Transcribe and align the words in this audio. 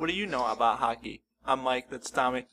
What 0.00 0.08
do 0.08 0.16
you 0.16 0.24
know 0.24 0.46
about 0.50 0.78
hockey? 0.78 1.22
I'm 1.44 1.60
Mike, 1.60 1.90
that's 1.90 2.10
Tommy, 2.10 2.46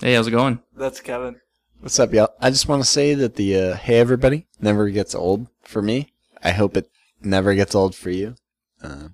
Hey, 0.00 0.14
how's 0.14 0.26
it 0.26 0.30
going? 0.30 0.60
that's 0.74 1.02
Kevin. 1.02 1.36
What's 1.80 1.98
up, 2.00 2.14
y'all? 2.14 2.32
I 2.40 2.48
just 2.48 2.66
want 2.66 2.82
to 2.82 2.88
say 2.88 3.12
that 3.12 3.36
the 3.36 3.54
uh, 3.56 3.76
"Hey 3.76 3.98
everybody" 3.98 4.46
never 4.58 4.88
gets 4.88 5.14
old 5.14 5.48
for 5.62 5.82
me. 5.82 6.14
I 6.42 6.52
hope 6.52 6.74
it 6.76 6.88
never 7.20 7.54
gets 7.54 7.74
old 7.74 7.94
for 7.94 8.08
you. 8.08 8.36
Uh, 8.82 9.08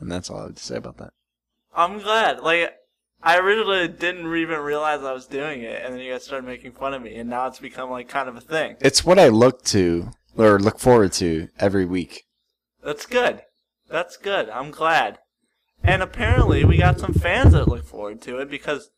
and 0.00 0.10
that's 0.10 0.30
all 0.30 0.38
I 0.40 0.42
have 0.44 0.54
to 0.54 0.62
say 0.62 0.76
about 0.76 0.96
that. 0.96 1.12
I'm 1.76 1.98
glad. 1.98 2.40
Like, 2.40 2.72
I 3.22 3.36
originally 3.36 3.88
didn't 3.88 4.34
even 4.34 4.60
realize 4.60 5.02
I 5.02 5.12
was 5.12 5.26
doing 5.26 5.60
it, 5.60 5.82
and 5.84 5.92
then 5.92 6.00
you 6.00 6.12
guys 6.12 6.24
started 6.24 6.46
making 6.46 6.72
fun 6.72 6.94
of 6.94 7.02
me, 7.02 7.16
and 7.16 7.28
now 7.28 7.48
it's 7.48 7.58
become 7.58 7.90
like 7.90 8.08
kind 8.08 8.30
of 8.30 8.36
a 8.36 8.40
thing. 8.40 8.76
It's 8.80 9.04
what 9.04 9.18
I 9.18 9.28
look 9.28 9.62
to 9.66 10.08
or 10.38 10.58
look 10.58 10.78
forward 10.78 11.12
to 11.14 11.48
every 11.58 11.84
week. 11.84 12.22
That's 12.82 13.04
good. 13.04 13.42
That's 13.90 14.16
good. 14.16 14.48
I'm 14.48 14.70
glad. 14.70 15.18
And 15.84 16.02
apparently, 16.02 16.64
we 16.64 16.78
got 16.78 16.98
some 16.98 17.12
fans 17.12 17.52
that 17.52 17.68
look 17.68 17.84
forward 17.84 18.22
to 18.22 18.38
it 18.38 18.50
because 18.50 18.90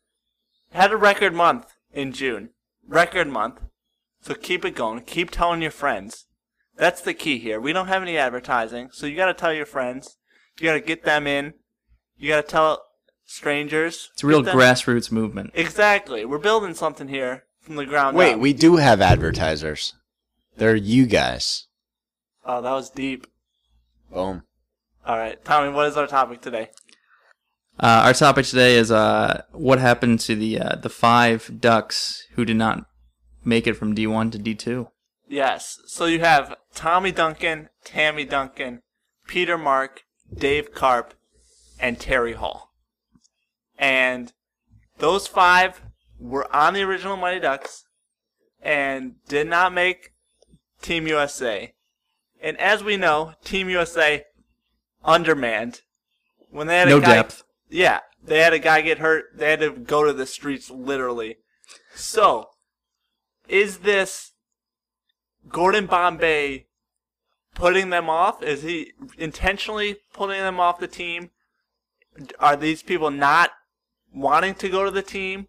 it 0.71 0.77
had 0.77 0.93
a 0.93 0.97
record 0.97 1.33
month 1.33 1.73
in 1.91 2.13
June. 2.13 2.51
Record 2.87 3.27
month. 3.27 3.59
So 4.21 4.33
keep 4.33 4.63
it 4.63 4.75
going. 4.75 5.01
Keep 5.01 5.31
telling 5.31 5.61
your 5.61 5.71
friends. 5.71 6.27
That's 6.77 7.01
the 7.01 7.13
key 7.13 7.39
here. 7.39 7.59
We 7.59 7.73
don't 7.73 7.87
have 7.87 8.01
any 8.01 8.17
advertising, 8.17 8.89
so 8.93 9.05
you 9.05 9.17
gotta 9.17 9.33
tell 9.33 9.53
your 9.53 9.65
friends. 9.65 10.17
You 10.59 10.65
gotta 10.65 10.79
get 10.79 11.03
them 11.03 11.27
in. 11.27 11.55
You 12.17 12.29
gotta 12.29 12.47
tell 12.47 12.85
strangers. 13.25 14.09
It's 14.13 14.23
a 14.23 14.27
real 14.27 14.43
grassroots 14.43 15.11
movement. 15.11 15.51
Exactly. 15.55 16.23
We're 16.23 16.37
building 16.37 16.73
something 16.73 17.09
here 17.09 17.43
from 17.59 17.75
the 17.75 17.85
ground 17.85 18.15
up. 18.15 18.19
Wait, 18.19 18.35
up. 18.35 18.39
we 18.39 18.53
do 18.53 18.77
have 18.77 19.01
advertisers. 19.01 19.93
They're 20.55 20.75
you 20.75 21.05
guys. 21.05 21.67
Oh, 22.45 22.61
that 22.61 22.71
was 22.71 22.89
deep. 22.89 23.27
Boom. 24.11 24.43
All 25.07 25.17
right, 25.17 25.41
Tommy. 25.45 25.71
What 25.71 25.87
is 25.87 25.95
our 25.95 26.05
topic 26.05 26.41
today? 26.41 26.67
Uh, 27.79 28.03
our 28.07 28.13
topic 28.13 28.45
today 28.45 28.75
is 28.75 28.91
uh, 28.91 29.43
what 29.53 29.79
happened 29.79 30.19
to 30.21 30.35
the 30.35 30.59
uh, 30.59 30.75
the 30.75 30.89
five 30.89 31.61
Ducks 31.61 32.27
who 32.33 32.43
did 32.43 32.57
not 32.57 32.85
make 33.45 33.67
it 33.67 33.75
from 33.75 33.95
D1 33.95 34.33
to 34.33 34.37
D2. 34.37 34.89
Yes. 35.29 35.79
So 35.85 36.07
you 36.07 36.19
have 36.19 36.57
Tommy 36.75 37.13
Duncan, 37.13 37.69
Tammy 37.85 38.25
Duncan, 38.25 38.81
Peter 39.27 39.57
Mark, 39.57 40.03
Dave 40.33 40.73
Karp, 40.73 41.13
and 41.79 41.97
Terry 41.97 42.33
Hall. 42.33 42.73
And 43.79 44.33
those 44.97 45.25
five 45.25 45.81
were 46.19 46.53
on 46.53 46.73
the 46.73 46.81
original 46.81 47.15
Mighty 47.15 47.39
Ducks 47.39 47.85
and 48.61 49.23
did 49.29 49.47
not 49.47 49.73
make 49.73 50.11
Team 50.81 51.07
USA. 51.07 51.73
And 52.41 52.59
as 52.59 52.83
we 52.83 52.97
know, 52.97 53.35
Team 53.45 53.69
USA 53.69 54.25
undermanned. 55.07 55.81
When 56.51 56.67
they 56.67 56.77
had 56.77 56.89
No 56.89 56.97
a 56.97 57.01
guy, 57.01 57.15
depth. 57.15 57.43
Yeah, 57.69 58.01
they 58.23 58.39
had 58.39 58.53
a 58.53 58.59
guy 58.59 58.81
get 58.81 58.99
hurt. 58.99 59.25
They 59.35 59.49
had 59.49 59.61
to 59.61 59.71
go 59.71 60.03
to 60.03 60.13
the 60.13 60.27
streets 60.27 60.69
literally. 60.69 61.37
So, 61.95 62.49
is 63.47 63.79
this 63.79 64.33
Gordon 65.49 65.87
Bombay 65.87 66.67
putting 67.55 67.89
them 67.89 68.09
off? 68.09 68.43
Is 68.43 68.63
he 68.63 68.93
intentionally 69.17 69.97
putting 70.13 70.41
them 70.41 70.59
off 70.59 70.79
the 70.79 70.87
team? 70.87 71.31
Are 72.39 72.55
these 72.55 72.83
people 72.83 73.11
not 73.11 73.51
wanting 74.13 74.55
to 74.55 74.69
go 74.69 74.83
to 74.85 74.91
the 74.91 75.01
team? 75.01 75.47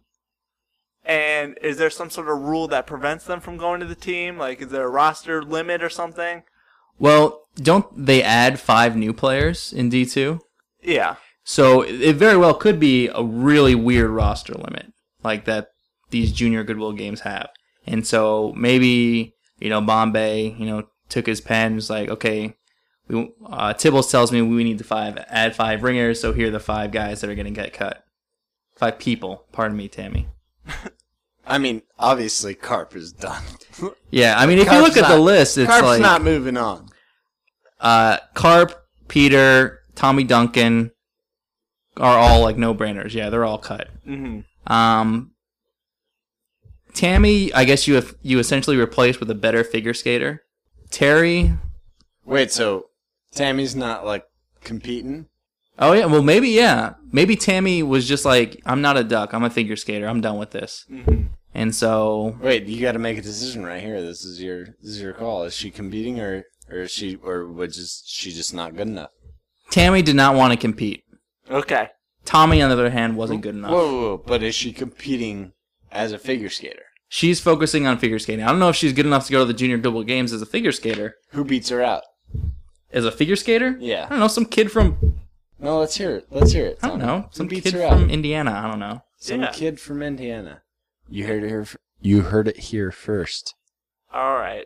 And 1.05 1.57
is 1.61 1.77
there 1.77 1.89
some 1.89 2.09
sort 2.09 2.29
of 2.29 2.39
rule 2.39 2.67
that 2.67 2.85
prevents 2.85 3.25
them 3.25 3.39
from 3.39 3.57
going 3.57 3.79
to 3.79 3.85
the 3.85 3.95
team? 3.95 4.37
Like, 4.37 4.61
is 4.61 4.69
there 4.69 4.85
a 4.85 4.89
roster 4.89 5.41
limit 5.41 5.81
or 5.81 5.89
something? 5.89 6.43
Well, 6.99 7.47
don't 7.61 7.87
they 8.05 8.23
add 8.23 8.59
five 8.59 8.95
new 8.95 9.13
players 9.13 9.73
in 9.73 9.89
D2? 9.89 10.39
Yeah. 10.81 11.15
So 11.43 11.81
it 11.81 12.15
very 12.15 12.37
well 12.37 12.53
could 12.53 12.79
be 12.79 13.07
a 13.07 13.23
really 13.23 13.75
weird 13.75 14.11
roster 14.11 14.53
limit, 14.53 14.93
like 15.23 15.45
that 15.45 15.71
these 16.09 16.31
junior 16.31 16.63
goodwill 16.63 16.93
games 16.93 17.21
have. 17.21 17.49
And 17.85 18.05
so 18.05 18.53
maybe 18.55 19.33
you 19.59 19.69
know 19.69 19.81
Bombay, 19.81 20.55
you 20.57 20.65
know, 20.65 20.87
took 21.09 21.25
his 21.25 21.41
pen, 21.41 21.75
was 21.75 21.89
like, 21.89 22.09
okay, 22.09 22.55
we, 23.07 23.31
uh, 23.47 23.73
Tibbles 23.73 24.11
tells 24.11 24.31
me 24.31 24.41
we 24.41 24.63
need 24.63 24.77
to 24.77 24.83
five 24.83 25.17
add 25.27 25.55
five 25.55 25.83
ringers, 25.83 26.21
so 26.21 26.33
here 26.33 26.47
are 26.47 26.51
the 26.51 26.59
five 26.59 26.91
guys 26.91 27.21
that 27.21 27.29
are 27.29 27.35
going 27.35 27.53
to 27.53 27.61
get 27.61 27.73
cut. 27.73 28.03
Five 28.75 28.99
people. 28.99 29.45
Pardon 29.51 29.75
me, 29.75 29.87
Tammy. 29.87 30.27
I 31.47 31.57
mean, 31.57 31.81
obviously, 31.97 32.53
Karp 32.53 32.95
is 32.95 33.11
done. 33.11 33.43
Yeah, 34.11 34.35
I 34.37 34.45
mean, 34.45 34.59
if 34.59 34.65
you 34.65 34.69
Karp's 34.69 34.95
look 34.95 35.03
at 35.03 35.09
the 35.09 35.19
list, 35.19 35.57
it's 35.57 35.67
Karp's 35.67 35.83
like 35.83 36.01
not 36.01 36.21
moving 36.21 36.57
on. 36.57 36.88
Uh, 37.79 38.17
Karp, 38.33 38.73
Peter, 39.07 39.79
Tommy 39.95 40.23
Duncan 40.23 40.91
are 41.97 42.17
all 42.17 42.41
like 42.41 42.57
no 42.57 42.73
brainers. 42.75 43.13
Yeah, 43.13 43.29
they're 43.29 43.45
all 43.45 43.57
cut. 43.57 43.89
hmm 44.05 44.41
Um, 44.67 45.31
Tammy, 46.93 47.53
I 47.53 47.65
guess 47.65 47.87
you 47.87 47.95
have, 47.95 48.15
you 48.21 48.39
essentially 48.39 48.75
replaced 48.77 49.19
with 49.19 49.29
a 49.29 49.35
better 49.35 49.63
figure 49.63 49.93
skater. 49.93 50.43
Terry, 50.89 51.53
Wait, 52.25 52.51
so 52.51 52.87
Tammy's 53.33 53.75
not 53.75 54.05
like 54.05 54.25
competing? 54.63 55.27
oh 55.77 55.93
yeah, 55.93 56.05
well 56.05 56.21
maybe 56.23 56.49
yeah, 56.49 56.95
maybe 57.11 57.35
Tammy 57.35 57.83
was 57.83 58.07
just 58.07 58.25
like, 58.25 58.59
I'm 58.65 58.81
not 58.81 58.97
a 58.97 59.03
duck, 59.03 59.33
I'm 59.33 59.43
a 59.43 59.49
figure 59.49 59.75
skater, 59.75 60.07
I'm 60.07 60.19
done 60.21 60.37
with 60.37 60.51
this. 60.51 60.85
hmm 60.89 61.27
And 61.53 61.73
so 61.75 62.37
Wait, 62.41 62.65
you 62.65 62.81
got 62.81 62.93
to 62.93 62.99
make 62.99 63.17
a 63.17 63.21
decision 63.21 63.63
right 63.65 63.81
here. 63.81 64.01
This 64.01 64.23
is 64.25 64.41
your 64.41 64.65
this 64.81 64.91
is 64.91 65.01
your 65.01 65.13
call. 65.13 65.43
Is 65.43 65.55
she 65.55 65.69
competing 65.71 66.19
or 66.19 66.43
or 66.71 66.87
she 66.87 67.15
or 67.17 67.45
was 67.47 67.75
just 67.75 68.09
she 68.09 68.31
just 68.31 68.53
not 68.53 68.75
good 68.75 68.87
enough? 68.87 69.11
Tammy 69.71 70.01
did 70.01 70.15
not 70.15 70.35
want 70.35 70.53
to 70.53 70.59
compete. 70.59 71.03
Okay. 71.49 71.89
Tommy, 72.25 72.61
on 72.61 72.69
the 72.69 72.73
other 72.73 72.89
hand, 72.89 73.17
wasn't 73.17 73.41
good 73.41 73.55
enough. 73.55 73.71
Whoa, 73.71 73.85
whoa, 73.91 74.01
whoa, 74.01 74.17
but 74.25 74.43
is 74.43 74.53
she 74.55 74.71
competing 74.73 75.53
as 75.91 76.11
a 76.11 76.19
figure 76.19 76.49
skater? 76.49 76.83
She's 77.07 77.39
focusing 77.39 77.87
on 77.87 77.97
figure 77.97 78.19
skating. 78.19 78.43
I 78.45 78.49
don't 78.49 78.59
know 78.59 78.69
if 78.69 78.75
she's 78.75 78.93
good 78.93 79.05
enough 79.07 79.25
to 79.27 79.31
go 79.31 79.39
to 79.39 79.45
the 79.45 79.53
junior 79.53 79.77
Goodwill 79.77 80.03
games 80.03 80.31
as 80.31 80.41
a 80.41 80.45
figure 80.45 80.71
skater. 80.71 81.15
Who 81.31 81.43
beats 81.43 81.69
her 81.69 81.81
out? 81.81 82.03
As 82.91 83.05
a 83.05 83.11
figure 83.11 83.35
skater? 83.35 83.75
Yeah. 83.79 84.05
I 84.05 84.09
don't 84.09 84.19
know, 84.19 84.27
some 84.27 84.45
kid 84.45 84.71
from 84.71 85.17
No, 85.59 85.79
let's 85.79 85.95
hear 85.95 86.11
it. 86.17 86.27
Let's 86.29 86.51
hear 86.51 86.65
it. 86.67 86.79
I 86.83 86.87
don't 86.87 86.99
Tommy. 86.99 87.11
know, 87.11 87.21
Who 87.23 87.27
some 87.31 87.47
beats 87.47 87.63
kid 87.71 87.73
her 87.81 87.89
from? 87.89 88.09
Indiana. 88.11 88.51
I 88.63 88.69
don't 88.69 88.79
know. 88.79 89.01
Some 89.17 89.41
Yeah. 89.41 89.51
kid 89.51 89.79
from 89.79 90.03
Indiana. 90.03 90.61
You 91.07 91.25
heard 91.25 91.43
it 91.43 91.49
here. 91.49 91.61
f- 91.61 91.77
You 92.01 92.21
heard 92.21 92.47
it 92.47 92.57
here 92.57 92.91
first. 92.91 93.55
All 94.13 94.35
right. 94.35 94.65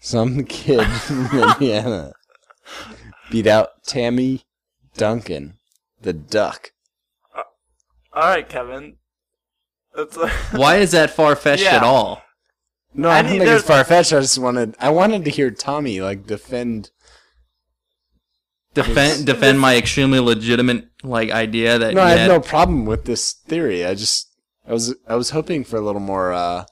Some 0.00 0.44
kid 0.48 0.86
from 0.86 1.26
Indiana 1.26 2.12
beat 3.30 3.46
out 3.46 3.84
Tammy 3.86 4.42
Duncan, 4.96 5.54
the 6.00 6.12
duck. 6.12 6.72
All 8.12 8.24
right, 8.24 8.48
Kevin. 8.48 8.96
That's 9.94 10.16
Why 10.52 10.76
is 10.76 10.90
that 10.92 11.10
far 11.10 11.36
fetched 11.36 11.62
Yeah. 11.62 11.76
at 11.76 11.82
all? 11.82 12.22
No, 12.92 13.08
I 13.08 13.18
I, 13.18 13.22
don't 13.22 13.30
need- 13.32 13.38
think 13.38 13.42
it's 13.42 13.50
there's- 13.50 13.66
far 13.66 13.84
fetched. 13.84 14.12
I 14.12 14.20
just 14.20 14.38
wanted. 14.38 14.74
I 14.80 14.88
wanted 14.90 15.24
to 15.26 15.30
hear 15.30 15.50
Tommy 15.50 16.00
like 16.00 16.26
defend. 16.26 16.90
Defend 18.72 19.26
defend 19.26 19.58
my 19.60 19.76
extremely 19.76 20.20
legitimate 20.20 20.88
like 21.02 21.30
idea 21.30 21.76
that 21.78 21.92
No, 21.94 22.02
I 22.02 22.10
have 22.10 22.18
had- 22.20 22.28
no 22.28 22.40
problem 22.40 22.86
with 22.86 23.04
this 23.04 23.32
theory. 23.32 23.84
I 23.84 23.94
just. 23.94 24.28
I 24.66 24.72
was. 24.72 24.94
I 25.08 25.16
was 25.16 25.30
hoping 25.30 25.64
for 25.64 25.76
a 25.76 25.80
little 25.80 26.00
more. 26.00 26.32
uh 26.32 26.64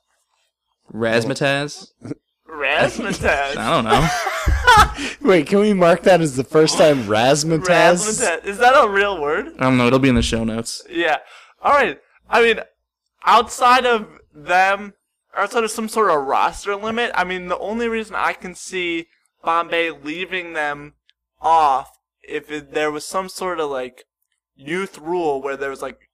razzmatazz. 0.92 1.88
Razzmatazz. 2.58 3.56
I 3.56 3.70
don't 3.70 3.84
know. 3.84 5.08
Wait, 5.28 5.46
can 5.46 5.60
we 5.60 5.74
mark 5.74 6.02
that 6.02 6.20
as 6.20 6.36
the 6.36 6.44
first 6.44 6.76
time 6.76 7.04
razzmatazz? 7.04 7.66
Razzmatazz. 7.66 8.44
Is 8.44 8.58
that 8.58 8.84
a 8.84 8.88
real 8.88 9.20
word? 9.20 9.48
I 9.58 9.64
don't 9.64 9.78
know. 9.78 9.86
It'll 9.86 9.98
be 9.98 10.08
in 10.08 10.14
the 10.14 10.22
show 10.22 10.44
notes. 10.44 10.82
Yeah. 10.90 11.18
All 11.62 11.72
right. 11.72 12.00
I 12.28 12.42
mean, 12.42 12.60
outside 13.24 13.86
of 13.86 14.08
them, 14.34 14.94
outside 15.36 15.64
of 15.64 15.70
some 15.70 15.88
sort 15.88 16.10
of 16.10 16.26
roster 16.26 16.74
limit, 16.76 17.12
I 17.14 17.24
mean, 17.24 17.48
the 17.48 17.58
only 17.58 17.88
reason 17.88 18.14
I 18.16 18.32
can 18.32 18.54
see 18.54 19.06
Bombay 19.42 19.90
leaving 19.90 20.52
them 20.52 20.94
off 21.40 21.98
if 22.22 22.50
it, 22.50 22.74
there 22.74 22.90
was 22.90 23.04
some 23.04 23.28
sort 23.28 23.60
of 23.60 23.70
like 23.70 24.04
youth 24.56 24.98
rule 24.98 25.40
where 25.40 25.56
there 25.56 25.70
was 25.70 25.82
like 25.82 26.08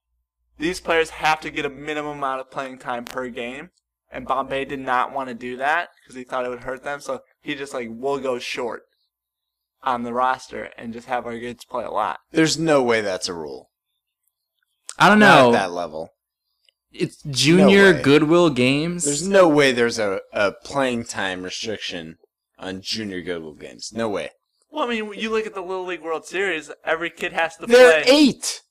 these 0.57 0.79
players 0.79 1.09
have 1.09 1.41
to 1.41 1.49
get 1.49 1.65
a 1.65 1.69
minimum 1.69 2.17
amount 2.17 2.41
of 2.41 2.51
playing 2.51 2.77
time 2.77 3.05
per 3.05 3.27
game. 3.29 3.71
And 4.15 4.25
Bombay 4.25 4.63
did 4.65 4.79
not 4.79 5.11
want 5.11 5.27
to 5.27 5.35
do 5.35 5.57
that 5.57 5.89
because 6.01 6.15
he 6.15 6.23
thought 6.23 6.45
it 6.45 6.49
would 6.49 6.61
hurt 6.63 6.83
them. 6.83 7.01
So 7.01 7.19
he 7.41 7.53
just 7.53 7.73
like, 7.73 7.89
we'll 7.91 8.19
go 8.19 8.39
short 8.39 8.83
on 9.83 10.03
the 10.03 10.13
roster 10.13 10.69
and 10.77 10.93
just 10.93 11.07
have 11.07 11.25
our 11.25 11.37
kids 11.37 11.65
play 11.65 11.83
a 11.83 11.91
lot. 11.91 12.19
There's 12.31 12.57
no 12.57 12.81
way 12.81 13.01
that's 13.01 13.27
a 13.27 13.33
rule. 13.33 13.69
I 14.97 15.09
don't 15.09 15.19
Not 15.19 15.35
know. 15.41 15.49
at 15.49 15.53
that 15.59 15.71
level. 15.71 16.09
It's 16.93 17.21
junior 17.23 17.91
way. 17.93 18.01
Goodwill 18.01 18.49
games. 18.51 19.03
There's 19.03 19.27
no 19.27 19.49
way 19.49 19.73
there's 19.73 19.99
a, 19.99 20.21
a 20.31 20.53
playing 20.63 21.03
time 21.03 21.43
restriction 21.43 22.15
on 22.57 22.79
junior 22.81 23.21
Goodwill 23.21 23.55
games. 23.55 23.91
No 23.93 24.07
way. 24.07 24.29
Well, 24.71 24.85
I 24.85 24.89
mean, 24.89 25.13
you 25.13 25.29
look 25.29 25.45
at 25.45 25.53
the 25.53 25.61
Little 25.61 25.85
League 25.85 26.01
World 26.01 26.25
Series, 26.25 26.71
every 26.85 27.09
kid 27.09 27.33
has 27.33 27.57
to 27.57 27.65
They're 27.65 28.01
play. 28.03 28.13
eight. 28.13 28.61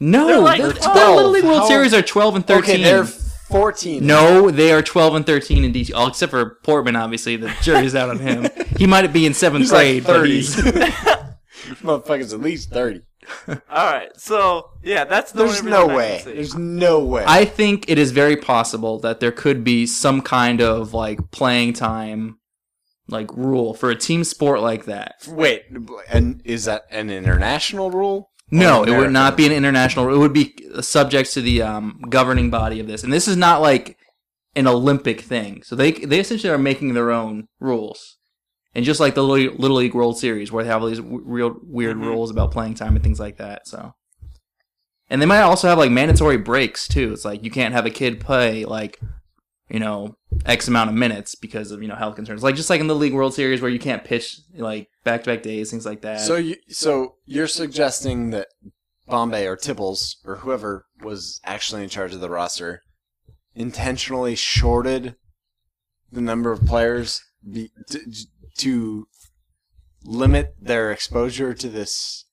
no, 0.00 0.26
They're 0.26 0.38
like 0.38 0.62
the- 0.62 0.72
12. 0.72 0.94
the 0.94 1.16
Little 1.16 1.30
League 1.32 1.44
World 1.44 1.58
How- 1.60 1.68
Series 1.68 1.92
are 1.92 2.00
12 2.02 2.36
and 2.36 2.46
13. 2.46 2.62
Okay, 2.76 2.82
they're 2.82 3.04
14. 3.48 4.04
No, 4.06 4.50
they 4.50 4.72
are 4.72 4.82
12 4.82 5.14
and 5.14 5.26
13 5.26 5.64
in 5.64 5.72
DC. 5.72 5.92
Oh, 5.94 6.08
except 6.08 6.30
for 6.30 6.58
Portman, 6.62 6.96
obviously. 6.96 7.36
The 7.36 7.54
jury's 7.62 7.94
out 7.94 8.10
on 8.10 8.18
him. 8.18 8.48
He 8.76 8.86
might 8.86 9.06
be 9.12 9.26
in 9.26 9.34
seventh 9.44 9.62
He's 9.62 9.72
like 9.72 10.04
grade, 10.04 10.04
but 10.04 10.12
30. 10.14 10.30
he's. 10.30 10.56
Motherfucker's 11.82 12.32
at 12.32 12.40
least 12.40 12.70
30. 12.70 13.02
All 13.48 13.56
right, 13.70 14.10
so 14.16 14.70
yeah, 14.84 15.04
that's 15.04 15.32
the 15.32 15.44
There's 15.44 15.62
no 15.62 15.82
reason 15.82 15.82
I 15.82 15.86
can 15.86 15.96
way. 15.96 16.22
There's 16.24 16.54
no 16.54 17.04
way. 17.04 17.24
I 17.26 17.44
think 17.44 17.86
it 17.88 17.98
is 17.98 18.12
very 18.12 18.36
possible 18.36 19.00
that 19.00 19.18
there 19.18 19.32
could 19.32 19.64
be 19.64 19.84
some 19.86 20.22
kind 20.22 20.60
of 20.60 20.94
like 20.94 21.32
playing 21.32 21.72
time, 21.72 22.38
like 23.08 23.32
rule 23.36 23.74
for 23.74 23.90
a 23.90 23.96
team 23.96 24.22
sport 24.22 24.60
like 24.60 24.84
that. 24.84 25.16
Wait, 25.26 25.64
and 26.08 26.40
is 26.44 26.66
that 26.66 26.84
an 26.90 27.10
international 27.10 27.90
rule? 27.90 28.30
No, 28.50 28.84
it 28.84 28.96
would 28.96 29.10
not 29.10 29.36
be 29.36 29.44
an 29.46 29.52
international. 29.52 30.12
It 30.14 30.18
would 30.18 30.32
be 30.32 30.54
subject 30.80 31.32
to 31.32 31.40
the 31.40 31.62
um, 31.62 32.00
governing 32.08 32.48
body 32.50 32.78
of 32.80 32.86
this, 32.86 33.02
and 33.02 33.12
this 33.12 33.26
is 33.26 33.36
not 33.36 33.60
like 33.60 33.96
an 34.54 34.66
Olympic 34.68 35.20
thing. 35.20 35.62
So 35.64 35.74
they 35.74 35.92
they 35.92 36.20
essentially 36.20 36.52
are 36.52 36.58
making 36.58 36.94
their 36.94 37.10
own 37.10 37.48
rules, 37.58 38.18
and 38.74 38.84
just 38.84 39.00
like 39.00 39.14
the 39.16 39.24
Little, 39.24 39.56
Little 39.56 39.78
League 39.78 39.94
World 39.94 40.16
Series, 40.18 40.52
where 40.52 40.62
they 40.62 40.70
have 40.70 40.80
all 40.82 40.88
these 40.88 41.00
w- 41.00 41.22
real 41.24 41.56
weird 41.62 41.96
Mhm. 41.96 42.02
rules 42.06 42.30
about 42.30 42.52
playing 42.52 42.74
time 42.74 42.94
and 42.94 43.02
things 43.02 43.18
like 43.18 43.36
that. 43.38 43.66
So, 43.66 43.94
and 45.10 45.20
they 45.20 45.26
might 45.26 45.40
also 45.42 45.66
have 45.68 45.78
like 45.78 45.90
mandatory 45.90 46.36
breaks 46.36 46.86
too. 46.86 47.12
It's 47.12 47.24
like 47.24 47.42
you 47.42 47.50
can't 47.50 47.74
have 47.74 47.84
a 47.86 47.90
kid 47.90 48.20
play 48.20 48.64
like 48.64 49.00
you 49.68 49.80
know 49.80 50.14
X 50.44 50.68
amount 50.68 50.90
of 50.90 50.96
minutes 50.96 51.34
because 51.34 51.70
of 51.70 51.82
you 51.82 51.88
know 51.88 51.94
health 51.94 52.16
concerns. 52.16 52.42
Like 52.42 52.56
just 52.56 52.70
like 52.70 52.80
in 52.80 52.86
the 52.86 52.94
League 52.94 53.14
World 53.14 53.34
Series, 53.34 53.62
where 53.62 53.70
you 53.70 53.78
can't 53.78 54.04
pitch 54.04 54.38
like 54.54 54.88
back 55.04 55.24
to 55.24 55.30
back 55.30 55.42
days, 55.42 55.70
things 55.70 55.86
like 55.86 56.02
that. 56.02 56.20
So 56.20 56.36
you 56.36 56.56
so 56.68 57.16
you're 57.24 57.48
suggesting 57.48 58.30
that 58.30 58.48
Bombay 59.06 59.46
or 59.46 59.56
Tibbles 59.56 60.16
or 60.24 60.36
whoever 60.36 60.86
was 61.02 61.40
actually 61.44 61.82
in 61.82 61.88
charge 61.88 62.14
of 62.14 62.20
the 62.20 62.30
roster 62.30 62.82
intentionally 63.54 64.34
shorted 64.34 65.16
the 66.12 66.20
number 66.20 66.52
of 66.52 66.64
players 66.66 67.22
be, 67.50 67.70
to, 67.88 68.00
to 68.58 69.08
limit 70.04 70.54
their 70.60 70.92
exposure 70.92 71.54
to 71.54 71.68
this 71.68 72.26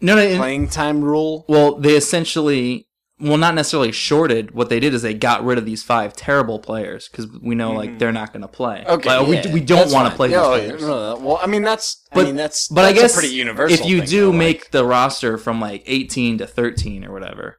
no, 0.00 0.14
no, 0.14 0.36
playing 0.36 0.68
time 0.68 1.02
rule. 1.02 1.44
Well, 1.48 1.76
they 1.76 1.96
essentially, 1.96 2.88
well, 3.22 3.38
not 3.38 3.54
necessarily 3.54 3.92
shorted. 3.92 4.50
What 4.50 4.68
they 4.68 4.80
did 4.80 4.92
is 4.94 5.02
they 5.02 5.14
got 5.14 5.44
rid 5.44 5.56
of 5.56 5.64
these 5.64 5.82
five 5.82 6.12
terrible 6.14 6.58
players 6.58 7.08
because 7.08 7.28
we 7.40 7.54
know 7.54 7.70
like 7.72 7.90
Mhm. 7.90 7.98
they're 8.00 8.12
not 8.12 8.32
going 8.32 8.42
to 8.42 8.48
play. 8.48 8.84
Okay, 8.86 9.08
Like, 9.08 9.28
yeah, 9.44 9.46
we, 9.48 9.52
we 9.54 9.60
don't 9.60 9.78
that's 9.78 9.92
want 9.92 10.06
to 10.06 10.10
fine. 10.10 10.16
play 10.16 10.28
No, 10.30 10.54
these 10.58 10.64
players. 10.66 10.82
no, 10.82 10.88
no, 10.88 11.14
no. 11.20 11.24
Well, 11.26 11.38
I 11.40 11.46
mean 11.46 11.62
that's 11.62 12.02
I 12.10 12.16
But- 12.16 12.24
mean 12.26 12.36
that's 12.36 12.68
But 12.68 12.84
I 12.84 12.88
that's 12.92 13.00
guess 13.00 13.12
a 13.16 13.20
pretty 13.20 13.34
universal. 13.34 13.78
if 13.78 13.86
you 13.88 14.00
thing, 14.00 14.08
do 14.08 14.20
though, 14.20 14.28
like- 14.30 14.38
make 14.38 14.70
the 14.72 14.84
roster 14.84 15.38
from 15.38 15.60
like 15.60 15.82
18 15.86 16.38
to 16.38 16.46
13 16.46 17.04
or 17.04 17.12
whatever, 17.12 17.58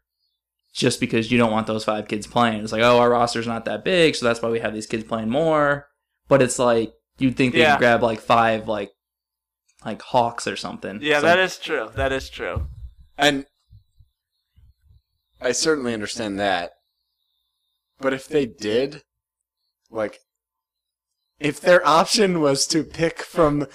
just 0.73 0.99
because 0.99 1.31
you 1.31 1.37
don't 1.37 1.51
want 1.51 1.67
those 1.67 1.83
five 1.85 2.07
kids 2.07 2.27
playing, 2.27 2.61
it's 2.63 2.71
like, 2.73 2.81
oh, 2.81 2.99
our 2.99 3.09
roster's 3.09 3.47
not 3.47 3.63
that 3.65 3.85
big, 3.85 4.15
so 4.15 4.25
that's 4.25 4.41
why 4.41 4.49
we 4.49 4.59
have 4.59 4.73
these 4.73 4.87
kids 4.87 5.03
playing 5.05 5.29
more. 5.29 5.87
But 6.27 6.41
it's 6.41 6.59
like 6.59 6.93
you'd 7.19 7.37
think 7.37 7.53
they'd 7.53 7.59
Yeah. 7.61 7.77
grab 7.77 8.03
like 8.03 8.19
five 8.19 8.67
like 8.67 8.91
like 9.85 10.01
Hawks 10.01 10.47
or 10.47 10.55
something. 10.55 10.99
Yeah, 11.01 11.19
So- 11.19 11.25
that 11.27 11.39
is 11.39 11.57
true. 11.57 11.89
That 11.95 12.11
is 12.11 12.29
true. 12.29 12.67
And 13.17 13.45
I 15.43 15.51
certainly 15.51 15.93
understand 15.93 16.39
that. 16.39 16.71
But 17.99 18.13
if 18.13 18.27
they 18.27 18.45
did, 18.45 19.03
like, 19.91 20.19
if 21.39 21.59
their 21.59 21.85
option 21.85 22.41
was 22.41 22.65
to 22.67 22.83
pick 22.83 23.19
from 23.19 23.67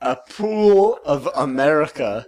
a 0.00 0.16
pool 0.16 0.98
of 1.04 1.28
America 1.34 2.26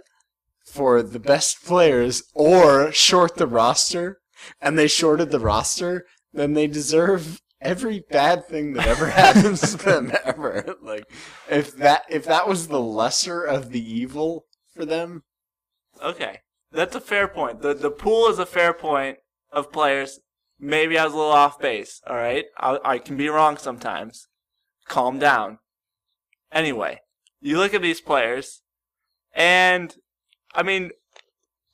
for 0.65 1.01
the 1.01 1.19
best 1.19 1.65
players 1.65 2.23
or 2.33 2.91
short 2.91 3.35
the 3.35 3.47
roster, 3.47 4.19
and 4.61 4.77
they 4.77 4.87
shorted 4.87 5.31
the 5.31 5.39
roster, 5.39 6.05
then 6.33 6.53
they 6.53 6.67
deserve 6.67 7.41
every 7.61 8.03
bad 8.09 8.45
thing 8.45 8.73
that 8.73 8.87
ever 8.87 9.07
happens 9.09 9.75
to 9.75 9.77
them 9.77 10.13
ever. 10.23 10.75
Like, 10.81 11.05
if 11.49 11.75
that 11.77 12.03
if 12.09 12.25
that 12.25 12.47
was 12.47 12.67
the 12.67 12.81
lesser 12.81 13.43
of 13.43 13.71
the 13.71 13.81
evil 13.81 14.45
for 14.73 14.85
them, 14.85 15.23
Okay, 16.01 16.39
that's 16.75 16.95
a 16.95 17.01
fair 17.01 17.27
point. 17.27 17.61
the 17.61 17.73
The 17.73 17.91
pool 17.91 18.27
is 18.27 18.39
a 18.39 18.45
fair 18.45 18.73
point 18.73 19.17
of 19.51 19.71
players. 19.71 20.19
Maybe 20.59 20.97
I 20.97 21.05
was 21.05 21.13
a 21.13 21.17
little 21.17 21.31
off 21.31 21.59
base. 21.59 22.01
All 22.07 22.15
right, 22.15 22.45
I, 22.57 22.79
I 22.83 22.97
can 22.97 23.17
be 23.17 23.29
wrong 23.29 23.57
sometimes. 23.57 24.27
Calm 24.87 25.19
down. 25.19 25.59
Anyway, 26.51 27.01
you 27.41 27.57
look 27.57 27.73
at 27.73 27.81
these 27.81 28.01
players, 28.01 28.61
and 29.33 29.95
I 30.53 30.63
mean, 30.63 30.91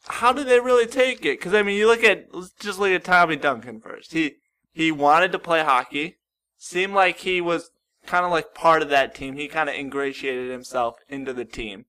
how 0.07 0.33
did 0.33 0.47
they 0.47 0.59
really 0.59 0.87
take 0.87 1.19
it? 1.25 1.39
Because 1.39 1.53
I 1.53 1.61
mean, 1.61 1.77
you 1.77 1.87
look 1.87 2.03
at 2.03 2.33
let's 2.33 2.51
just 2.59 2.79
look 2.79 2.91
at 2.91 3.03
Tommy 3.03 3.35
Duncan 3.35 3.81
first. 3.81 4.13
He 4.13 4.35
he 4.71 4.91
wanted 4.91 5.31
to 5.33 5.39
play 5.39 5.63
hockey. 5.63 6.17
Seemed 6.57 6.93
like 6.93 7.17
he 7.17 7.41
was 7.41 7.71
kind 8.05 8.25
of 8.25 8.31
like 8.31 8.53
part 8.53 8.81
of 8.81 8.89
that 8.89 9.15
team. 9.15 9.35
He 9.35 9.47
kind 9.47 9.69
of 9.69 9.75
ingratiated 9.75 10.49
himself 10.49 10.95
into 11.07 11.33
the 11.33 11.45
team, 11.45 11.85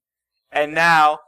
and 0.50 0.74
now 0.74 1.20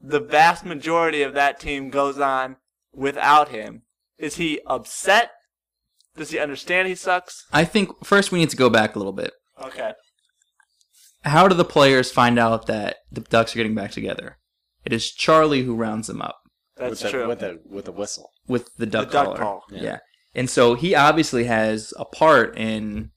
the 0.00 0.20
vast 0.20 0.64
majority 0.64 1.22
of 1.22 1.34
that 1.34 1.58
team 1.60 1.90
goes 1.90 2.18
on 2.18 2.56
without 2.92 3.48
him. 3.48 3.82
Is 4.18 4.36
he 4.36 4.60
upset? 4.66 5.30
Does 6.16 6.30
he 6.30 6.38
understand 6.38 6.88
he 6.88 6.94
sucks? 6.94 7.44
I 7.52 7.64
think 7.64 8.04
first 8.04 8.32
we 8.32 8.38
need 8.38 8.50
to 8.50 8.56
go 8.56 8.68
back 8.70 8.94
a 8.94 8.98
little 8.98 9.12
bit. 9.12 9.32
Okay. 9.62 9.92
How 11.22 11.48
do 11.48 11.54
the 11.54 11.64
players 11.64 12.10
find 12.10 12.38
out 12.38 12.66
that 12.66 12.96
the 13.10 13.20
Ducks 13.20 13.54
are 13.54 13.58
getting 13.58 13.74
back 13.74 13.90
together? 13.90 14.38
It 14.84 14.92
is 14.92 15.10
Charlie 15.12 15.62
who 15.64 15.74
rounds 15.74 16.06
them 16.06 16.22
up 16.22 16.38
That's 16.76 17.02
with 17.02 17.04
a, 17.04 17.10
true. 17.10 17.28
with 17.28 17.42
a 17.42 17.58
with 17.68 17.88
a 17.88 17.92
whistle. 17.92 18.30
with 18.46 18.70
the 18.76 18.86
duck 18.86 19.08
the 19.08 19.12
duck 19.12 19.24
caller. 19.26 19.38
call. 19.38 19.62
Yeah. 19.70 19.82
Yeah. 19.82 19.98
and 20.34 20.48
so 20.48 20.74
he 20.74 20.94
obviously 20.94 21.44
has 21.44 21.92
a 21.98 22.04
part 22.04 22.56
in. 22.56 23.10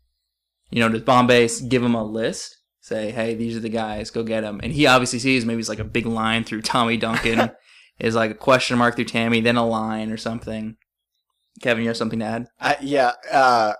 You 0.70 0.80
know, 0.80 0.90
does 0.90 1.02
Bombay 1.02 1.50
give 1.68 1.84
him 1.84 1.96
a 1.96 2.04
list? 2.04 2.56
Say, 2.84 3.12
hey, 3.12 3.36
these 3.36 3.56
are 3.56 3.60
the 3.60 3.70
guys, 3.70 4.10
go 4.10 4.24
get 4.24 4.42
them. 4.42 4.60
And 4.64 4.74
he 4.74 4.88
obviously 4.88 5.20
sees 5.20 5.46
maybe 5.46 5.60
it's 5.60 5.70
like 5.70 5.78
a 5.80 5.84
big 5.84 6.08
line 6.08 6.44
through 6.44 6.64
Tommy 6.64 6.98
Duncan, 6.98 7.52
is 8.00 8.16
like 8.16 8.32
a 8.32 8.36
question 8.36 8.78
mark 8.78 8.96
through 8.96 9.06
Tammy, 9.06 9.40
then 9.40 9.56
a 9.56 9.66
line 9.66 10.12
or 10.12 10.18
something. 10.18 10.78
Kevin, 11.62 11.84
you 11.84 11.90
have 11.90 11.98
something 11.98 12.20
to 12.20 12.26
add? 12.26 12.48
I, 12.60 12.78
yeah, 12.82 13.12
uh, 13.32 13.74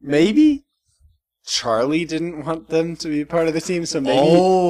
maybe 0.00 0.64
Charlie 1.46 2.06
didn't 2.06 2.44
want 2.46 2.68
them 2.68 2.96
to 2.96 3.08
be 3.08 3.24
part 3.26 3.48
of 3.48 3.54
the 3.54 3.60
team, 3.60 3.84
so 3.84 4.00
maybe 4.00 4.16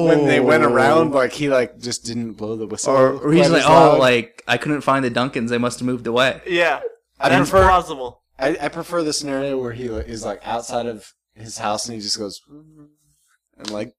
when 0.07 0.25
they 0.27 0.39
went 0.41 0.63
Oh. 0.63 0.69
around, 0.73 1.11
like 1.11 1.31
he 1.31 1.47
like 1.49 1.79
just 1.79 2.03
didn't 2.05 2.33
blow 2.33 2.57
the 2.57 2.67
whistle. 2.67 2.93
Or, 2.95 3.13
or 3.13 3.31
he's 3.31 3.49
like, 3.49 3.63
oh, 3.65 3.97
like 3.97 4.43
I 4.47 4.57
couldn't 4.57 4.81
find 4.81 5.05
the 5.05 5.11
Duncans, 5.11 5.49
they 5.49 5.57
must 5.57 5.79
have 5.79 5.85
moved 5.85 6.05
away. 6.07 6.41
Yeah, 6.45 6.81
I 7.19 7.29
that's 7.29 7.49
prefer 7.49 7.65
plausible. 7.67 8.23
I, 8.37 8.57
I 8.61 8.67
prefer 8.67 9.03
the 9.03 9.13
scenario 9.13 9.57
where 9.57 9.71
he 9.73 9.85
is 9.85 10.25
like 10.25 10.41
outside 10.45 10.85
of 10.85 11.13
his 11.33 11.57
house 11.57 11.85
and 11.85 11.95
he 11.95 12.01
just 12.01 12.17
goes 12.17 12.41
and 13.59 13.69
like, 13.71 13.93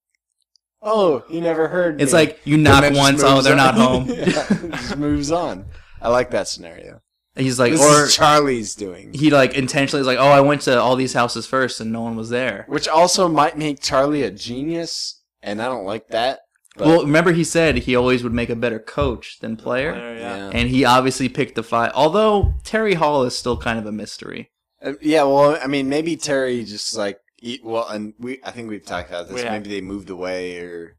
oh, 0.82 1.24
he 1.28 1.40
never 1.40 1.68
heard. 1.68 2.00
It's 2.00 2.12
me." 2.12 2.18
like 2.18 2.40
you 2.44 2.56
knock 2.56 2.82
then 2.82 2.94
once, 2.96 3.22
oh, 3.24 3.40
they're 3.42 3.52
on. 3.52 3.58
not 3.58 3.74
home. 3.74 4.08
Yeah, 4.08 4.26
just 4.72 4.96
moves 4.96 5.30
on. 5.30 5.66
I 6.02 6.08
like 6.08 6.30
that 6.30 6.48
scenario. 6.48 7.02
He's 7.36 7.58
like, 7.60 7.72
this 7.72 7.80
or 7.82 8.04
is 8.04 8.16
Charlie's 8.16 8.74
doing. 8.74 9.12
he 9.14 9.30
like 9.30 9.54
intentionally 9.54 10.00
is 10.00 10.06
like, 10.06 10.18
oh, 10.18 10.28
I 10.28 10.40
went 10.40 10.62
to 10.62 10.80
all 10.80 10.96
these 10.96 11.12
houses 11.12 11.46
first 11.46 11.80
and 11.80 11.92
no 11.92 12.00
one 12.00 12.16
was 12.16 12.28
there. 12.28 12.64
Which 12.68 12.88
also 12.88 13.28
might 13.28 13.56
make 13.56 13.80
Charlie 13.80 14.22
a 14.24 14.30
genius, 14.32 15.22
and 15.42 15.62
I 15.62 15.66
don't 15.66 15.84
like 15.84 16.08
that. 16.08 16.40
But 16.76 16.86
well, 16.86 17.02
remember 17.02 17.32
he 17.32 17.44
said 17.44 17.76
he 17.78 17.94
always 17.94 18.22
would 18.24 18.32
make 18.32 18.50
a 18.50 18.56
better 18.56 18.78
coach 18.78 19.38
than 19.40 19.56
player, 19.56 19.92
There, 19.94 20.16
yeah. 20.16 20.36
yeah. 20.36 20.50
and 20.54 20.68
he 20.70 20.84
obviously 20.84 21.28
picked 21.28 21.54
the 21.54 21.62
five. 21.62 21.92
Although 21.94 22.54
Terry 22.64 22.94
Hall 22.94 23.22
is 23.24 23.36
still 23.36 23.56
kind 23.56 23.78
of 23.78 23.86
a 23.86 23.92
mystery. 23.92 24.50
Uh, 24.82 24.94
yeah, 25.00 25.22
well, 25.22 25.58
I 25.62 25.66
mean, 25.66 25.88
maybe 25.88 26.16
Terry 26.16 26.64
just 26.64 26.96
like 26.96 27.18
eat 27.18 27.29
well, 27.62 27.88
and 27.88 28.14
we 28.18 28.40
I 28.44 28.50
think 28.50 28.68
we've 28.68 28.84
talked 28.84 29.08
about 29.08 29.28
this. 29.28 29.36
We 29.36 29.42
have. 29.42 29.52
maybe 29.52 29.70
they 29.70 29.80
moved 29.80 30.10
away, 30.10 30.58
or 30.58 30.96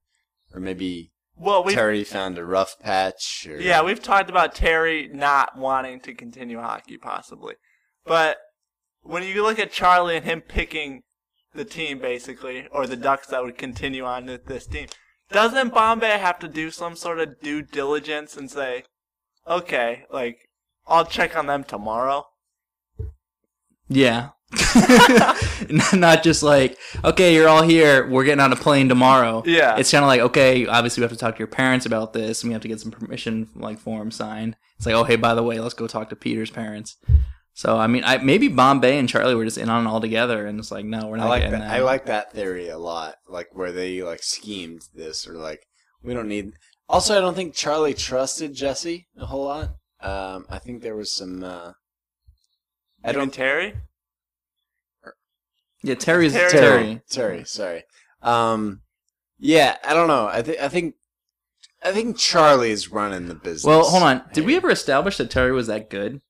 or 0.54 0.60
maybe 0.60 1.12
Well, 1.38 1.64
we 1.64 1.74
Terry 1.74 2.04
found 2.04 2.38
a 2.38 2.46
rough 2.46 2.80
patch. 2.80 3.48
Or, 3.50 3.60
yeah 3.60 3.82
we've 3.82 4.02
talked 4.02 4.30
about 4.30 4.56
Terry 4.56 5.10
not 5.12 5.58
wanting 5.58 6.00
to 6.02 6.14
continue 6.14 6.60
hockey 6.60 6.98
possibly, 6.98 7.56
but 8.06 8.38
when 9.02 9.24
you 9.24 9.44
look 9.44 9.60
at 9.60 9.72
Charlie 9.72 10.18
and 10.18 10.26
him 10.26 10.42
picking 10.42 11.04
the 11.54 11.66
team 11.66 12.00
basically, 12.00 12.68
or 12.72 12.88
the 12.88 12.96
Ducks 12.96 13.28
that 13.28 13.44
would 13.44 13.58
continue 13.58 14.06
on 14.06 14.26
with 14.26 14.46
this 14.46 14.66
team, 14.66 14.88
doesn't 15.32 15.74
Bombay 15.74 16.18
have 16.18 16.40
to 16.40 16.48
do 16.48 16.72
some 16.72 16.96
sort 16.96 17.20
of 17.20 17.40
due 17.42 17.62
diligence 17.62 18.36
and 18.38 18.50
say, 18.50 18.84
okay, 19.48 20.06
like 20.12 20.50
I'll 20.88 21.06
check 21.06 21.36
on 21.36 21.48
them 21.48 21.64
tomorrow. 21.64 22.26
Yeah. 23.88 24.30
Not 25.94 26.24
just 26.24 26.44
like, 26.44 26.78
okay, 27.04 27.34
you're 27.34 27.48
all 27.48 27.64
here. 27.64 28.08
We're 28.08 28.24
getting 28.26 28.42
on 28.42 28.52
a 28.52 28.58
plane 28.58 28.90
tomorrow. 28.90 29.44
Yeah. 29.46 29.78
It's 29.78 29.92
kind 29.92 30.04
of 30.04 30.08
like, 30.08 30.22
okay, 30.22 30.68
obviously 30.68 31.02
we 31.02 31.06
have 31.06 31.12
to 31.12 31.18
talk 31.18 31.36
to 31.36 31.40
your 31.40 31.48
parents 31.48 31.86
about 31.86 32.14
this, 32.14 32.44
and 32.44 32.50
we 32.50 32.54
have 32.54 32.62
to 32.64 32.68
get 32.68 32.80
some 32.80 32.92
permission 32.92 33.50
like 33.56 33.80
form 33.80 34.12
signed. 34.12 34.56
It's 34.78 34.86
like, 34.86 34.96
oh, 34.96 35.04
hey, 35.04 35.16
by 35.16 35.36
the 35.36 35.44
way, 35.44 35.60
let's 35.60 35.74
go 35.74 35.88
talk 35.88 36.10
to 36.10 36.16
Peter's 36.16 36.50
parents. 36.50 36.98
So 37.54 37.78
I 37.78 37.88
mean, 37.88 38.04
I 38.04 38.18
maybe 38.18 38.48
Bombay 38.48 38.98
and 38.98 39.08
Charlie 39.10 39.36
were 39.36 39.46
just 39.46 39.58
in 39.58 39.70
on 39.70 39.86
it 39.86 39.90
all 39.90 40.02
together, 40.02 40.46
and 40.46 40.58
it's 40.58 40.72
like, 40.72 40.86
no, 40.86 41.08
we're 41.08 41.18
not 41.18 41.24
I 41.24 41.26
not 41.26 41.30
like 41.30 41.42
getting 41.44 41.60
that. 41.60 41.68
that. 41.68 41.76
I 41.76 41.82
like 41.82 42.06
that 42.06 42.32
theory 42.32 42.70
a 42.70 42.78
lot. 42.78 43.16
Like 43.28 43.50
where 43.54 43.72
they 43.72 44.02
like 44.02 44.24
schemed 44.24 44.82
this, 44.94 45.28
or 45.28 45.34
like 45.34 45.66
we 46.02 46.14
don't 46.14 46.28
need. 46.28 46.54
Also, 46.88 47.18
I 47.18 47.22
don't 47.22 47.36
think 47.36 47.54
Charlie 47.54 47.94
trusted 47.94 48.54
Jesse 48.54 49.08
a 49.18 49.26
whole 49.26 49.46
lot. 49.46 49.70
Um, 50.02 50.46
I 50.50 50.60
think 50.60 50.82
there 50.82 50.96
was 50.96 51.14
some. 51.14 51.44
Uh, 51.44 51.74
I 53.04 53.12
don't. 53.12 53.34
Terry. 53.34 53.76
Yeah, 55.84 55.96
Terry's 55.96 56.34
Terry. 56.34 56.52
Terry. 56.52 56.62
Terry. 56.62 57.02
Terry. 57.10 57.44
Sorry. 57.46 57.84
Um, 58.22 58.82
yeah, 59.40 59.78
I 59.84 59.94
don't 59.94 60.08
know. 60.08 60.28
I 60.28 60.42
think. 60.42 60.60
I 60.60 60.68
think. 60.70 60.96
I 61.84 61.92
think 61.92 62.16
Charlie's 62.18 62.92
running 62.92 63.28
the 63.28 63.34
business. 63.34 63.66
Well, 63.66 63.84
hold 63.84 64.04
on. 64.04 64.22
Did 64.34 64.46
we 64.46 64.56
ever 64.56 64.70
establish 64.70 65.18
that 65.18 65.32
Terry 65.32 65.52
was 65.52 65.66
that 65.66 65.90
good? 65.90 66.22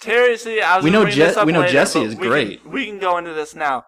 Terry, 0.00 0.36
see, 0.36 0.60
I 0.60 0.76
was 0.76 0.84
We 0.84 0.90
know 0.90 1.06
Je- 1.08 1.16
this 1.18 1.36
up 1.36 1.46
we 1.46 1.52
know 1.52 1.60
later, 1.60 1.72
Jesse 1.72 2.02
is 2.02 2.14
we 2.16 2.22
can- 2.22 2.28
great. 2.28 2.66
we 2.66 2.86
can 2.86 2.98
go 2.98 3.18
into 3.18 3.32
this 3.34 3.54
now. 3.54 3.84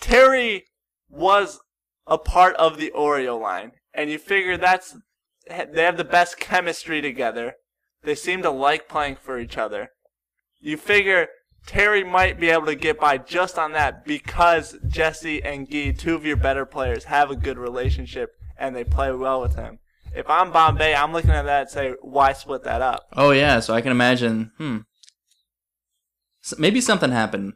Terry 0.00 0.66
was 1.08 1.60
a 2.06 2.18
part 2.18 2.56
of 2.56 2.78
the 2.78 2.90
Oreo 2.96 3.40
line, 3.40 3.72
and 3.94 4.10
you 4.10 4.18
figure 4.18 4.56
that's 4.56 4.96
they 5.46 5.82
have 5.82 5.96
the 5.96 6.04
best 6.04 6.38
chemistry 6.38 7.00
together. 7.00 7.54
They 8.02 8.14
seem 8.14 8.42
to 8.42 8.50
like 8.50 8.88
playing 8.88 9.16
for 9.16 9.38
each 9.38 9.56
other. 9.58 9.90
You 10.58 10.76
figure 10.76 11.28
Terry 11.66 12.02
might 12.02 12.40
be 12.40 12.50
able 12.50 12.66
to 12.66 12.74
get 12.74 12.98
by 12.98 13.18
just 13.18 13.58
on 13.58 13.72
that 13.72 14.04
because 14.04 14.76
Jesse 14.88 15.42
and 15.42 15.68
Gee, 15.70 15.92
two 15.92 16.14
of 16.14 16.24
your 16.24 16.36
better 16.36 16.64
players, 16.66 17.04
have 17.04 17.30
a 17.30 17.36
good 17.36 17.58
relationship 17.58 18.30
and 18.56 18.74
they 18.74 18.84
play 18.84 19.12
well 19.12 19.40
with 19.40 19.54
him. 19.56 19.78
If 20.14 20.28
I'm 20.28 20.50
Bombay, 20.50 20.94
I'm 20.94 21.12
looking 21.12 21.30
at 21.30 21.44
that 21.44 21.60
and 21.62 21.70
say, 21.70 21.94
why 22.02 22.32
split 22.32 22.64
that 22.64 22.82
up? 22.82 23.06
Oh 23.16 23.30
yeah, 23.30 23.60
so 23.60 23.74
I 23.74 23.80
can 23.80 23.92
imagine. 23.92 24.50
Hmm. 24.58 24.78
So 26.40 26.56
maybe 26.58 26.80
something 26.80 27.12
happened. 27.12 27.52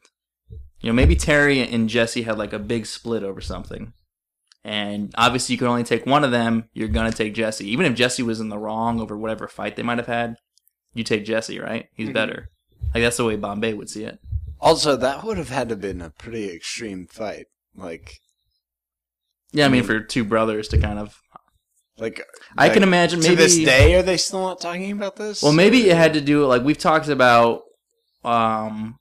You 0.80 0.88
know, 0.90 0.92
maybe 0.92 1.16
Terry 1.16 1.61
and 1.61 1.88
Jesse 1.88 2.23
had 2.23 2.38
like 2.38 2.52
a 2.52 2.58
big 2.58 2.87
split 2.87 3.23
over 3.23 3.40
something, 3.40 3.94
and 4.62 5.12
obviously 5.16 5.54
you 5.54 5.58
can 5.58 5.66
only 5.68 5.82
take 5.82 6.04
one 6.06 6.23
of 6.25 6.30
them. 6.30 6.68
You're 6.75 6.88
gonna 6.88 7.11
take 7.11 7.34
Jesse, 7.34 7.68
even 7.68 7.87
if 7.87 7.94
Jesse 7.94 8.23
was 8.23 8.38
in 8.38 8.50
the 8.50 8.58
wrong 8.58 9.00
over 9.00 9.16
whatever 9.16 9.49
fight 9.49 9.76
they 9.76 9.82
might 9.82 9.99
have 9.99 10.06
had. 10.06 10.37
You 10.92 11.02
take 11.02 11.25
Jesse, 11.25 11.58
right? 11.58 11.87
He's 11.94 12.11
Mhm. 12.11 12.14
better. 12.14 12.50
Like 12.94 13.02
that's 13.02 13.16
the 13.16 13.24
way 13.24 13.36
Bombay 13.36 13.74
would 13.74 13.90
see 13.90 14.04
it. 14.04 14.18
Also, 14.60 14.96
that 14.96 15.24
would 15.24 15.36
have 15.36 15.48
had 15.50 15.68
to 15.68 15.76
been 15.76 16.00
a 16.00 16.10
pretty 16.10 16.50
extreme 16.50 17.06
fight. 17.06 17.46
Like, 17.76 18.18
Yeah, 19.52 19.66
I 19.66 19.68
mean 19.68 19.82
Mm. 19.82 19.86
for 19.86 20.00
two 20.00 20.24
brothers 20.24 20.68
to 20.68 20.78
kind 20.78 20.98
of. 20.98 21.20
like 21.98 22.22
I 22.56 22.64
like, 22.64 22.74
can 22.74 22.82
imagine 22.82 23.20
maybe 23.20 23.36
to 23.36 23.42
this 23.42 23.56
day, 23.56 23.94
are 23.94 24.02
they 24.02 24.16
still 24.16 24.40
not 24.42 24.60
talking 24.60 24.90
about 24.92 25.16
this? 25.16 25.42
Well, 25.42 25.52
maybe 25.52 25.88
it 25.90 25.96
had 25.96 26.14
to 26.14 26.20
do 26.20 26.44
like 26.46 26.62
we've 26.62 26.78
talked 26.78 27.08
about 27.08 27.62
um 28.24 28.96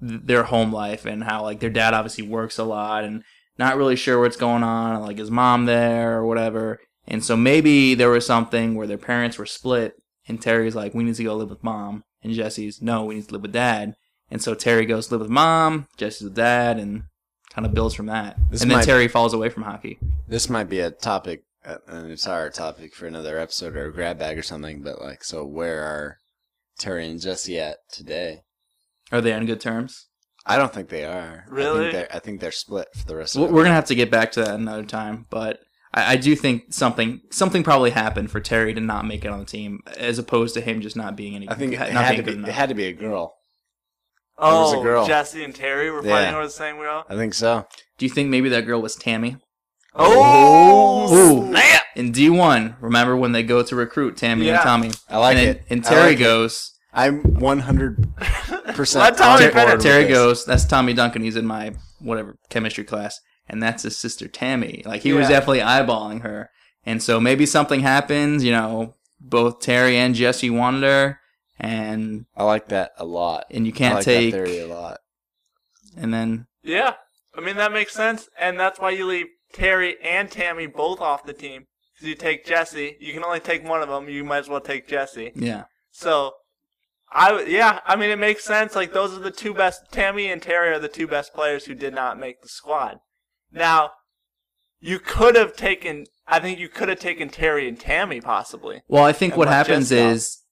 their 0.00 0.42
home 0.44 0.72
life 0.72 1.06
and 1.06 1.24
how 1.24 1.42
like 1.42 1.60
their 1.60 1.70
dad 1.70 1.94
obviously 1.94 2.26
works 2.26 2.58
a 2.58 2.64
lot 2.64 3.04
and 3.04 3.22
not 3.58 3.76
really 3.76 3.96
sure 3.96 4.20
what's 4.20 4.36
going 4.36 4.62
on, 4.62 5.00
like 5.02 5.18
his 5.18 5.30
mom 5.30 5.64
there 5.66 6.18
or 6.18 6.26
whatever. 6.26 6.78
And 7.06 7.24
so 7.24 7.36
maybe 7.36 7.94
there 7.94 8.10
was 8.10 8.26
something 8.26 8.74
where 8.74 8.86
their 8.86 8.98
parents 8.98 9.38
were 9.38 9.46
split 9.46 9.94
and 10.28 10.40
Terry's 10.42 10.74
like, 10.74 10.94
We 10.94 11.04
need 11.04 11.14
to 11.16 11.24
go 11.24 11.36
live 11.36 11.50
with 11.50 11.64
mom 11.64 12.04
and 12.24 12.32
Jesse's 12.32 12.82
no, 12.82 13.04
we 13.04 13.14
need 13.16 13.28
to 13.28 13.32
live 13.32 13.42
with 13.42 13.52
dad. 13.52 13.94
And 14.30 14.42
so 14.42 14.54
Terry 14.54 14.86
goes 14.86 15.06
to 15.08 15.14
live 15.14 15.20
with 15.20 15.30
mom, 15.30 15.86
Jesse's 15.96 16.24
with 16.24 16.34
dad 16.34 16.78
and 16.78 17.04
kind 17.50 17.66
of 17.66 17.74
builds 17.74 17.94
from 17.94 18.06
that. 18.06 18.36
This 18.50 18.62
and 18.62 18.70
then 18.70 18.78
might- 18.78 18.84
Terry 18.84 19.06
falls 19.06 19.32
away 19.34 19.48
from 19.50 19.62
hockey. 19.62 19.98
This 20.26 20.48
might 20.48 20.68
be 20.68 20.80
a 20.80 20.90
topic, 20.90 21.44
uh, 21.64 21.76
an 21.86 22.10
entire 22.10 22.50
topic 22.50 22.94
for 22.94 23.06
another 23.06 23.38
episode 23.38 23.76
or 23.76 23.86
a 23.86 23.92
grab 23.92 24.18
bag 24.18 24.38
or 24.38 24.42
something. 24.42 24.82
But 24.82 25.00
like, 25.00 25.22
so 25.22 25.44
where 25.44 25.82
are 25.82 26.18
Terry 26.78 27.06
and 27.08 27.20
Jesse 27.20 27.58
at 27.60 27.78
today? 27.92 28.42
Are 29.12 29.20
they 29.20 29.32
on 29.32 29.46
good 29.46 29.60
terms? 29.60 30.06
I 30.46 30.56
don't 30.56 30.72
think 30.74 30.88
they 30.88 31.04
are. 31.04 31.44
I 31.46 31.50
Really? 31.50 31.78
think 31.80 31.92
they're, 31.92 32.16
I 32.16 32.18
think 32.18 32.40
they're 32.40 32.50
split 32.52 32.88
for 32.96 33.06
the 33.06 33.16
rest 33.16 33.36
We're 33.36 33.44
of 33.46 33.50
we're 33.52 33.62
gonna 33.62 33.74
have 33.74 33.84
to 33.86 33.94
get 33.94 34.10
back 34.10 34.32
to 34.32 34.40
that 34.40 34.54
another 34.58 34.84
time, 34.84 35.26
but 35.30 35.60
I, 35.94 36.12
I 36.12 36.16
do 36.16 36.36
think 36.36 36.74
something 36.74 37.20
something 37.30 37.62
probably 37.62 37.90
happened 37.90 38.30
for 38.30 38.40
Terry 38.40 38.74
to 38.74 38.80
not 38.80 39.06
make 39.06 39.24
it 39.24 39.28
on 39.28 39.38
the 39.38 39.46
team, 39.46 39.80
as 39.96 40.18
opposed 40.18 40.54
to 40.54 40.60
him 40.60 40.80
just 40.80 40.96
not 40.96 41.16
being 41.16 41.34
any. 41.34 41.48
I 41.48 41.54
think 41.54 41.72
it 41.72 41.78
not 41.78 42.04
had 42.04 42.16
to 42.16 42.22
be. 42.22 42.32
It 42.32 42.52
had 42.52 42.68
to 42.68 42.74
be 42.74 42.86
a 42.86 42.92
girl. 42.92 43.34
Oh, 44.36 44.62
was 44.62 44.72
a 44.74 44.76
oh, 44.78 44.82
girl. 44.82 45.06
Jesse 45.06 45.44
and 45.44 45.54
Terry 45.54 45.90
were 45.90 46.04
Yeah. 46.04 46.10
fighting 46.10 46.34
over 46.34 46.44
the 46.44 46.50
same 46.50 46.76
girl. 46.76 47.04
I 47.08 47.14
think 47.14 47.34
so. 47.34 47.66
Do 47.98 48.04
you 48.04 48.10
think 48.10 48.30
maybe 48.30 48.48
that 48.48 48.66
girl 48.66 48.82
was 48.82 48.96
Tammy 48.96 49.36
Oh, 49.94 51.08
oh. 51.08 51.14
Ooh. 51.14 51.50
snap! 51.50 51.82
in 51.94 52.10
D 52.10 52.28
one? 52.28 52.76
Remember 52.80 53.16
when 53.16 53.30
they 53.30 53.44
go 53.44 53.62
to 53.62 53.76
recruit 53.76 54.16
Tammy 54.16 54.46
Yeah. 54.46 54.54
and 54.54 54.62
Tommy? 54.62 54.90
I 55.08 55.18
like 55.18 55.36
and, 55.38 55.48
it. 55.50 55.64
And 55.70 55.84
Terry 55.84 56.10
like 56.10 56.20
it. 56.20 56.24
goes. 56.24 56.72
I'm 56.92 57.22
100 57.38 58.14
percent. 58.74 59.04
Let 59.04 59.16
Tommy. 59.16 59.82
Terry 59.82 60.08
goes. 60.08 60.44
That's 60.44 60.64
Tommy 60.64 60.94
Duncan. 60.94 61.22
He's 61.22 61.36
in 61.36 61.46
my 61.46 61.74
whatever 62.00 62.36
chemistry 62.50 62.84
class, 62.84 63.20
and 63.48 63.62
that's 63.62 63.82
his 63.82 63.96
sister 63.96 64.28
Tammy. 64.28 64.82
Like 64.84 65.02
he 65.02 65.12
was 65.12 65.28
definitely 65.28 65.60
eyeballing 65.60 66.22
her, 66.22 66.50
and 66.84 67.02
so 67.02 67.20
maybe 67.20 67.46
something 67.46 67.80
happens. 67.80 68.44
You 68.44 68.52
know, 68.52 68.94
both 69.20 69.60
Terry 69.60 69.96
and 69.96 70.14
Jesse 70.14 70.50
wanted 70.50 70.82
her, 70.84 71.20
and 71.58 72.26
I 72.36 72.44
like 72.44 72.68
that 72.68 72.92
a 72.96 73.04
lot. 73.04 73.46
and 73.50 73.66
you 73.66 73.72
can't 73.72 73.94
like 73.96 74.04
take, 74.04 74.32
that 74.32 74.46
theory 74.46 74.60
a 74.60 74.66
lot. 74.66 74.98
and 75.96 76.12
then 76.12 76.46
Yeah, 76.62 76.94
I 77.34 77.40
mean 77.40 77.56
that 77.56 77.72
makes 77.72 77.92
sense, 77.94 78.28
and 78.38 78.58
that's 78.58 78.78
why 78.80 78.90
you 78.90 79.06
leave 79.06 79.26
Terry 79.52 79.96
and 80.02 80.30
Tammy 80.30 80.66
both 80.66 81.00
off 81.00 81.24
the 81.24 81.32
team. 81.32 81.66
Because 81.94 82.08
you 82.08 82.14
take 82.16 82.44
Jesse, 82.44 82.96
you 82.98 83.12
can 83.12 83.22
only 83.22 83.38
take 83.38 83.62
one 83.62 83.80
of 83.80 83.88
them. 83.88 84.08
You 84.08 84.24
might 84.24 84.38
as 84.38 84.48
well 84.48 84.60
take 84.60 84.88
Jesse. 84.88 85.30
yeah, 85.36 85.64
So, 85.92 86.32
I 87.12 87.28
w- 87.30 87.48
yeah, 87.48 87.78
I 87.86 87.94
mean 87.94 88.10
it 88.10 88.18
makes 88.18 88.44
sense. 88.44 88.74
Like 88.74 88.92
those 88.92 89.14
are 89.16 89.20
the 89.20 89.30
two 89.30 89.54
best. 89.54 89.92
Tammy 89.92 90.28
and 90.28 90.42
Terry 90.42 90.70
are 90.70 90.80
the 90.80 90.88
two 90.88 91.06
best 91.06 91.32
players 91.32 91.66
who 91.66 91.74
did 91.76 91.94
not 91.94 92.18
make 92.18 92.42
the 92.42 92.48
squad. 92.48 92.98
Now, 93.54 93.92
you 94.80 94.98
could 94.98 95.36
have 95.36 95.56
taken. 95.56 96.06
I 96.26 96.40
think 96.40 96.58
you 96.58 96.68
could 96.68 96.88
have 96.88 96.98
taken 96.98 97.28
Terry 97.28 97.68
and 97.68 97.78
Tammy 97.78 98.20
possibly. 98.20 98.82
Well, 98.88 99.04
I 99.04 99.12
think 99.12 99.36
what 99.36 99.48
happens 99.48 99.90
Jess 99.90 100.42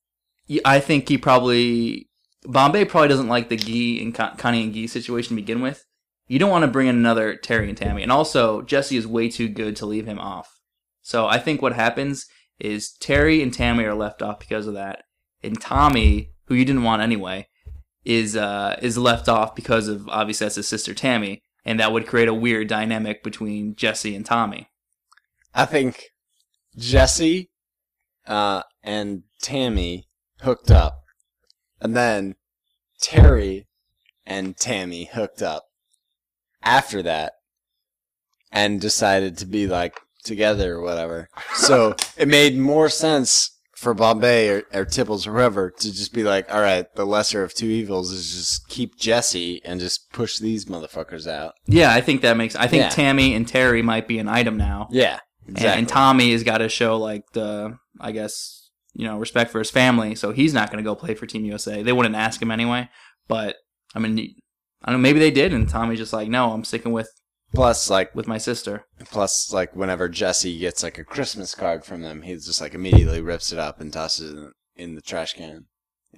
is, 0.48 0.60
I 0.64 0.80
think 0.80 1.08
he 1.08 1.18
probably 1.18 2.08
Bombay 2.44 2.84
probably 2.84 3.08
doesn't 3.08 3.28
like 3.28 3.48
the 3.48 3.56
Gee 3.56 4.02
and 4.02 4.14
Con- 4.14 4.36
Connie 4.36 4.64
and 4.64 4.74
Gee 4.74 4.86
situation 4.86 5.36
to 5.36 5.42
begin 5.42 5.60
with. 5.60 5.84
You 6.28 6.38
don't 6.38 6.50
want 6.50 6.62
to 6.62 6.70
bring 6.70 6.86
in 6.86 6.96
another 6.96 7.36
Terry 7.36 7.68
and 7.68 7.76
Tammy, 7.76 8.02
and 8.02 8.12
also 8.12 8.62
Jesse 8.62 8.96
is 8.96 9.06
way 9.06 9.28
too 9.28 9.48
good 9.48 9.76
to 9.76 9.86
leave 9.86 10.06
him 10.06 10.18
off. 10.18 10.60
So 11.02 11.26
I 11.26 11.38
think 11.38 11.60
what 11.60 11.74
happens 11.74 12.26
is 12.58 12.92
Terry 13.00 13.42
and 13.42 13.52
Tammy 13.52 13.84
are 13.84 13.94
left 13.94 14.22
off 14.22 14.38
because 14.38 14.66
of 14.66 14.74
that, 14.74 15.02
and 15.42 15.60
Tommy, 15.60 16.30
who 16.46 16.54
you 16.54 16.64
didn't 16.64 16.84
want 16.84 17.02
anyway, 17.02 17.48
is 18.04 18.36
uh, 18.36 18.78
is 18.80 18.96
left 18.96 19.28
off 19.28 19.54
because 19.54 19.88
of 19.88 20.08
obviously 20.08 20.46
that's 20.46 20.56
his 20.56 20.68
sister 20.68 20.94
Tammy, 20.94 21.42
and 21.64 21.78
that 21.80 21.92
would 21.92 22.06
create 22.06 22.28
a 22.28 22.34
weird 22.34 22.68
dynamic 22.68 23.22
between 23.22 23.74
Jesse 23.74 24.14
and 24.14 24.26
Tommy. 24.26 24.68
I 25.54 25.64
think 25.64 26.10
Jesse 26.76 27.50
uh, 28.26 28.62
and 28.82 29.22
Tammy 29.40 30.08
hooked 30.40 30.70
up, 30.70 31.04
and 31.80 31.96
then 31.96 32.36
Terry 33.00 33.66
and 34.24 34.56
Tammy 34.56 35.10
hooked 35.12 35.42
up 35.42 35.64
after 36.62 37.02
that, 37.02 37.34
and 38.50 38.80
decided 38.80 39.36
to 39.38 39.46
be 39.46 39.66
like 39.66 40.00
together 40.24 40.76
or 40.76 40.82
whatever. 40.82 41.28
So 41.54 41.96
it 42.16 42.28
made 42.28 42.56
more 42.56 42.88
sense 42.88 43.58
for 43.82 43.94
Bombay 43.94 44.48
or, 44.48 44.62
or 44.72 44.84
Tibbles 44.84 45.26
or 45.26 45.32
whoever 45.32 45.70
to 45.70 45.92
just 45.92 46.14
be 46.14 46.22
like, 46.22 46.52
all 46.54 46.60
right, 46.60 46.86
the 46.94 47.04
lesser 47.04 47.42
of 47.42 47.52
two 47.52 47.66
evils 47.66 48.12
is 48.12 48.32
just 48.32 48.68
keep 48.68 48.96
Jesse 48.96 49.60
and 49.64 49.80
just 49.80 50.10
push 50.12 50.38
these 50.38 50.66
motherfuckers 50.66 51.26
out. 51.26 51.54
Yeah, 51.66 51.92
I 51.92 52.00
think 52.00 52.22
that 52.22 52.36
makes. 52.36 52.54
I 52.54 52.68
think 52.68 52.84
Yeah. 52.84 52.88
Tammy 52.90 53.34
and 53.34 53.46
Terry 53.46 53.82
might 53.82 54.06
be 54.06 54.18
an 54.18 54.28
item 54.28 54.56
now. 54.56 54.88
Yeah, 54.90 55.18
And- 55.46 55.58
And, 55.58 55.88
Tommy 55.88 56.32
has 56.32 56.44
got 56.44 56.58
to 56.58 56.68
show 56.68 56.96
like 56.96 57.24
the, 57.32 57.76
I 58.00 58.12
guess, 58.12 58.70
you 58.94 59.04
know, 59.06 59.18
respect 59.18 59.50
for 59.50 59.58
his 59.58 59.70
family. 59.70 60.14
So 60.14 60.32
he's 60.32 60.54
not 60.54 60.70
going 60.70 60.82
to 60.82 60.88
go 60.88 60.94
play 60.94 61.14
for 61.14 61.26
Team 61.26 61.44
USA. 61.44 61.82
They 61.82 61.92
wouldn't 61.92 62.14
ask 62.14 62.40
him 62.40 62.50
anyway. 62.50 62.88
But 63.26 63.56
I 63.94 63.98
mean, 63.98 64.18
I 64.84 64.90
don't 64.92 65.00
know. 65.00 65.02
Maybe 65.02 65.18
they 65.18 65.30
did, 65.30 65.52
and 65.52 65.68
Tommy's 65.68 65.98
just 65.98 66.12
like, 66.12 66.28
no, 66.28 66.52
I'm 66.52 66.64
sticking 66.64 66.92
with 66.92 67.10
Plus, 67.54 67.90
like 67.90 68.14
with 68.14 68.26
my 68.26 68.38
sister. 68.38 68.86
Plus, 69.10 69.52
like 69.52 69.76
whenever 69.76 70.08
Jesse 70.08 70.58
gets 70.58 70.82
like 70.82 70.98
a 70.98 71.04
Christmas 71.04 71.54
card 71.54 71.84
from 71.84 72.02
them, 72.02 72.22
he 72.22 72.34
just 72.34 72.60
like 72.60 72.74
immediately 72.74 73.20
rips 73.20 73.52
it 73.52 73.58
up 73.58 73.80
and 73.80 73.92
tosses 73.92 74.32
it 74.32 74.36
in, 74.36 74.52
in 74.76 74.94
the 74.94 75.02
trash 75.02 75.34
can. 75.34 75.66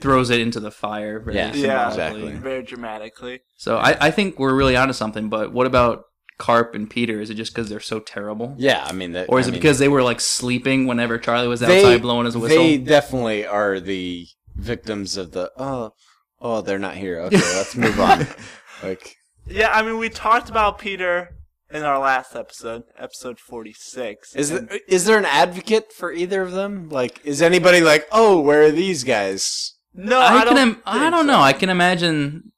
Throws 0.01 0.31
it 0.31 0.41
into 0.41 0.59
the 0.61 0.71
fire. 0.71 1.21
very 1.21 1.37
Yeah, 1.37 1.55
Yeah, 1.55 1.89
exactly. 1.89 2.33
Very 2.33 2.63
dramatically. 2.63 3.41
So 3.57 3.77
I, 3.77 3.97
I 4.07 4.11
think 4.11 4.39
we're 4.39 4.55
really 4.55 4.77
onto 4.77 4.93
something. 4.93 5.29
But 5.29 5.53
what 5.53 5.67
about 5.69 6.03
Karp 6.37 6.75
and 6.75 6.91
Peter? 6.91 7.21
Is 7.21 7.31
it 7.31 7.35
just 7.35 7.55
because 7.55 7.69
they're 7.69 7.79
so 7.79 8.01
terrible? 8.01 8.57
Yeah, 8.59 8.85
I 8.85 8.93
mean, 8.93 9.13
that, 9.13 9.29
Or 9.29 9.39
is 9.39 9.47
I 9.47 9.51
it 9.51 9.53
mean, 9.53 9.61
because 9.61 9.79
they 9.79 9.89
were 9.89 10.03
like 10.03 10.21
sleeping 10.21 10.87
whenever 10.87 11.17
Charlie 11.19 11.47
was 11.47 11.61
they- 11.61 11.79
outside 11.79 12.03
blowing 12.03 12.25
his 12.27 12.37
whistle? 12.37 12.59
They 12.59 12.77
definitely 12.79 13.47
are 13.47 13.79
the 13.79 14.27
victims 14.57 15.17
of 15.17 15.33
the 15.33 15.51
oh 15.57 15.93
oh 16.41 16.61
they're 16.61 16.79
not 16.79 16.97
here. 16.97 17.21
Okay, 17.21 17.37
let's 17.37 17.77
move 17.77 17.99
on. 18.01 18.27
Like 18.83 19.17
Yeah, 19.47 19.71
I 19.73 19.83
mean, 19.83 19.99
we 19.99 20.09
talked 20.09 20.49
about 20.49 20.79
Peter 20.79 21.37
in 21.71 21.83
our 21.83 21.99
last 21.99 22.35
episode, 22.35 22.85
episode 22.99 23.39
46. 23.39 24.35
is 24.37 24.51
and- 24.51 24.69
there, 24.69 24.81
is 24.89 25.05
there 25.05 25.19
an 25.19 25.25
advocate 25.25 25.93
for 25.93 26.13
either 26.13 26.43
of 26.43 26.53
them? 26.53 26.89
Like 26.89 27.21
is 27.25 27.43
anybody 27.43 27.81
like, 27.81 28.07
"Oh, 28.13 28.41
where 28.41 28.63
are 28.63 28.71
these 28.71 29.05
guys?" 29.05 29.75
No, 29.95 30.19
I, 30.19 30.41
I, 30.41 30.45
don't. 30.45 30.59
Im- 30.59 30.83
I 30.87 31.11
don't 31.11 31.27
so. 31.27 31.33
know. 31.33 31.41
I 31.41 31.53
can 31.53 31.69
imagine 31.69 32.53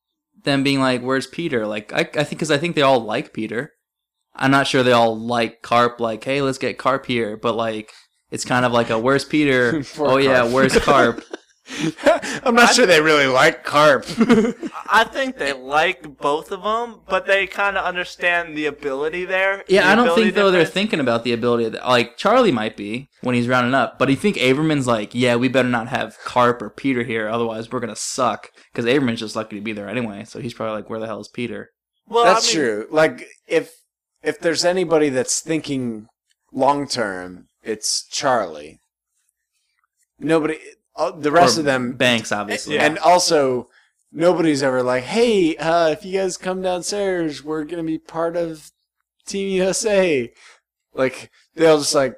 them 0.45 0.62
being 0.62 0.81
like, 0.81 1.02
"Where's 1.02 1.26
Peter?" 1.26 1.66
Like, 1.66 1.93
I, 1.93 2.00
I 2.00 2.25
think 2.25 2.31
because 2.31 2.50
I 2.50 2.59
think 2.59 2.75
they 2.76 2.83
all 2.83 3.00
like 3.00 3.33
Peter. 3.33 3.73
I'm 4.35 4.50
not 4.50 4.66
sure 4.66 4.83
they 4.83 4.93
all 4.93 5.19
like 5.19 5.62
Karp. 5.62 5.99
Like, 6.00 6.23
hey, 6.25 6.43
let's 6.43 6.59
get 6.59 6.78
Karp 6.78 7.07
here. 7.07 7.37
But 7.37 7.57
like, 7.57 7.93
it's 8.31 8.45
kind 8.45 8.64
of 8.64 8.73
like 8.73 8.90
a, 8.90 8.99
"Where's 8.99 9.25
Peter?" 9.25 9.83
Poor 9.95 10.12
oh 10.12 10.16
yeah, 10.19 10.45
where's 10.45 10.78
Karp? 10.78 11.23
I'm 12.45 12.55
not 12.55 12.75
sure 12.75 12.87
they 12.87 13.01
really 13.01 13.27
like 13.27 13.65
Karp. 13.65 14.05
I 14.89 15.05
think 15.11 15.37
they 15.37 15.53
like 15.53 16.19
both 16.19 16.53
of 16.53 16.63
them, 16.63 17.01
but 17.09 17.27
they 17.27 17.47
kind 17.47 17.77
of 17.77 17.85
understand 17.85 18.57
the 18.57 18.67
ability 18.67 19.25
there. 19.25 19.65
Yeah, 19.69 19.83
the 19.83 19.89
I 19.89 19.95
don't 19.97 20.05
ability 20.05 20.23
think 20.25 20.35
though 20.37 20.51
they're 20.51 20.65
thinking 20.65 21.01
about 21.01 21.25
the 21.25 21.33
ability. 21.33 21.65
Of 21.65 21.73
the, 21.73 21.79
like 21.79 22.17
Charlie 22.17 22.53
might 22.53 22.77
be 22.77 23.09
when 23.21 23.35
he's 23.35 23.49
rounding 23.49 23.75
up, 23.75 23.99
but 23.99 24.09
you 24.09 24.17
think 24.17 24.37
Averman's 24.37 24.87
like, 24.87 25.15
yeah, 25.15 25.35
we 25.37 25.49
better 25.49 25.69
not 25.69 25.89
have 25.89 26.17
Karp 26.25 26.63
or 26.63 26.71
Peter 26.71 27.03
here, 27.03 27.29
otherwise 27.29 27.71
we're 27.71 27.81
gonna 27.81 27.97
suck. 27.97 28.51
Because 28.73 28.85
Averman's 28.85 29.21
just 29.21 29.37
lucky 29.37 29.57
to 29.57 29.63
be 29.63 29.73
there 29.73 29.89
anyway, 29.89 30.25
so 30.25 30.41
he's 30.41 30.55
probably 30.55 30.77
like, 30.77 30.89
where 30.89 31.01
the 31.01 31.07
hell 31.07 31.21
is 31.21 31.29
Peter? 31.29 31.71
Well, 32.09 32.25
That's 32.25 32.55
I 32.55 32.59
mean, 32.59 32.67
true. 32.67 32.87
Like 32.91 33.27
if 33.49 33.73
if 34.23 34.39
there's 34.39 34.65
anybody 34.65 35.09
that's 35.09 35.41
thinking 35.41 36.07
long 36.53 36.87
term, 36.87 37.49
it's 37.63 38.07
Charlie. 38.07 38.79
Nobody, 40.19 40.59
uh, 40.97 41.11
the 41.12 41.31
rest 41.31 41.57
Or 41.57 41.61
of 41.61 41.67
them, 41.67 41.93
Banks, 41.93 42.33
obviously. 42.33 42.75
Yeah. 42.76 42.85
and 42.87 42.99
also 42.99 43.69
nobody's 44.12 44.62
ever 44.62 44.83
like, 44.83 45.05
"Hey, 45.05 45.57
uh, 45.57 45.88
if 45.91 46.05
you 46.05 46.19
guys 46.19 46.37
come 46.37 46.62
downstairs, 46.62 47.43
we're 47.45 47.65
gonna 47.65 47.83
be 47.83 47.99
part 47.99 48.37
of 48.37 48.71
Team 49.26 49.49
USA." 49.50 50.33
Like 50.95 51.31
they'll 51.55 51.79
just 51.79 51.95
like 51.95 52.17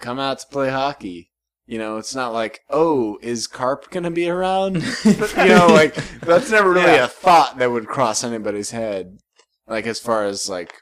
come 0.00 0.18
out 0.18 0.38
to 0.40 0.46
play 0.48 0.70
hockey. 0.70 1.30
You 1.66 1.78
know, 1.78 1.98
it's 1.98 2.14
not 2.14 2.32
like, 2.32 2.60
"Oh, 2.70 3.18
is 3.22 3.46
Karp 3.46 3.90
gonna 3.90 4.10
be 4.10 4.28
around?" 4.28 4.76
you 5.04 5.14
know, 5.46 5.66
like 5.70 5.94
that's 6.20 6.50
never 6.50 6.70
really 6.72 6.86
Yeah. 6.92 7.04
a 7.04 7.08
thought 7.08 7.58
that 7.58 7.70
would 7.70 7.86
cross 7.86 8.24
anybody's 8.24 8.70
head. 8.70 9.18
Like 9.66 9.86
as 9.86 10.00
far 10.00 10.24
as 10.24 10.48
like, 10.48 10.72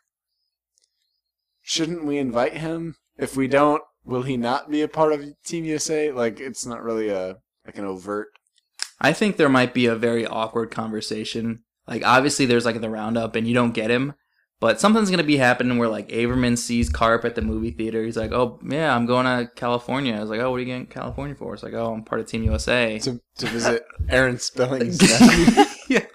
shouldn't 1.63 2.05
we 2.05 2.19
invite 2.19 2.55
him? 2.59 2.97
If 3.19 3.37
we 3.37 3.49
don't, 3.49 3.83
will 4.07 4.23
he 4.23 4.37
not 4.37 4.71
be 4.71 4.83
a 4.83 4.89
part 4.89 5.13
of 5.13 5.25
Team 5.45 5.65
USA? 5.65 6.13
Like 6.13 6.41
it's 6.41 6.65
not 6.65 6.83
really 6.83 7.09
a 7.09 7.37
like 7.67 7.79
an 7.79 7.85
overt. 7.85 8.29
I 9.01 9.13
think 9.13 9.37
there 9.37 9.49
might 9.49 9.75
be 9.75 9.87
a 9.87 9.97
very 9.97 10.27
awkward 10.27 10.71
conversation. 10.71 11.65
Like 11.87 12.05
obviously 12.05 12.47
there's 12.47 12.65
like 12.65 12.81
the 12.81 12.91
roundup 12.91 13.37
and 13.37 13.47
you 13.47 13.55
don't 13.55 13.75
get 13.75 13.91
him, 13.91 14.15
but 14.61 14.81
something's 14.81 15.11
gonna 15.11 15.23
be 15.25 15.37
happening 15.37 15.77
where 15.77 15.89
like 15.89 16.09
Averman 16.09 16.57
sees 16.57 16.89
Karp 16.89 17.25
at 17.25 17.35
the 17.35 17.43
movie 17.43 17.73
theater. 17.73 18.03
He's 18.05 18.17
like, 18.17 18.33
"Oh 18.33 18.59
yeah, 18.67 18.95
I'm 18.95 19.07
going 19.07 19.27
to 19.27 19.51
California." 19.55 20.15
I 20.15 20.21
was 20.21 20.31
like, 20.31 20.41
"Oh, 20.41 20.51
what 20.51 20.57
are 20.57 20.61
you 20.61 20.67
going 20.67 20.87
to 20.87 20.93
California 20.93 21.35
for?" 21.35 21.53
It's 21.53 21.63
like, 21.63 21.75
"Oh, 21.75 21.93
I'm 21.93 22.05
part 22.05 22.21
of 22.21 22.27
Team 22.27 22.45
USA." 22.45 22.99
to 23.01 23.21
to 23.39 23.47
visit 23.47 23.85
Aaron 24.09 24.39
Spelling's 24.39 25.01
yeah. 25.89 26.07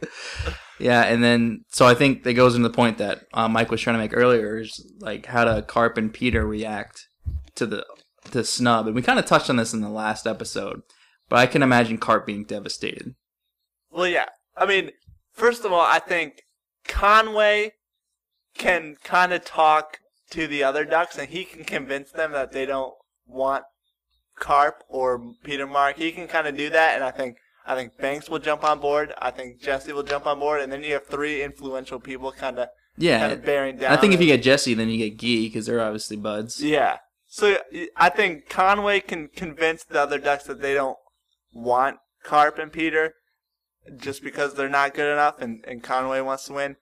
Yeah, 0.79 1.03
and 1.03 1.24
then 1.24 1.63
so 1.69 1.86
I 1.86 1.93
think 1.93 2.24
that 2.24 2.33
goes 2.33 2.55
into 2.55 2.67
the 2.67 2.74
point 2.74 2.98
that 2.98 3.27
uh, 3.36 3.48
Mike 3.48 3.69
was 3.69 3.79
trying 3.79 3.93
to 3.93 4.00
make 4.00 4.17
earlier 4.17 4.57
is 4.57 4.83
like 5.00 5.27
how 5.27 5.45
do 5.45 5.62
Karp 5.62 5.95
and 5.98 6.12
Peter 6.12 6.43
react 6.43 7.07
to 7.55 7.65
the 7.65 7.86
to 8.31 8.43
snub, 8.43 8.88
and 8.88 8.96
we 8.96 9.01
kind 9.01 9.20
of 9.20 9.25
touched 9.25 9.50
on 9.50 9.55
this 9.55 9.74
in 9.74 9.81
the 9.81 9.89
last 9.89 10.27
episode, 10.27 10.81
but 11.29 11.39
I 11.39 11.48
can 11.48 11.63
imagine 11.63 11.98
Karp 11.98 12.25
being 12.25 12.43
devastated. 12.43 13.15
Well, 13.89 14.08
yeah. 14.08 14.27
I 14.55 14.65
mean, 14.65 14.91
first 15.34 15.65
of 15.65 15.72
all, 15.72 15.86
I 15.86 16.00
think 16.00 16.43
Conway 16.88 17.74
can 18.55 18.96
kind 19.03 19.33
of 19.33 19.44
talk 19.44 20.00
to 20.31 20.48
the 20.48 20.64
other 20.64 20.85
ducks, 20.85 21.18
and 21.18 21.29
he 21.29 21.44
can 21.44 21.64
convince 21.64 22.11
them 22.11 22.31
that 22.33 22.51
they 22.51 22.66
don't 22.66 22.94
want 23.25 23.64
Karp 24.40 24.83
or 24.87 25.22
Peter 25.44 25.68
Mark. 25.68 25.98
He 25.98 26.11
can 26.11 26.27
kind 26.27 26.48
of 26.48 26.55
do 26.55 26.70
that, 26.70 26.96
and 26.96 27.03
I 27.03 27.11
think 27.11 27.37
I 27.66 27.75
think 27.75 27.98
Banks 27.98 28.29
will 28.29 28.40
jump 28.40 28.64
on 28.64 28.79
board. 28.79 29.14
I 29.20 29.31
think 29.31 29.61
Jesse 29.61 29.94
will 29.94 30.03
jump 30.03 30.25
on 30.25 30.40
board, 30.40 30.61
and 30.61 30.72
then 30.72 30.83
you 30.83 30.94
have 30.94 31.05
three 31.05 31.44
influential 31.44 32.00
people 32.00 32.31
kind 32.31 32.59
of 32.59 32.70
Yeah, 32.98 33.20
kind 33.20 33.33
of 33.33 33.46
bearing 33.46 33.77
down. 33.77 33.92
I 33.92 33.98
think 33.98 34.14
if 34.14 34.20
you 34.20 34.27
get 34.27 34.44
Jesse, 34.44 34.74
then 34.74 34.90
you 34.90 34.98
get 34.98 35.18
Gee 35.18 35.48
because 35.48 35.66
they're 35.66 35.81
obviously 35.81 36.18
buds. 36.18 36.61
Yeah. 36.64 36.98
So 37.33 37.59
I 37.96 38.09
think 38.09 38.50
Conway 38.50 39.00
can 39.00 39.29
convince 39.29 39.85
the 39.85 40.01
other 40.01 40.20
ducks 40.20 40.44
that 40.44 40.61
they 40.61 40.74
don't 40.74 40.98
want 41.53 41.96
Karp 42.25 42.59
and 42.59 42.74
Peter 42.74 43.13
just 43.96 44.22
because 44.22 44.53
they're 44.53 44.67
not 44.67 44.94
good 44.94 45.09
enough 45.09 45.39
and, 45.39 45.63
and 45.65 45.81
Conway 45.81 46.20
wants 46.20 46.48
to 46.48 46.53
win. 46.53 46.75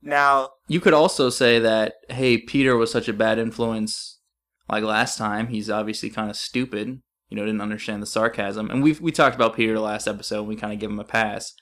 Now, 0.00 0.50
You 0.68 0.78
could 0.78 0.94
also 0.94 1.28
say 1.28 1.58
that 1.58 1.94
hey, 2.08 2.38
Peter 2.38 2.76
was 2.76 2.92
such 2.92 3.08
a 3.08 3.12
bad 3.12 3.40
influence. 3.40 4.20
Like 4.68 4.84
last 4.84 5.18
time, 5.18 5.48
he's 5.48 5.68
obviously 5.68 6.08
kind 6.08 6.30
of 6.30 6.36
stupid. 6.36 7.02
You 7.28 7.36
know, 7.36 7.44
didn't 7.44 7.60
understand 7.60 8.00
the 8.00 8.06
sarcasm. 8.06 8.70
And 8.70 8.84
we 8.84 8.92
we 8.92 9.10
talked 9.10 9.34
about 9.34 9.56
Peter 9.56 9.76
last 9.80 10.06
episode. 10.06 10.40
And 10.40 10.48
we 10.48 10.54
kind 10.54 10.72
of 10.72 10.78
give 10.78 10.90
him 10.90 11.00
a 11.00 11.04
pass, 11.04 11.52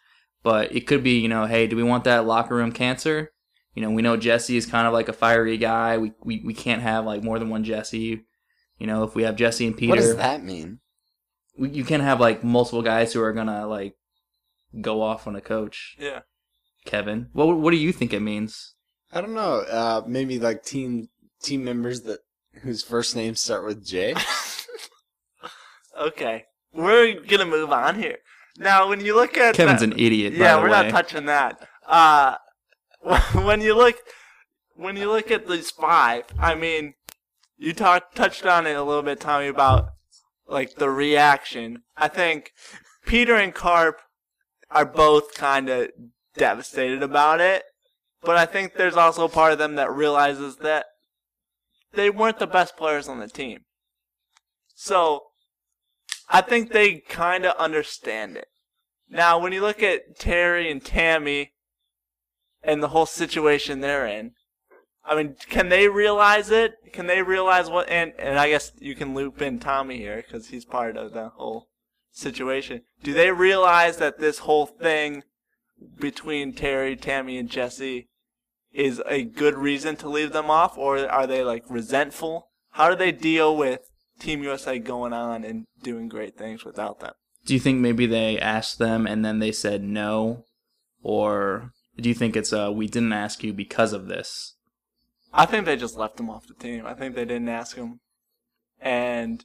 but 0.43 0.71
it 0.77 0.87
could 0.87 1.03
be 1.03 1.19
you 1.19 1.29
know, 1.31 1.47
hey, 1.47 1.67
do 1.67 1.77
we 1.77 1.83
want 1.83 2.05
that 2.05 2.27
locker 2.27 2.57
room 2.57 2.73
cancer? 2.73 3.31
You 3.75 3.81
know, 3.81 3.91
we 3.91 4.03
know 4.03 4.19
Jesse 4.19 4.59
is 4.59 4.67
kind 4.67 4.87
of 4.87 4.93
like 4.93 5.09
a 5.09 5.15
fiery 5.15 5.57
guy. 5.57 5.97
We 5.97 6.13
we, 6.23 6.43
we 6.45 6.53
can't 6.53 6.83
have 6.83 7.07
like 7.07 7.25
more 7.25 7.39
than 7.39 7.49
one 7.49 7.65
Jesse. 7.65 8.27
You 8.79 8.87
know, 8.87 9.05
if 9.05 9.15
we 9.15 9.23
have 9.23 9.37
Jesse 9.37 9.67
and 9.67 9.77
Peter, 9.77 9.91
What 9.91 9.99
does 9.99 10.17
that 10.17 10.43
mean? 10.45 10.81
we, 11.57 11.71
you 11.71 11.85
can't 11.85 12.03
have 12.03 12.21
like 12.21 12.43
multiple 12.43 12.83
guys 12.83 13.13
who 13.13 13.23
are 13.23 13.33
gonna 13.33 13.67
like 13.67 13.95
go 14.81 15.01
off 15.03 15.27
on 15.27 15.37
a 15.37 15.41
coach. 15.41 15.97
yeah. 15.99 16.21
Kevin, 16.85 17.29
what 17.33 17.47
what 17.59 17.71
do 17.71 17.77
you 17.79 17.93
think 17.93 18.13
it 18.13 18.21
means? 18.21 18.75
I 19.13 19.21
don't 19.21 19.33
know. 19.35 19.61
Uh, 19.61 20.03
maybe 20.07 20.39
like 20.39 20.65
team 20.65 21.09
team 21.43 21.65
members 21.65 22.03
that 22.03 22.19
whose 22.63 22.83
first 22.83 23.15
names 23.17 23.41
start 23.41 23.65
with 23.65 23.85
J. 23.87 24.15
Okay. 25.99 26.45
We're 26.73 27.15
going 27.15 27.39
to 27.39 27.45
move 27.47 27.71
on 27.71 27.95
here. 27.97 28.19
Now, 28.59 28.89
when 28.89 29.01
you 29.05 29.15
look 29.15 29.37
at 29.37 29.55
Kevin's 29.55 29.81
that- 29.81 29.93
an 29.93 29.99
idiot. 29.99 30.33
Yeah, 30.35 30.57
by 30.57 30.57
the 30.57 30.63
we're 30.63 30.71
way. 30.77 30.83
not 30.83 30.91
touching 30.91 31.27
that. 31.27 31.69
Uh 31.87 32.37
when 33.35 33.61
you 33.61 33.77
look 33.77 33.97
when 34.75 34.97
you 34.97 35.11
look 35.11 35.31
at 35.31 35.47
these 35.47 35.71
five, 35.71 36.25
I 36.39 36.55
mean, 36.55 36.95
you 37.57 37.73
talked 37.73 38.17
touched 38.17 38.47
on 38.47 38.67
it 38.67 38.75
a 38.75 38.83
little 38.83 39.03
bit, 39.03 39.21
Tommy, 39.21 39.49
about 39.49 39.91
like 40.47 40.75
the 40.77 40.91
reaction. 40.91 41.83
I 41.97 42.09
think 42.09 42.53
Peter 43.07 43.37
and 43.37 43.55
Karp 43.55 44.01
are 44.71 44.85
both 44.85 45.35
kind 45.35 45.69
of 45.69 45.89
devastated 46.37 47.03
about 47.03 47.41
it, 47.41 47.65
but 48.23 48.37
I 48.37 48.47
think 48.47 48.75
there's 48.75 48.97
also 48.97 49.29
part 49.29 49.53
of 49.53 49.59
them 49.59 49.77
that 49.77 49.93
realizes 49.93 50.57
that 50.57 50.87
they 51.93 52.11
weren't 52.11 52.39
the 52.39 52.47
best 52.47 52.77
players 52.77 53.09
on 53.09 53.21
the 53.21 53.29
team. 53.29 53.61
So, 54.75 55.23
I 56.29 56.41
think 56.41 56.73
they 56.73 56.99
kind 57.09 57.47
of 57.47 57.57
understand 57.57 58.37
it. 58.37 58.49
Now, 59.09 59.39
when 59.39 59.53
you 59.53 59.61
look 59.61 59.83
at 59.83 60.19
Terry 60.19 60.71
and 60.71 60.85
Tammy 60.85 61.53
and 62.63 62.83
the 62.83 62.89
whole 62.89 63.07
situation 63.07 63.81
they're 63.81 64.07
in, 64.07 64.33
I 65.07 65.17
mean, 65.17 65.37
can 65.49 65.69
they 65.69 65.89
realize 65.89 66.51
it? 66.51 66.77
Can 66.93 67.07
they 67.07 67.23
realize 67.23 67.69
what? 67.69 67.89
And 67.89 68.13
and 68.19 68.39
I 68.39 68.49
guess 68.49 68.73
you 68.79 68.95
can 68.95 69.15
loop 69.15 69.43
in 69.43 69.59
Tommy 69.59 69.99
here 69.99 70.17
because 70.17 70.49
he's 70.49 70.65
part 70.65 70.97
of 70.97 71.13
the 71.13 71.31
whole 71.31 71.69
situation. 72.11 72.83
Do 73.03 73.13
they 73.13 73.31
realize 73.31 73.99
that 73.99 74.19
this 74.19 74.39
whole 74.39 74.67
thing 74.67 75.25
between 75.99 76.55
Terry, 76.55 76.97
Tammy, 76.97 77.37
and 77.37 77.51
Jesse 77.51 78.09
is 78.73 79.03
a 79.07 79.23
good 79.23 79.55
reason 79.55 79.97
to 79.97 80.09
leave 80.09 80.33
them 80.33 80.51
off, 80.51 80.79
or 80.79 80.99
are 81.09 81.27
they 81.27 81.45
like 81.45 81.65
resentful? 81.69 82.49
How 82.71 82.89
do 82.89 82.97
they 82.97 83.13
deal 83.13 83.57
with 83.57 83.81
Team 84.19 84.43
USA 84.43 84.79
going 84.79 85.13
on 85.13 85.45
and 85.45 85.67
doing 85.83 86.09
great 86.09 86.37
things 86.37 86.65
without 86.65 87.01
them? 87.01 87.13
Do 87.45 87.55
you 87.55 87.61
think 87.61 87.81
maybe 87.81 88.07
they 88.07 88.39
asked 88.39 88.79
them 88.79 89.07
and 89.07 89.25
then 89.25 89.39
they 89.39 89.53
said 89.53 89.83
no, 89.83 90.45
or 91.03 91.73
do 91.97 92.09
you 92.09 92.15
think 92.15 92.37
it's 92.37 92.53
uh 92.53 92.73
we 92.73 92.87
didn't 92.87 93.13
ask 93.13 93.45
you 93.45 93.53
because 93.53 93.93
of 93.93 94.07
this? 94.07 94.55
I 95.35 95.47
think 95.47 95.67
they 95.67 95.77
just 95.77 95.99
left 95.99 96.19
him 96.19 96.31
off 96.31 96.47
the 96.47 96.55
team. 96.55 96.87
I 96.87 96.95
think 96.95 97.15
they 97.15 97.25
didn't 97.25 97.49
ask 97.49 97.77
him. 97.77 97.99
And 98.81 99.45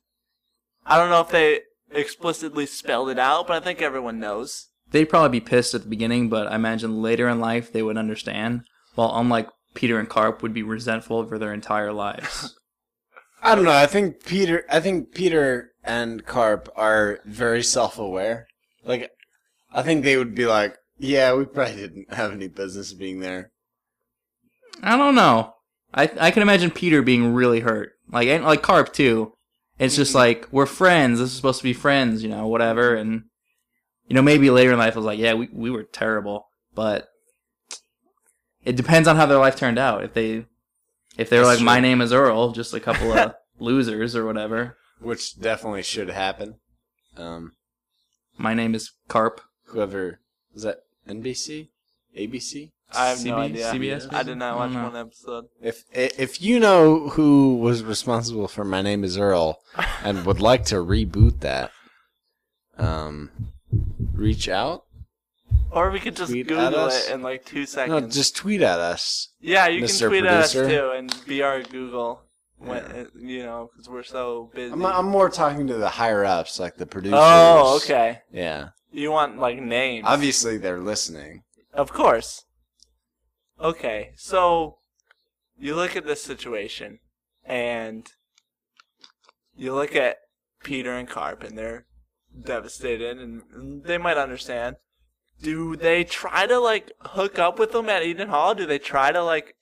I 0.86 0.98
don't 0.98 1.10
know 1.10 1.22
if 1.22 1.30
they 1.30 1.62
explicitly 1.92 2.68
spelled 2.68 3.10
it 3.10 3.18
out, 3.18 3.48
but 3.48 3.62
I 3.62 3.66
think 3.66 3.82
everyone 3.82 4.20
knows. 4.20 4.68
They'd 4.92 5.06
probably 5.06 5.40
be 5.40 5.46
pissed 5.46 5.74
at 5.74 5.82
the 5.82 5.90
beginning, 5.90 6.30
but 6.30 6.48
I 6.48 6.56
imagine 6.56 7.02
later 7.02 7.28
in 7.28 7.40
life 7.40 7.74
they 7.74 7.82
would 7.82 7.98
understand. 7.98 8.62
While 8.94 9.12
unlike 9.16 9.50
Peter 9.74 10.00
and 10.00 10.08
Karp 10.08 10.44
would 10.44 10.54
be 10.54 10.64
resentful 10.64 11.26
for 11.26 11.40
their 11.40 11.54
entire 11.54 11.92
lives. 11.92 12.56
I 13.42 13.56
don't 13.56 13.66
know. 13.66 13.72
I 13.72 13.88
think 13.88 14.26
Peter. 14.26 14.66
I 14.70 14.80
think 14.80 15.14
Peter 15.14 15.72
and 15.84 16.26
Karp 16.26 16.70
are 16.76 17.20
very 17.26 17.64
self-aware. 17.64 18.48
Like, 18.84 19.12
I 19.72 19.82
think 19.82 20.04
they 20.04 20.18
would 20.18 20.36
be 20.36 20.46
like, 20.46 20.78
"Yeah, 20.98 21.34
we 21.34 21.46
probably 21.46 21.78
didn't 21.78 22.14
have 22.14 22.34
any 22.34 22.50
business 22.50 22.94
being 22.94 23.22
there." 23.22 23.52
I 24.84 24.98
don't 24.98 25.16
know. 25.16 25.54
I 25.94 26.10
I 26.20 26.32
can 26.32 26.42
imagine 26.42 26.72
Peter 26.72 27.02
being 27.02 27.34
really 27.34 27.62
hurt, 27.62 27.94
like 28.12 28.28
and 28.28 28.44
like 28.44 28.62
Karp 28.62 28.94
too. 28.94 29.34
It's 29.78 29.96
just 29.96 30.14
like 30.14 30.48
we're 30.52 30.66
friends. 30.66 31.20
This 31.20 31.30
is 31.30 31.36
supposed 31.36 31.60
to 31.60 31.64
be 31.64 31.74
friends, 31.74 32.22
you 32.22 32.30
know, 32.30 32.48
whatever. 32.48 32.96
And 32.96 33.24
you 34.08 34.16
know, 34.16 34.22
maybe 34.22 34.50
later 34.50 34.72
in 34.74 34.80
life 34.80 34.94
I 34.96 35.00
was 35.00 35.06
like, 35.06 35.20
yeah, 35.20 35.34
we 35.34 35.50
we 35.54 35.70
were 35.72 35.84
terrible, 35.84 36.48
but 36.76 37.08
it 38.66 38.76
depends 38.76 39.08
on 39.08 39.16
how 39.16 39.26
their 39.26 39.38
life 39.38 39.56
turned 39.56 39.80
out. 39.80 40.04
If 40.04 40.14
they 40.14 40.46
if 41.18 41.30
they're 41.30 41.44
That's 41.46 41.60
like, 41.60 41.66
my 41.66 41.80
name 41.80 42.02
is 42.02 42.14
Earl, 42.14 42.52
just 42.52 42.74
a 42.74 42.80
couple 42.80 43.12
of 43.14 43.36
losers 43.60 44.16
or 44.16 44.26
whatever. 44.26 44.78
which 45.02 45.40
definitely 45.40 45.84
should 45.84 46.10
happen. 46.10 46.56
Um, 47.18 47.54
My 48.38 48.54
name 48.54 48.74
is 48.76 48.92
Karp. 49.10 49.42
whoever 49.66 50.20
is 50.56 50.64
that 50.64 50.80
NBC, 51.08 51.70
ABC. 52.18 52.72
I 52.96 53.10
have 53.10 53.24
no 53.24 53.36
idea. 53.38 53.72
CBS? 53.72 54.12
I 54.14 54.24
did 54.24 54.38
not 54.38 54.58
watch 54.58 54.72
I 54.72 54.74
don't 54.74 54.82
know. 54.84 54.90
one 54.90 54.96
episode. 54.98 55.46
If 55.62 55.84
if 55.94 56.42
you 56.42 56.60
know 56.60 57.10
who 57.10 57.58
was 57.58 57.84
responsible 57.84 58.48
for 58.48 58.64
My 58.66 58.82
Name 58.82 59.04
Is 59.04 59.18
Earl 59.18 59.60
and 60.04 60.26
would 60.26 60.40
like 60.42 60.66
to 60.66 60.76
reboot 60.76 61.42
that, 61.42 61.72
um, 62.78 63.30
reach 64.14 64.48
out. 64.50 64.86
Or 65.72 65.92
we 65.92 66.00
could 66.00 66.16
just 66.16 66.32
Tweet 66.32 66.48
at 66.50 66.72
Google 66.72 66.86
us? 66.86 67.08
it 67.10 67.14
in 67.14 67.22
like 67.22 67.46
two 67.46 67.66
seconds. 67.68 67.90
No, 67.92 67.98
seconds. 67.98 68.16
just 68.16 68.36
tweet 68.36 68.62
at 68.62 68.80
us. 68.80 69.30
yeah, 69.40 69.68
you 69.68 69.84
Mr. 69.84 70.00
can 70.00 70.10
tweet 70.10 70.26
at 70.26 70.34
us 70.34 70.54
Producer. 70.54 70.80
too 70.82 70.92
and 70.98 71.26
be 71.28 71.44
our 71.44 71.62
Google. 71.62 72.22
When, 72.58 72.84
Yeah. 72.84 73.04
You 73.16 73.44
know, 73.44 73.70
because 73.72 73.88
we're 73.88 74.04
so 74.04 74.50
busy. 74.54 74.74
I'm, 74.74 74.84
I'm 74.86 75.06
more 75.06 75.30
talking 75.30 75.68
to 75.68 75.76
the 75.76 75.90
higher 75.90 76.26
ups, 76.26 76.60
like 76.60 76.76
the 76.78 76.86
producers. 76.88 77.20
oh, 77.22 77.78
okay. 77.84 78.22
Yeah. 78.34 78.70
You 78.92 79.12
want 79.12 79.38
like 79.38 79.60
names? 79.62 80.06
Obviously, 80.08 80.58
they're 80.58 80.82
listening. 80.82 81.44
Of 81.74 81.94
course. 81.94 82.46
Okay, 83.62 84.12
so 84.16 84.78
you 85.60 85.76
look 85.76 85.96
at 85.96 86.06
this 86.06 86.22
situation, 86.24 87.00
and 87.46 88.10
you 89.56 89.74
look 89.74 89.96
at 89.96 90.18
Peter 90.64 90.94
and 90.94 91.10
Karp, 91.10 91.44
and 91.44 91.58
they're 91.58 91.86
devastated, 92.46 93.18
and 93.18 93.84
they 93.84 93.98
might 93.98 94.18
understand. 94.18 94.78
Do 95.42 95.76
they 95.76 96.04
try 96.04 96.48
to 96.48 96.60
like 96.60 96.92
hook 97.02 97.40
up 97.40 97.60
with 97.60 97.72
them 97.72 97.90
at 97.90 98.04
Eden 98.04 98.30
Hall? 98.30 98.56
Do 98.56 98.66
they 98.66 98.80
try 98.80 99.12
to 99.12 99.24
like 99.24 99.56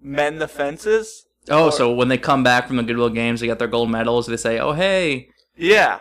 mend 0.00 0.40
the 0.40 0.48
fences? 0.48 1.24
Oh, 1.50 1.66
Or- 1.66 1.72
so 1.72 1.92
when 1.92 2.08
they 2.08 2.18
come 2.18 2.42
back 2.42 2.66
from 2.66 2.76
the 2.76 2.82
Goodwill 2.82 3.08
Games, 3.10 3.40
they 3.40 3.46
got 3.46 3.58
their 3.58 3.68
gold 3.68 3.90
medals. 3.90 4.26
They 4.26 4.36
say, 4.36 4.58
"Oh, 4.58 4.72
hey." 4.72 5.28
Yeah. 5.56 6.00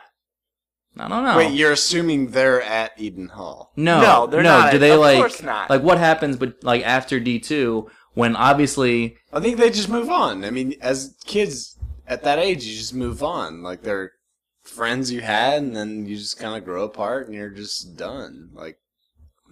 I 0.99 1.07
don't 1.07 1.23
know. 1.23 1.37
Wait, 1.37 1.53
you're 1.53 1.71
assuming 1.71 2.27
they're 2.31 2.61
at 2.61 2.91
Eden 2.97 3.27
Hall. 3.29 3.71
no, 3.75 4.01
No, 4.01 4.27
they're 4.27 4.43
no. 4.43 4.59
not. 4.59 4.71
Do 4.71 4.77
they 4.79 4.91
Of 4.91 4.99
like 4.99 5.17
course 5.17 5.41
not. 5.43 5.69
like 5.69 5.81
what 5.83 5.97
happens? 5.97 6.37
But 6.37 6.63
like 6.63 6.83
after 6.83 7.19
D 7.19 7.39
two, 7.39 7.89
when 8.13 8.35
obviously 8.35 9.17
I 9.33 9.39
think 9.39 9.57
they 9.57 9.69
just 9.69 9.89
move 9.89 10.09
on. 10.09 10.43
I 10.45 10.49
mean, 10.49 10.75
as 10.81 11.15
kids 11.25 11.77
at 12.07 12.23
that 12.23 12.39
age, 12.39 12.63
you 12.65 12.75
just 12.75 12.93
move 12.93 13.21
on. 13.23 13.61
Like 13.63 13.83
they're 13.83 14.13
friends 14.63 15.11
you 15.11 15.21
had, 15.21 15.63
and 15.63 15.75
then 15.75 16.05
you 16.05 16.15
just 16.17 16.39
kind 16.39 16.55
of 16.57 16.65
grow 16.65 16.83
apart, 16.83 17.27
and 17.27 17.35
you're 17.35 17.49
just 17.49 17.95
done. 17.97 18.49
Like 18.53 18.77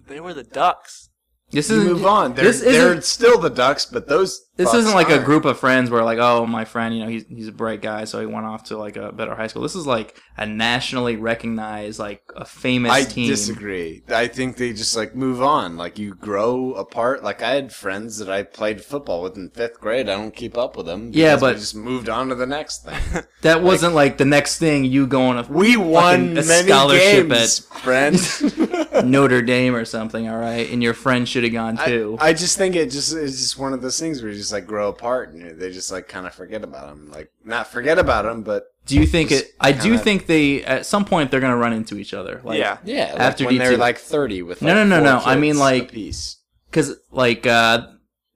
They 0.06 0.20
were 0.20 0.34
the 0.34 0.42
Ducks. 0.44 1.08
this 1.50 1.70
you 1.70 1.76
isn't 1.80 1.92
move 1.92 2.06
on. 2.06 2.34
They're, 2.34 2.44
this 2.44 2.60
they're 2.60 3.00
still 3.02 3.38
the 3.38 3.50
Ducks, 3.50 3.86
but 3.86 4.08
those 4.08 4.45
this 4.56 4.72
isn't 4.72 4.94
like 4.94 5.10
a 5.10 5.18
group 5.18 5.44
of 5.44 5.58
friends 5.58 5.90
where 5.90 6.02
like 6.04 6.18
oh 6.18 6.46
my 6.46 6.64
friend 6.64 6.96
you 6.96 7.04
know 7.04 7.10
he's 7.10 7.24
he's 7.28 7.48
a 7.48 7.52
bright 7.52 7.82
guy 7.82 8.04
so 8.04 8.20
he 8.20 8.26
went 8.26 8.46
off 8.46 8.64
to 8.64 8.76
like 8.76 8.96
a 8.96 9.12
better 9.12 9.34
high 9.34 9.46
school. 9.46 9.62
This 9.62 9.74
is 9.74 9.86
like 9.86 10.20
a 10.36 10.46
nationally 10.46 11.16
recognized 11.16 11.98
like 11.98 12.22
a 12.34 12.44
famous 12.44 12.92
I 12.92 13.04
team. 13.04 13.28
disagree. 13.28 14.02
I 14.08 14.28
think 14.28 14.56
they 14.56 14.72
just 14.72 14.96
like 14.96 15.14
move 15.14 15.42
on. 15.42 15.76
Like 15.76 15.98
you 15.98 16.14
grow 16.14 16.72
apart. 16.74 17.22
Like 17.22 17.42
I 17.42 17.50
had 17.54 17.72
friends 17.72 18.18
that 18.18 18.30
I 18.30 18.42
played 18.42 18.82
football 18.82 19.22
with 19.22 19.36
in 19.36 19.50
fifth 19.50 19.80
grade. 19.80 20.08
I 20.08 20.14
don't 20.16 20.34
keep 20.34 20.56
up 20.56 20.76
with 20.76 20.86
them. 20.86 21.10
Yeah, 21.12 21.36
but- 21.36 21.56
just 21.56 21.74
moved 21.74 22.08
on 22.08 22.28
to 22.28 22.34
the 22.34 22.46
next 22.46 22.84
thing. 22.84 23.24
That 23.42 23.62
wasn't 23.62 23.94
like 23.94 24.18
the 24.18 24.24
next 24.24 24.58
thing 24.58 24.84
you 24.84 25.06
going 25.06 25.42
to 25.42 25.52
We 25.52 25.76
won 25.76 26.36
a 26.36 26.42
many 26.42 26.68
scholarship 26.68 27.28
games, 27.28 27.60
friend. 27.60 28.16
Notre 29.04 29.42
Dame 29.42 29.74
or 29.74 29.84
something. 29.84 30.28
All 30.28 30.38
right, 30.38 30.68
and 30.70 30.82
your 30.82 30.94
friend 30.94 31.28
should 31.28 31.44
have 31.44 31.52
gone 31.52 31.76
too. 31.84 32.16
I, 32.20 32.28
I 32.28 32.32
just 32.32 32.58
think 32.58 32.74
it 32.74 32.90
just 32.90 33.14
it's 33.14 33.36
just 33.38 33.58
one 33.58 33.72
of 33.72 33.82
those 33.82 34.00
things 34.00 34.22
where 34.22 34.32
you 34.32 34.42
just 34.46 34.52
like 34.52 34.66
grow 34.66 34.88
apart 34.88 35.32
and 35.32 35.58
they 35.60 35.70
just 35.72 35.90
like 35.92 36.08
kind 36.08 36.26
of 36.26 36.34
forget 36.34 36.62
about 36.64 36.88
them. 36.88 37.10
Like 37.10 37.30
not 37.44 37.66
forget 37.66 37.98
about 37.98 38.24
them, 38.24 38.42
but 38.42 38.64
do 38.86 38.94
you 38.96 39.06
think 39.06 39.32
it? 39.32 39.46
I 39.60 39.72
do 39.72 39.80
kinda- 39.82 39.98
think 39.98 40.26
they 40.26 40.62
at 40.64 40.86
some 40.86 41.04
point 41.04 41.30
they're 41.30 41.40
gonna 41.40 41.56
run 41.56 41.72
into 41.72 41.96
each 41.98 42.14
other. 42.14 42.40
Like, 42.44 42.58
yeah. 42.58 42.78
yeah. 42.84 43.10
Like 43.12 43.20
After 43.20 43.46
when 43.46 43.58
they're 43.58 43.72
D2. 43.72 43.78
like 43.78 43.98
thirty 43.98 44.42
with 44.42 44.62
No, 44.62 44.68
like, 44.74 44.86
no, 44.86 45.00
no, 45.00 45.18
four 45.18 45.26
no. 45.26 45.32
I 45.32 45.36
mean, 45.36 45.58
like- 45.58 45.90
apiece. 45.90 46.36
because 46.70 46.96
like 47.10 47.46
uh 47.46 47.86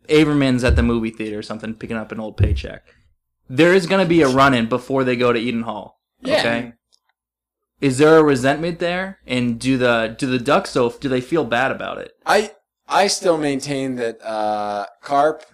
Averman's 0.09 0.64
at 0.64 0.75
the 0.77 0.83
movie 0.83 1.11
theater 1.11 1.38
or 1.38 1.42
something 1.42 1.75
picking 1.75 1.96
up 1.96 2.11
an 2.12 2.18
old 2.20 2.37
paycheck. 2.37 2.83
There 3.49 3.73
is 3.75 3.87
gonna 3.87 4.07
be 4.07 4.23
a 4.23 4.29
run 4.29 4.55
in 4.55 4.68
before 4.68 5.05
they 5.05 5.16
go 5.16 5.33
to 5.33 5.38
Eden 5.38 5.62
Hall. 5.62 6.01
Yeah. 6.23 6.38
Okay. 6.40 6.73
Is 7.81 7.96
there 7.99 8.18
a 8.18 8.23
resentment 8.23 8.79
there? 8.79 9.18
And 9.27 9.59
do 9.59 9.79
the 9.79 10.14
do 10.18 10.27
the 10.27 10.38
Ducks 10.38 10.73
though? 10.75 10.90
Do 10.90 11.09
they 11.09 11.20
feel 11.20 11.44
bad 11.44 11.70
about 11.70 11.99
it? 11.99 12.12
I 12.27 12.51
I 12.88 13.07
still 13.07 13.38
maintain 13.38 13.94
that 13.96 14.20
uh, 14.23 14.87
Karp 15.01 15.44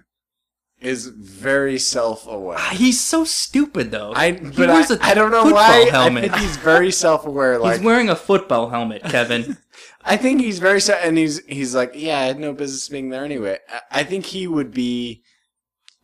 is 0.81 1.07
very 1.07 1.79
self 1.79 2.27
aware. 2.27 2.59
Ah, 2.59 2.73
He's 2.75 3.01
so 3.01 3.25
stupid 3.25 3.91
though. 3.91 4.13
I 4.15 4.33
He 4.33 4.39
but 4.39 4.69
wears 4.69 4.91
I, 4.91 4.97
a 4.97 4.99
I 5.01 5.15
don't 5.15 5.31
know 5.31 5.47
why. 5.53 5.89
helmet. 5.91 6.25
I 6.25 6.29
think 6.29 6.41
he's 6.43 6.57
very 6.59 6.91
self 6.91 7.27
aware. 7.27 7.59
Like 7.61 7.77
he's 7.79 7.85
wearing 7.87 8.09
a 8.11 8.17
football 8.17 8.69
helmet, 8.71 9.03
Kevin. 9.05 9.57
I 10.05 10.17
think 10.17 10.41
he's 10.41 10.59
very 10.61 10.81
se- 10.81 11.01
and 11.03 11.19
he's 11.19 11.45
he's 11.47 11.75
like, 11.75 11.93
yeah, 11.95 12.19
I 12.21 12.25
had 12.25 12.39
no 12.39 12.53
business 12.53 12.89
being 12.89 13.11
there 13.11 13.25
anyway. 13.25 13.59
I, 13.69 14.01
I 14.01 14.05
think 14.05 14.27
he 14.27 14.47
would 14.47 14.73
be. 14.73 15.23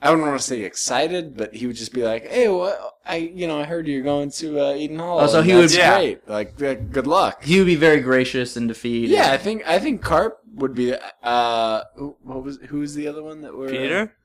I 0.04 0.11
wouldn't 0.11 0.26
want 0.26 0.40
to 0.40 0.44
say 0.44 0.62
excited, 0.62 1.37
but 1.37 1.54
he 1.54 1.68
would 1.68 1.76
just 1.76 1.92
be 1.92 2.02
like, 2.02 2.26
"Hey, 2.26 2.48
what? 2.48 2.76
I 3.06 3.16
you 3.16 3.46
know 3.46 3.61
I 3.61 3.64
heard 3.64 3.87
you're 3.87 4.02
going 4.02 4.30
to 4.32 4.58
uh, 4.58 4.74
Eden 4.74 4.98
Hall. 4.98 5.20
Oh, 5.20 5.26
so 5.28 5.42
he 5.42 5.54
would- 5.54 5.62
that's 5.64 5.76
Yeah. 5.76 5.96
great. 5.96 6.28
Like, 6.28 6.61
uh, 6.61 6.74
good 6.74 7.06
luck." 7.06 7.44
he 7.44 7.58
would 7.58 7.66
be 7.66 7.76
very 7.76 8.00
gracious 8.00 8.56
and 8.56 8.66
defeat. 8.66 9.11
Yeah, 9.11 9.30
I 9.30 9.37
think 9.37 9.62
I 9.68 9.78
think 9.78 10.02
Karp 10.02 10.40
would 10.54 10.74
be. 10.74 10.96
Uh, 11.22 11.82
who- 11.94 12.16
what 12.22 12.42
was 12.42 12.58
who 12.68 12.80
was 12.80 12.96
the 12.96 13.06
other 13.06 13.22
one 13.22 13.42
that 13.42 13.54
were 13.54 13.68
Peter? 13.68 14.16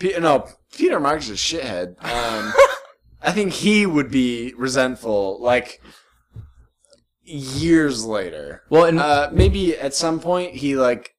Pe- 0.00 0.18
no, 0.20 0.46
Peter 0.76 1.00
Marks 1.00 1.28
is 1.28 1.30
a 1.30 1.34
shithead. 1.34 1.88
Um, 2.04 2.52
I 3.22 3.32
think 3.32 3.52
he 3.52 3.84
would 3.86 4.10
be 4.10 4.54
resentful, 4.56 5.40
like 5.42 5.80
years 7.24 8.04
later. 8.04 8.62
Well, 8.70 8.84
and 8.84 9.00
Uh, 9.00 9.30
maybe 9.32 9.76
at 9.76 9.94
some 9.94 10.20
point 10.20 10.54
he 10.54 10.76
like, 10.76 11.14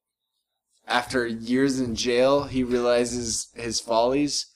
after 0.86 1.26
years 1.26 1.78
in 1.80 1.94
jail, 1.94 2.44
he 2.44 2.64
realizes 2.64 3.48
his 3.54 3.80
follies, 3.80 4.46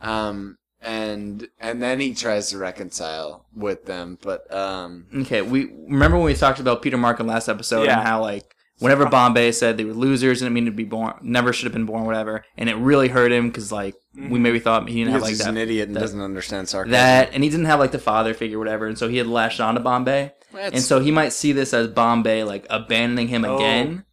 um, 0.00 0.56
and 0.80 1.48
and 1.58 1.82
then 1.82 1.98
he 2.00 2.14
tries 2.14 2.50
to 2.50 2.58
reconcile 2.58 3.46
with 3.54 3.86
them. 3.86 4.18
But 4.22 4.52
um, 4.54 5.06
Okay, 5.22 5.42
we 5.42 5.64
remember 5.88 6.16
when 6.16 6.26
we 6.26 6.34
talked 6.34 6.60
about 6.60 6.82
Peter 6.82 6.96
Mark 6.96 7.18
in 7.18 7.26
last 7.26 7.48
episode 7.48 7.84
Yeah. 7.86 7.98
and 7.98 8.06
how 8.06 8.20
like 8.22 8.54
whenever 8.80 9.06
Bombay 9.06 9.52
said 9.52 9.76
they 9.76 9.84
were 9.84 9.92
losers, 9.94 10.40
didn't 10.40 10.54
mean 10.54 10.64
to 10.66 10.70
be 10.72 10.84
born, 10.84 11.14
never 11.22 11.52
should 11.52 11.64
have 11.66 11.72
been 11.72 11.86
born, 11.86 12.04
whatever, 12.04 12.44
and 12.56 12.68
it 12.68 12.74
really 12.76 13.08
hurt 13.08 13.30
him 13.32 13.48
because 13.48 13.70
like 13.70 13.94
we 14.16 14.38
maybe 14.40 14.58
thought 14.58 14.88
he 14.88 14.96
didn't 14.96 15.12
have 15.12 15.20
because 15.20 15.22
like 15.22 15.30
he's 15.30 15.38
that 15.38 15.48
an 15.50 15.56
idiot 15.56 15.86
and 15.88 15.96
that- 15.96 16.00
doesn't 16.00 16.20
understand 16.20 16.68
sarcasm. 16.68 16.92
that, 16.92 17.30
and 17.32 17.44
he 17.44 17.48
didn't 17.50 17.66
have 17.66 17.78
like 17.78 17.92
the 17.92 17.98
father 17.98 18.34
figure, 18.34 18.58
whatever, 18.58 18.86
and 18.86 18.98
so 18.98 19.08
he 19.08 19.16
had 19.18 19.26
latched 19.28 19.60
on 19.60 19.74
to 19.74 19.80
Bombay, 19.80 20.32
That's- 20.52 20.72
and 20.74 20.82
so 20.82 20.98
he 21.00 21.10
might 21.10 21.32
see 21.32 21.52
this 21.52 21.72
as 21.72 21.88
Bombay 21.88 22.42
like 22.44 22.66
abandoning 22.68 23.28
him 23.28 23.44
Oh. 23.44 23.56
again, 23.56 24.04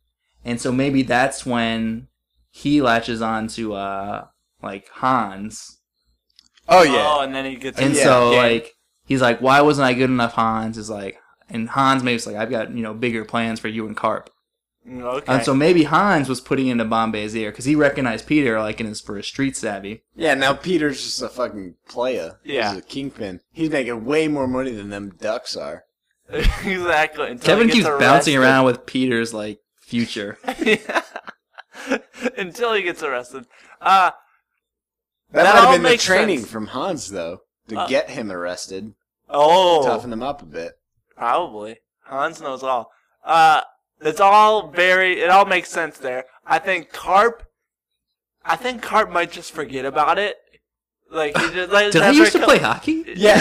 and 0.45 0.61
so 0.61 0.71
maybe 0.71 1.01
that's 1.01 1.45
when 1.45 2.07
he 2.51 2.81
latches 2.81 3.21
on 3.21 3.47
to 3.49 3.73
uh 3.73 4.25
like 4.61 4.87
Hans, 4.93 5.77
oh 6.67 6.83
yeah, 6.83 7.05
Oh, 7.07 7.21
and 7.21 7.33
then 7.33 7.45
he 7.45 7.55
gets. 7.55 7.79
and 7.79 7.93
Yeah. 7.93 8.03
so 8.03 8.31
Yeah. 8.31 8.37
like 8.41 8.73
he's 9.05 9.21
like, 9.21 9.39
why 9.39 9.61
wasn't 9.61 9.85
I 9.85 9.93
good 9.93 10.09
enough? 10.09 10.33
Hans 10.33 10.77
is 10.77 10.89
like, 10.89 11.17
and 11.49 11.69
Hans 11.69 12.03
maybe 12.03 12.21
like, 12.25 12.35
I've 12.35 12.49
got 12.49 12.71
you 12.75 12.81
know 12.83 12.93
bigger 12.93 13.23
plans 13.25 13.59
for 13.59 13.67
you 13.67 13.85
and 13.87 13.95
Karp. 13.95 14.29
Okay. 14.89 15.33
And 15.33 15.43
so 15.43 15.53
maybe 15.53 15.83
Hans 15.83 16.29
was 16.29 16.39
putting 16.39 16.67
into 16.67 16.85
Bombay's 16.85 17.35
ear 17.35 17.51
because 17.51 17.65
he 17.65 17.75
recognized 17.75 18.25
Peter 18.25 18.59
like 18.59 18.79
in 18.79 18.85
his 18.87 19.01
for 19.01 19.17
his 19.17 19.27
street 19.27 19.57
savvy. 19.57 20.03
Yeah, 20.15 20.33
now 20.33 20.53
Peter's 20.53 21.03
just 21.03 21.21
a 21.21 21.27
fucking 21.29 21.75
player. 21.89 22.39
Yeah. 22.45 22.69
He's 22.69 22.79
a 22.79 22.81
kingpin. 22.83 23.41
He's 23.51 23.69
making 23.69 24.05
way 24.05 24.27
more 24.29 24.47
money 24.47 24.71
than 24.71 24.89
them 24.89 25.13
ducks 25.19 25.57
are. 25.57 25.83
exactly. 26.29 27.31
until 27.31 27.45
Kevin 27.55 27.69
keeps 27.69 27.85
gets 27.85 27.99
bouncing 27.99 28.37
around 28.37 28.65
with 28.65 28.85
Peter's 28.85 29.33
like 29.33 29.59
future. 29.81 30.37
Yeah. 30.65 31.01
Until 32.37 32.73
he 32.73 32.81
gets 32.81 33.03
arrested. 33.03 33.45
Uh, 33.79 34.11
That, 35.31 35.43
That 35.43 35.55
might 35.55 35.61
have 35.71 35.81
been 35.83 35.91
the 35.91 35.97
training 35.97 36.39
sense. 36.39 36.51
from 36.51 36.67
Hans, 36.67 37.11
though, 37.11 37.41
to 37.69 37.79
Uh, 37.81 37.87
get 37.87 38.09
him 38.09 38.31
arrested, 38.31 38.93
oh. 39.29 39.83
toughen 39.85 40.11
him 40.11 40.23
up 40.23 40.41
a 40.41 40.45
bit. 40.45 40.73
Probably. 41.15 41.77
Hans 42.05 42.41
knows 42.41 42.63
all. 42.63 42.91
Uh, 43.23 43.61
it's 44.01 44.19
all 44.19 44.69
very, 44.69 45.21
it 45.21 45.29
all 45.29 45.45
makes 45.45 45.69
sense 45.69 45.97
there. 45.97 46.25
I 46.45 46.59
think 46.59 46.91
Karp, 46.91 47.43
I 48.45 48.55
think 48.55 48.81
Karp 48.81 49.11
might 49.11 49.31
just 49.31 49.51
forget 49.51 49.85
about 49.85 50.17
it. 50.19 50.35
Like, 51.09 51.37
he 51.37 51.51
just, 51.51 51.71
like, 51.71 51.91
Did 51.93 52.01
I 52.01 52.11
used 52.11 52.33
to 52.33 52.39
cou- 52.39 52.45
play 52.45 52.57
hockey? 52.57 53.03
Yeah, 53.15 53.39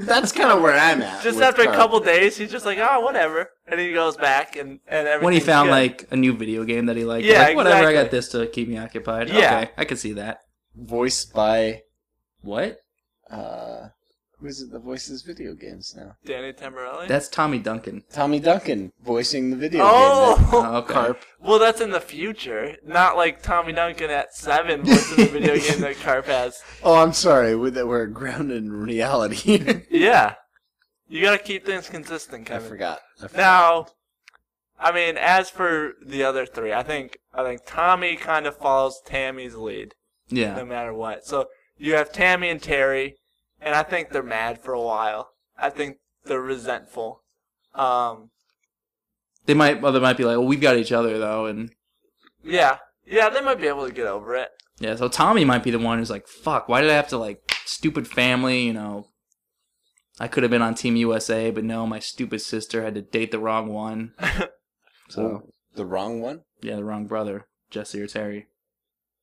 that's 0.00 0.32
kind 0.32 0.50
of 0.50 0.62
where 0.62 0.78
I'm 0.78 1.02
at. 1.02 1.22
Just 1.22 1.36
with 1.36 1.44
after 1.44 1.60
a 1.62 1.66
couple 1.66 2.00
days, 2.00 2.38
he's 2.38 2.50
just 2.50 2.64
like, 2.64 2.78
oh, 2.80 3.00
whatever. 3.00 3.50
And 3.66 3.78
he 3.78 3.92
goes 3.92 4.16
back 4.16 4.56
and, 4.56 4.80
and 4.88 5.06
everything. 5.06 5.24
When 5.24 5.34
he 5.34 5.40
found 5.40 5.70
like 5.70 6.06
a 6.10 6.16
new 6.16 6.32
video 6.34 6.64
game 6.64 6.86
that 6.86 6.96
he 6.96 7.04
liked, 7.04 7.26
Yeah, 7.26 7.42
like, 7.42 7.56
whatever, 7.56 7.86
I 7.86 7.92
got 7.92 8.10
this 8.10 8.28
to 8.30 8.46
keep 8.46 8.66
me 8.66 8.78
occupied. 8.78 9.28
Yeah. 9.28 9.58
Okay, 9.60 9.70
I 9.76 9.84
could 9.84 9.98
see 9.98 10.14
that. 10.14 10.40
voiced 10.74 11.34
by 11.34 11.82
What? 12.40 12.78
uh, 13.30 13.88
Who's 14.42 14.60
it? 14.60 14.72
The 14.72 14.80
voices 14.80 15.22
video 15.22 15.54
games 15.54 15.94
now. 15.96 16.16
Danny 16.24 16.52
Tamberelli. 16.52 17.06
That's 17.06 17.28
Tommy 17.28 17.58
Duncan. 17.60 18.02
Tommy 18.12 18.40
Duncan 18.40 18.92
voicing 19.04 19.50
the 19.50 19.56
video 19.56 19.82
oh, 19.84 20.36
game. 20.36 20.46
Oh, 20.52 20.76
okay. 20.78 20.92
Karp. 20.94 21.22
well, 21.40 21.58
that's 21.60 21.80
in 21.80 21.90
the 21.90 22.00
future, 22.00 22.76
not 22.84 23.16
like 23.16 23.40
Tommy 23.40 23.72
Duncan 23.72 24.10
at 24.10 24.34
seven 24.34 24.82
voices 24.82 25.16
the 25.16 25.26
video 25.26 25.56
game 25.56 25.80
that 25.80 25.96
Karp 26.00 26.26
has. 26.26 26.60
Oh, 26.82 26.96
I'm 26.96 27.12
sorry. 27.12 27.54
we- 27.54 27.70
that 27.70 27.86
We're 27.86 28.06
grounded 28.06 28.64
in 28.64 28.72
reality. 28.72 29.82
Yeah, 29.90 30.34
you 31.08 31.22
gotta 31.22 31.38
keep 31.38 31.64
things 31.64 31.88
consistent, 31.88 32.42
I 32.50 32.54
Kevin. 32.54 32.68
forgot. 32.68 32.98
I 33.22 33.28
forgot. 33.28 33.36
Now, 33.36 33.86
I 34.80 34.90
mean, 34.90 35.16
as 35.16 35.50
for 35.50 35.92
the 36.04 36.24
other 36.24 36.46
three, 36.46 36.72
I 36.72 36.82
think 36.82 37.18
I 37.32 37.44
think 37.44 37.60
Tommy 37.64 38.16
kind 38.16 38.46
of 38.46 38.56
follows 38.56 39.00
Tammy's 39.06 39.54
lead, 39.54 39.94
Yeah. 40.28 40.56
no 40.56 40.64
matter 40.64 40.92
what. 40.92 41.24
So 41.24 41.46
you 41.76 41.94
have 41.94 42.12
Tammy 42.12 42.48
and 42.48 42.60
Terry, 42.60 43.16
and 43.62 43.74
I 43.74 43.82
think 43.82 44.10
they're 44.10 44.22
mad 44.22 44.62
for 44.62 44.72
a 44.74 44.80
while. 44.80 45.30
I 45.58 45.70
think 45.70 45.98
they're 46.24 46.40
resentful. 46.40 47.22
Um, 47.74 48.30
They 49.46 49.54
might. 49.54 49.80
Well, 49.80 49.92
they 49.92 50.00
might 50.00 50.16
be 50.16 50.24
like, 50.24 50.36
well, 50.36 50.46
we've 50.46 50.60
got 50.60 50.76
each 50.76 50.92
other 50.92 51.18
though, 51.18 51.46
and 51.46 51.70
yeah, 52.42 52.78
yeah, 53.06 53.28
they 53.28 53.40
might 53.40 53.60
be 53.60 53.66
able 53.68 53.86
to 53.86 53.92
get 53.92 54.06
over 54.06 54.34
it. 54.36 54.50
yeah. 54.78 54.96
So 54.96 55.08
Tommy 55.08 55.44
might 55.44 55.62
be 55.64 55.70
the 55.70 55.78
one 55.78 55.98
who's 55.98 56.10
like, 56.10 56.26
fuck. 56.26 56.68
Why 56.68 56.80
did 56.80 56.90
I 56.90 56.94
have 56.94 57.08
to 57.08 57.18
like 57.18 57.40
stupid 57.64 58.06
family? 58.08 58.62
You 58.62 58.72
know. 58.72 59.06
I 60.20 60.28
could 60.28 60.42
have 60.42 60.50
been 60.50 60.62
on 60.62 60.74
Team 60.74 60.94
USA, 60.96 61.50
but 61.50 61.64
no, 61.64 61.86
my 61.86 61.98
stupid 61.98 62.40
sister 62.42 62.82
had 62.84 62.94
to 62.94 63.00
date 63.02 63.30
the 63.30 63.38
wrong 63.38 63.72
one. 63.72 64.12
So 65.08 65.52
the 65.74 65.84
wrong 65.84 66.20
one. 66.22 66.40
yeah, 66.62 66.76
the 66.76 66.84
wrong 66.84 67.06
brother, 67.06 67.46
Jesse 67.70 68.00
or 68.00 68.06
Terry. 68.06 68.46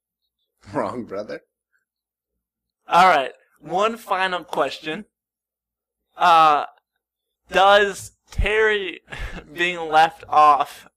Wrong 0.73 1.05
brother. 1.05 1.41
All 2.87 3.07
right, 3.07 3.31
one 3.59 3.97
final 3.97 4.43
question. 4.43 5.05
Uh, 6.17 6.65
does 7.51 8.11
Terry 8.31 9.01
being 9.53 9.79
left 9.89 10.23
off 10.27 10.89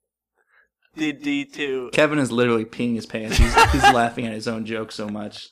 the 0.95 1.13
D 1.13 1.45
two? 1.45 1.91
Kevin 1.93 2.19
is 2.19 2.31
literally 2.33 2.65
peeing 2.65 2.95
his 2.95 3.07
pants. 3.07 3.37
He's, 3.37 3.55
he's 3.73 3.83
laughing 3.93 4.27
at 4.27 4.33
his 4.33 4.49
own 4.49 4.65
joke 4.67 4.93
so 4.93 5.09
much. 5.09 5.49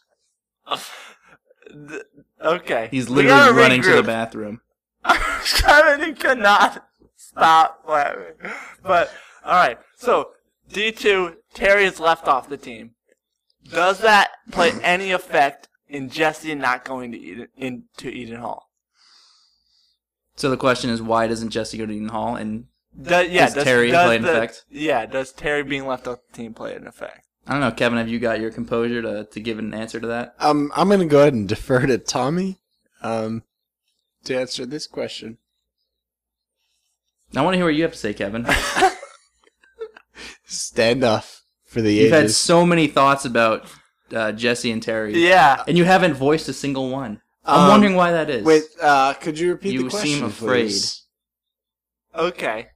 Okay, 2.42 2.88
He's 2.90 3.08
literally 3.08 3.52
running 3.56 3.82
to 3.82 3.88
the 3.90 4.02
regroup. 4.02 4.06
bathroom. 4.06 4.60
Kevin 5.44 6.14
could 6.14 6.38
not 6.38 6.88
stop 7.16 7.82
laughing. 7.88 8.34
But 8.82 9.12
all 9.44 9.52
right, 9.54 9.78
so 9.96 10.30
D 10.72 10.90
two 10.92 11.36
Terry 11.54 11.84
is 11.84 12.00
left 12.00 12.26
off 12.28 12.48
the 12.48 12.56
team. 12.56 12.92
Does 13.70 14.00
that 14.00 14.30
play 14.50 14.72
any 14.82 15.12
effect 15.12 15.68
in 15.90 16.08
Jesse 16.08 16.54
not 16.54 16.84
going 16.84 17.12
to 17.12 17.18
Eden, 17.18 17.48
into 17.56 18.08
Eden 18.08 18.40
Hall? 18.40 18.70
So 20.36 20.48
the 20.48 20.56
question 20.56 20.90
is, 20.90 21.02
why 21.02 21.26
doesn't 21.26 21.50
Jesse 21.50 21.76
go 21.76 21.86
to 21.86 21.92
Eden 21.92 22.08
Hall? 22.08 22.36
And 22.36 22.66
Does, 23.00 23.28
yeah, 23.28 23.50
Does 23.50 23.64
Terry 23.64 23.90
play 23.90 24.16
an 24.16 24.22
the- 24.22 24.30
effect? 24.32 24.64
Yeah, 24.70 25.06
does 25.06 25.32
Terry 25.32 25.62
being 25.62 25.86
left 25.86 26.06
off 26.08 26.20
the 26.30 26.36
team 26.36 26.54
play 26.54 26.74
an 26.74 26.86
effect? 26.86 27.26
I 27.46 27.52
don't 27.52 27.60
know, 27.62 27.72
Kevin, 27.72 27.98
have 27.98 28.08
you 28.08 28.18
got 28.18 28.38
your 28.40 28.50
composure 28.50 29.02
to, 29.02 29.24
to 29.24 29.40
give 29.40 29.58
an 29.58 29.74
answer 29.74 29.98
to 29.98 30.06
that? 30.06 30.34
Um, 30.38 30.70
I'm 30.76 30.88
gonna 30.88 31.06
go 31.06 31.20
ahead 31.20 31.34
and 31.34 31.48
defer 31.48 31.84
to 31.86 31.98
Tommy, 31.98 32.58
um, 33.02 33.42
to 34.24 34.38
answer 34.38 34.66
this 34.66 34.86
question. 34.86 35.38
I 37.34 37.42
want 37.42 37.54
to 37.54 37.58
hear 37.58 37.64
what 37.66 37.74
you 37.74 37.82
have 37.82 37.92
to 37.92 37.98
say, 37.98 38.12
Kevin. 38.12 38.46
Stand 40.44 41.04
off 41.04 41.44
for 41.64 41.80
the 41.80 41.90
ages. 41.98 42.04
You've 42.04 42.12
had 42.20 42.30
so 42.30 42.66
many 42.66 42.86
thoughts 42.88 43.24
about 43.24 43.64
uh, 44.14 44.32
Jesse 44.32 44.70
and 44.70 44.82
Terry, 44.82 45.16
Yeah, 45.26 45.62
and 45.68 45.76
you 45.78 45.84
haven't 45.84 46.14
voiced 46.14 46.48
a 46.48 46.52
single 46.52 46.90
one. 46.90 47.20
I'm 47.44 47.62
Um, 47.64 47.68
wondering 47.68 47.94
why 47.94 48.12
that 48.12 48.28
is. 48.30 48.44
Wait, 48.44 48.64
uh, 48.82 49.14
could 49.14 49.38
you 49.38 49.50
repeat 49.50 49.72
You 49.72 49.84
the 49.84 49.90
question? 49.90 50.10
You 50.10 50.16
seem 50.16 50.24
afraid. 50.26 50.62
please? 50.66 51.06
okay. 52.14 52.68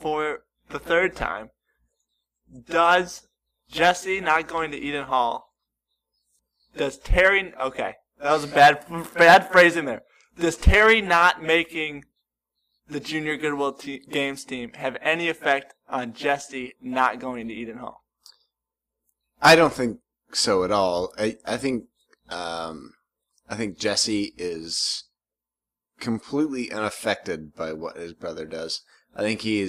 For 0.00 0.40
the 0.70 0.78
third 0.78 1.14
time, 1.16 1.48
does 2.68 3.26
Jesse 3.70 4.20
not 4.20 4.48
going 4.48 4.70
to 4.72 4.76
Eden 4.78 5.04
Hall? 5.04 5.46
Does 6.76 6.98
Terry? 6.98 7.52
Okay, 7.60 7.94
that 8.20 8.32
was 8.32 8.44
a 8.44 8.48
bad 8.48 8.84
bad 9.14 9.50
phrasing 9.50 9.84
there. 9.84 10.02
Does 10.38 10.56
Terry 10.56 11.00
not 11.00 11.42
making 11.42 12.04
the 12.88 13.00
Junior 13.00 13.36
Goodwill 13.36 13.72
te- 13.74 14.04
Games 14.10 14.44
team 14.44 14.72
have 14.74 14.96
any 15.00 15.28
effect 15.28 15.72
on 15.88 16.12
Jesse 16.12 16.74
not 16.82 17.20
going 17.20 17.46
to 17.48 17.54
Eden 17.54 17.78
Hall? 17.78 18.02
I 19.40 19.56
don't 19.56 19.72
think 19.72 19.98
so 20.36 20.64
at 20.64 20.70
all. 20.70 21.12
I, 21.18 21.36
I 21.44 21.56
think, 21.56 21.84
um, 22.28 22.92
I 23.48 23.56
think 23.56 23.78
Jesse 23.78 24.32
is 24.36 25.04
completely 26.00 26.72
unaffected 26.72 27.54
by 27.54 27.72
what 27.72 27.96
his 27.96 28.12
brother 28.12 28.44
does. 28.44 28.82
I 29.14 29.22
think 29.22 29.42
he 29.42 29.60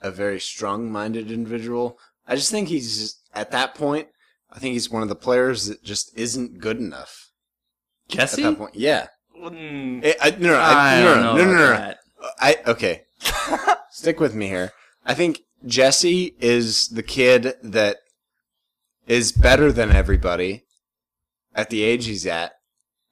a 0.00 0.10
very 0.10 0.40
strong-minded 0.40 1.30
individual. 1.30 1.98
I 2.26 2.36
just 2.36 2.50
think 2.50 2.68
he's 2.68 3.18
at 3.34 3.50
that 3.52 3.74
point. 3.74 4.08
I 4.50 4.58
think 4.58 4.74
he's 4.74 4.90
one 4.90 5.02
of 5.02 5.08
the 5.08 5.14
players 5.14 5.66
that 5.66 5.82
just 5.82 6.16
isn't 6.16 6.58
good 6.58 6.78
enough 6.78 7.30
at 8.10 8.16
Jesse? 8.16 8.42
that 8.42 8.58
point. 8.58 8.74
Yeah. 8.74 9.06
Mm, 9.40 10.04
I, 10.04 10.16
I, 10.20 10.30
no, 10.32 10.50
no, 10.50 10.56
I, 10.56 10.96
I 10.96 11.00
no, 11.00 11.14
don't 11.14 11.22
no, 11.22 11.22
know 11.22 11.36
no, 11.36 11.44
no, 11.44 11.52
no, 11.52 11.76
no. 11.76 11.94
I 12.38 12.56
okay. 12.66 13.02
Stick 13.90 14.20
with 14.20 14.34
me 14.34 14.48
here. 14.48 14.72
I 15.04 15.14
think 15.14 15.40
Jesse 15.66 16.36
is 16.38 16.88
the 16.88 17.02
kid 17.02 17.54
that 17.62 17.98
is 19.06 19.32
better 19.32 19.72
than 19.72 19.90
everybody 19.90 20.64
at 21.54 21.70
the 21.70 21.82
age 21.82 22.06
he's 22.06 22.26
at, 22.26 22.52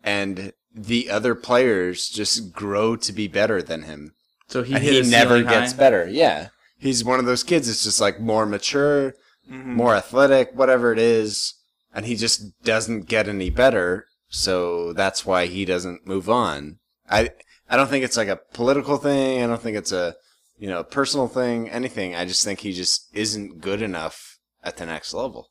and 0.02 0.52
the 0.74 1.10
other 1.10 1.34
players 1.34 2.08
just 2.08 2.52
grow 2.52 2.96
to 2.96 3.12
be 3.12 3.28
better 3.28 3.62
than 3.62 3.82
him. 3.82 4.14
So 4.48 4.62
he 4.62 4.78
he 4.78 5.02
never 5.02 5.42
gets 5.42 5.72
high? 5.72 5.78
better. 5.78 6.08
Yeah. 6.08 6.48
He's 6.78 7.04
one 7.04 7.18
of 7.18 7.26
those 7.26 7.44
kids 7.44 7.66
that's 7.66 7.84
just 7.84 8.00
like 8.00 8.20
more 8.20 8.46
mature, 8.46 9.14
mhm. 9.48 9.66
more 9.66 9.94
athletic, 9.94 10.50
whatever 10.54 10.92
it 10.92 10.98
is, 10.98 11.54
and 11.94 12.06
he 12.06 12.16
just 12.16 12.62
doesn't 12.62 13.02
get 13.02 13.28
any 13.28 13.50
better. 13.50 14.06
So 14.28 14.92
that's 14.92 15.26
why 15.26 15.46
he 15.46 15.64
doesn't 15.64 16.06
move 16.06 16.30
on. 16.30 16.78
I 17.08 17.30
I 17.68 17.76
don't 17.76 17.88
think 17.88 18.04
it's 18.04 18.16
like 18.16 18.28
a 18.28 18.40
political 18.52 18.96
thing. 18.96 19.42
I 19.42 19.46
don't 19.46 19.60
think 19.60 19.76
it's 19.76 19.92
a 19.92 20.16
you 20.58 20.68
know 20.68 20.82
personal 20.82 21.28
thing. 21.28 21.68
Anything. 21.68 22.14
I 22.14 22.24
just 22.24 22.44
think 22.44 22.60
he 22.60 22.72
just 22.72 23.08
isn't 23.12 23.60
good 23.60 23.82
enough 23.82 24.38
at 24.64 24.76
the 24.76 24.86
next 24.86 25.12
level. 25.12 25.48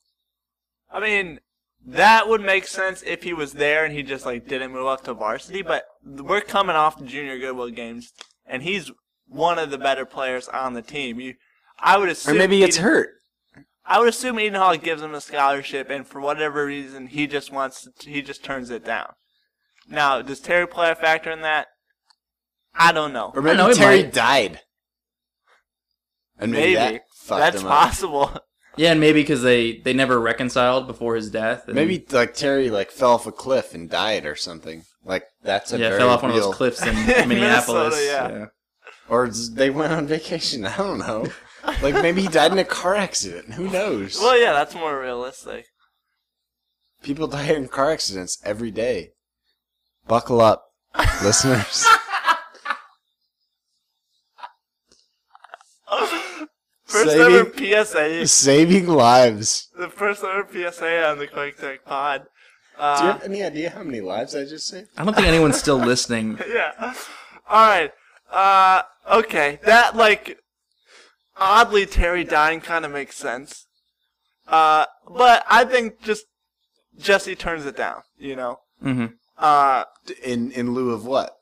I 0.92 1.00
mean, 1.00 1.40
that 1.86 2.28
would 2.28 2.42
make 2.42 2.68
sense 2.68 3.04
if 3.06 3.24
he 3.24 3.34
was 3.34 3.54
there 3.54 3.86
and 3.86 3.94
he 3.94 4.04
just 4.04 4.26
like 4.26 4.48
didn't 4.48 4.72
move 4.72 4.88
up 4.88 5.04
to 5.06 5.14
varsity. 5.14 5.62
But 5.62 5.86
we're 6.04 6.42
coming 6.42 6.76
off 6.76 6.98
the 7.00 7.06
junior 7.06 7.38
Goodwill 7.40 7.70
games, 7.70 8.12
and 8.46 8.64
he's 8.64 8.92
one 9.28 9.60
of 9.60 9.70
the 9.72 9.78
better 9.78 10.06
players 10.06 10.48
on 10.50 10.74
the 10.74 10.82
team. 10.82 11.20
You, 11.20 11.36
I 11.80 11.98
would 11.98 12.10
assume, 12.10 12.36
Or 12.36 12.38
maybe 12.40 12.56
he 12.56 12.62
gets 12.66 12.78
Eden- 12.78 12.84
hurt. 12.90 13.10
I 13.86 13.98
would 14.00 14.10
assume 14.10 14.40
Eden 14.40 14.56
Hall 14.60 14.78
gives 14.78 15.02
him 15.02 15.16
a 15.16 15.22
scholarship, 15.22 15.90
and 15.90 16.06
for 16.06 16.22
whatever 16.22 16.66
reason, 16.66 17.08
he 17.08 17.26
just 17.26 17.52
wants 17.52 17.88
to, 18.00 18.10
he 18.10 18.22
just 18.22 18.44
turns 18.44 18.70
it 18.70 18.86
down. 18.86 19.14
Now, 19.88 20.22
does 20.22 20.40
Terry 20.40 20.68
play 20.68 20.92
a 20.92 20.96
factor 20.96 21.32
in 21.32 21.42
that? 21.42 21.68
I 22.76 22.92
don't 22.92 23.14
know. 23.14 23.32
Or 23.34 23.42
maybe 23.42 23.58
know 23.58 23.74
Terry 23.74 24.04
might. 24.04 24.14
died. 24.14 24.60
And 26.38 26.52
maybe, 26.52 26.76
Maybe 26.76 26.94
that 26.98 27.02
fucked 27.16 27.40
that's 27.40 27.62
him 27.62 27.68
up. 27.68 27.74
possible. 27.86 28.38
Yeah, 28.78 28.92
and 28.92 29.00
maybe 29.00 29.22
because 29.22 29.42
they, 29.42 29.78
they 29.80 29.94
never 29.94 30.20
reconciled 30.20 30.88
before 30.88 31.16
his 31.16 31.30
death. 31.30 31.66
and- 31.68 31.76
Maybe 31.76 32.06
like 32.12 32.34
Terry 32.34 32.70
like 32.70 32.92
fell 32.92 33.12
off 33.14 33.28
a 33.28 33.32
cliff 33.32 33.74
and 33.74 33.90
died 33.90 34.26
or 34.26 34.36
something. 34.36 34.84
Like 35.04 35.24
that's 35.44 35.74
a 35.74 35.78
yeah, 35.80 35.90
very 35.90 36.00
fell 36.00 36.10
off 36.10 36.22
one 36.22 36.32
of 36.32 36.38
real- 36.38 36.48
those 36.48 36.56
cliffs 36.56 36.82
in 36.86 36.96
Minnesota, 36.96 37.28
Minneapolis. 37.28 38.06
yeah. 38.06 38.46
Or 39.10 39.28
they 39.28 39.70
went 39.70 39.92
on 39.92 40.08
vacation. 40.08 40.66
I 40.68 40.78
don't 40.78 41.00
know. 41.00 41.28
Like 41.82 41.96
maybe 41.96 42.22
he 42.22 42.28
died 42.28 42.52
in 42.52 42.60
a 42.60 42.64
car 42.64 42.96
accident. 42.96 43.54
Who 43.56 43.70
knows? 43.70 44.18
well, 44.20 44.40
yeah, 44.40 44.54
that's 44.54 44.76
more 44.76 45.00
realistic. 45.00 45.66
People 47.04 47.28
die 47.28 47.52
in 47.54 47.68
car 47.68 47.92
accidents 47.92 48.38
every 48.44 48.72
day. 48.72 49.12
Buckle 50.08 50.42
up, 50.42 50.66
listeners. 51.24 51.86
First 56.90 57.12
Saving- 57.12 57.36
ever 57.36 57.52
PSA. 57.86 58.28
Saving 58.28 58.88
lives. 58.88 59.70
The 59.78 59.90
first 59.90 60.24
ever 60.24 60.48
PSA 60.52 61.06
on 61.10 61.20
the 61.20 61.28
Quack 61.28 61.58
Attack 61.60 61.86
Pod. 61.86 62.22
Do 62.22 62.26
you 62.78 62.84
Uh, 62.86 63.14
have 63.14 63.24
any 63.24 63.44
idea 63.44 63.70
how 63.70 63.84
many 63.84 64.02
lives 64.02 64.36
I 64.36 64.46
just 64.46 64.68
saved? 64.68 64.90
I 64.98 65.04
don't 65.06 65.14
think 65.14 65.28
anyone's 65.28 65.58
still 65.60 65.78
listening. 65.78 66.40
yeah. 66.48 66.94
All 67.50 67.68
right. 67.68 67.92
Uh, 68.32 68.84
okay. 69.12 69.60
That 69.66 69.96
like 69.96 70.40
oddly 71.38 71.86
Terry 71.86 72.24
dying 72.24 72.62
kind 72.62 72.86
of 72.86 72.92
makes 72.92 73.18
sense. 73.18 73.68
Uh, 74.48 74.86
but 75.08 75.44
I 75.50 75.66
think 75.66 76.02
just 76.02 76.26
Jesse 76.98 77.36
turns 77.36 77.66
it 77.66 77.76
down. 77.78 78.02
You 78.18 78.36
know. 78.36 78.60
Mm-hmm. 78.84 79.08
Uh, 79.38 79.84
In 80.24 80.52
in 80.54 80.74
lieu 80.74 80.92
of 80.92 81.06
what? 81.06 81.36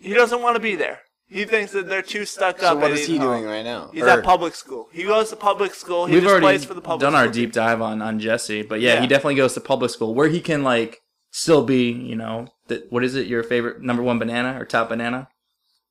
he 0.00 0.12
doesn't 0.12 0.42
want 0.42 0.54
to 0.56 0.60
be 0.60 0.74
there. 0.76 1.00
He 1.26 1.44
thinks 1.46 1.72
that 1.72 1.88
they're 1.88 2.02
too 2.02 2.24
stuck 2.26 2.60
So 2.60 2.66
up. 2.68 2.78
what 2.78 2.90
at 2.92 2.98
is 2.98 3.06
he 3.06 3.14
Eden 3.14 3.26
Hall. 3.26 3.32
doing 3.36 3.44
right 3.46 3.64
now? 3.64 3.90
He's 3.92 4.02
Or- 4.04 4.08
at 4.10 4.24
public 4.24 4.54
school. 4.54 4.88
He 4.92 5.04
goes 5.04 5.30
to 5.30 5.36
public 5.36 5.74
school. 5.74 6.06
He 6.06 6.14
We've 6.14 6.22
just 6.22 6.30
already 6.30 6.44
plays 6.44 6.64
for 6.64 6.74
the 6.74 6.80
public 6.82 7.00
done 7.00 7.14
our 7.14 7.24
school 7.24 7.32
deep 7.32 7.52
dive 7.52 7.80
on, 7.80 8.02
on 8.02 8.18
Jesse, 8.20 8.62
but 8.62 8.80
yeah, 8.80 8.94
Yeah. 8.94 9.00
he 9.00 9.06
definitely 9.06 9.36
goes 9.36 9.54
to 9.54 9.60
public 9.60 9.90
school 9.90 10.14
where 10.14 10.28
he 10.28 10.40
can 10.40 10.62
like 10.62 11.00
still 11.30 11.64
be, 11.64 11.90
you 11.90 12.14
know, 12.14 12.46
The, 12.68 12.86
what 12.90 13.02
is 13.04 13.14
it? 13.14 13.26
Your 13.26 13.42
favorite 13.42 13.82
number 13.82 14.02
one 14.02 14.18
banana 14.18 14.58
or 14.60 14.64
top 14.64 14.88
banana? 14.90 15.28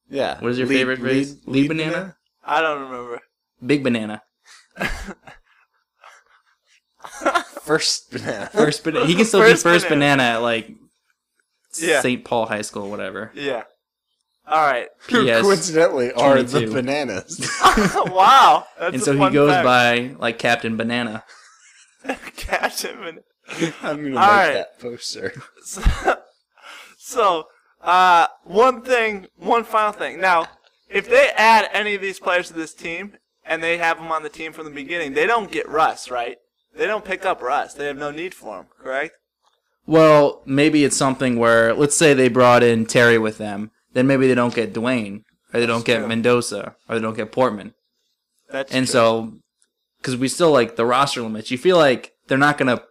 Yeah. 0.09 0.39
What 0.39 0.51
is 0.51 0.57
your 0.59 0.67
Lead- 0.67 0.77
favorite 0.77 0.99
phrase? 0.99 1.35
lead- 1.45 1.47
Lead, 1.47 1.53
lead 1.53 1.67
banana? 1.67 2.15
I 2.45 2.61
don't 2.61 2.81
remember. 2.81 3.21
Big 3.65 3.83
banana. 3.83 4.21
First 7.61 8.11
banana. 8.11 8.49
First 8.53 8.83
banana. 8.83 9.05
He 9.05 9.15
can 9.15 9.25
still 9.25 9.41
be 9.41 9.49
First 9.51 9.63
first 9.63 9.89
banana. 9.89 10.17
banana, 10.23 10.35
at 10.37 10.41
like 10.41 10.69
Yeah. 11.79 12.01
St. 12.01 12.23
Paul 12.23 12.45
High 12.45 12.61
School, 12.61 12.89
whatever. 12.89 13.31
Yeah. 13.33 13.63
All 14.45 14.61
right. 14.65 14.89
Who 15.09 15.23
P.S. 15.23 15.41
coincidentally 15.41 16.11
are 16.11 16.43
the 16.43 16.51
22. 16.51 16.73
bananas. 16.73 17.49
wow. 17.95 18.65
That's 18.77 18.93
and 18.93 19.01
a 19.01 19.05
so 19.05 19.13
he 19.13 19.17
fun 19.19 19.33
goes 19.33 19.51
fact. 19.51 19.65
by 19.65 20.15
like 20.19 20.37
Captain 20.37 20.75
Banana. 20.75 21.23
Catch 22.35 22.83
him. 22.83 23.19
I'm 23.49 23.71
gonna 23.81 23.95
All 23.95 24.01
make 24.03 24.15
right. 24.15 24.53
that 24.53 24.79
poster. 24.79 25.33
so, 25.63 25.81
so, 26.97 27.47
uh, 27.81 28.27
one 28.43 28.81
thing, 28.81 29.27
one 29.37 29.63
final 29.63 29.93
thing. 29.93 30.19
Now, 30.19 30.47
if 30.89 31.09
they 31.09 31.29
add 31.35 31.69
any 31.73 31.95
of 31.95 32.01
these 32.01 32.19
players 32.19 32.47
to 32.49 32.53
this 32.53 32.73
team 32.73 33.13
and 33.45 33.63
they 33.63 33.77
have 33.77 33.97
them 33.97 34.11
on 34.11 34.23
the 34.23 34.29
team 34.29 34.53
from 34.53 34.65
the 34.65 34.71
beginning, 34.71 35.13
they 35.13 35.25
don't 35.25 35.51
get 35.51 35.67
Russ, 35.69 36.11
right? 36.11 36.37
They 36.75 36.85
don't 36.85 37.05
pick 37.05 37.25
up 37.25 37.41
Russ. 37.41 37.73
They 37.73 37.85
have 37.85 37.97
no 37.97 38.11
need 38.11 38.33
for 38.33 38.59
him, 38.59 38.65
correct? 38.81 39.13
Well, 39.85 40.41
maybe 40.45 40.83
it's 40.83 40.95
something 40.95 41.37
where 41.37 41.73
let's 41.73 41.95
say 41.95 42.13
they 42.13 42.29
brought 42.29 42.63
in 42.63 42.85
Terry 42.85 43.17
with 43.17 43.37
them, 43.37 43.71
then 43.93 44.07
maybe 44.07 44.27
they 44.27 44.35
don't 44.35 44.53
get 44.55 44.73
Dwayne, 44.73 45.21
or 45.53 45.59
they 45.59 45.65
don't 45.65 45.85
get 45.85 45.99
true. 45.99 46.07
Mendoza, 46.07 46.75
or 46.89 46.95
they 46.95 47.01
don't 47.01 47.15
get 47.15 47.31
Portman. 47.31 47.73
That's 48.49 48.71
And 48.73 48.85
true. 48.85 48.91
so, 48.91 49.33
because 49.99 50.17
we 50.17 50.27
still 50.27 50.51
like 50.51 50.75
the 50.75 50.85
roster 50.85 51.21
limits, 51.21 51.51
you 51.51 51.57
feel 51.57 51.77
like 51.77 52.11
they're 52.27 52.37
not 52.37 52.57
gonna 52.57 52.81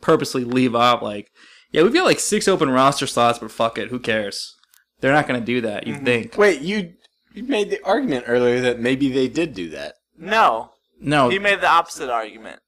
purposely 0.00 0.44
leave 0.44 0.74
off 0.74 1.02
like, 1.02 1.28
yeah, 1.72 1.82
we've 1.82 1.92
got 1.94 2.04
like 2.06 2.20
six 2.20 2.46
open 2.48 2.70
roster 2.70 3.06
slots, 3.06 3.38
but 3.38 3.50
fuck 3.50 3.78
it, 3.78 3.88
who 3.88 3.98
cares? 3.98 4.54
They're 5.00 5.12
not 5.12 5.26
gonna 5.26 5.40
do 5.40 5.60
that. 5.62 5.86
You 5.86 5.94
Mm-hmm. 5.94 6.04
think? 6.04 6.36
Wait, 6.38 6.60
you 6.60 6.94
you 7.34 7.42
made 7.44 7.70
the 7.70 7.82
argument 7.84 8.24
earlier 8.26 8.60
that 8.62 8.80
maybe 8.80 9.10
they 9.10 9.28
did 9.28 9.54
do 9.54 9.68
that. 9.70 9.94
no, 10.16 10.72
No, 11.00 11.28
he 11.28 11.38
made 11.38 11.60
the 11.60 11.68
opposite 11.68 12.10
argument. 12.10 12.60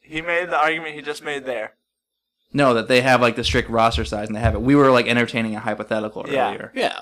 He 0.00 0.20
made 0.20 0.50
the 0.50 0.58
argument 0.58 0.94
he 0.94 1.02
just 1.02 1.22
made 1.24 1.44
there. 1.46 1.74
No, 2.54 2.72
that 2.74 2.88
they 2.88 3.02
have 3.02 3.20
like 3.20 3.36
the 3.36 3.44
strict 3.44 3.68
roster 3.68 4.04
size, 4.06 4.28
and 4.28 4.34
they 4.36 4.40
have 4.40 4.54
it. 4.54 4.62
We 4.62 4.74
were 4.74 4.90
like 4.90 5.06
entertaining 5.06 5.54
a 5.56 5.60
hypothetical 5.60 6.24
Yeah. 6.28 6.48
earlier. 6.48 6.72
Yeah. 6.74 7.00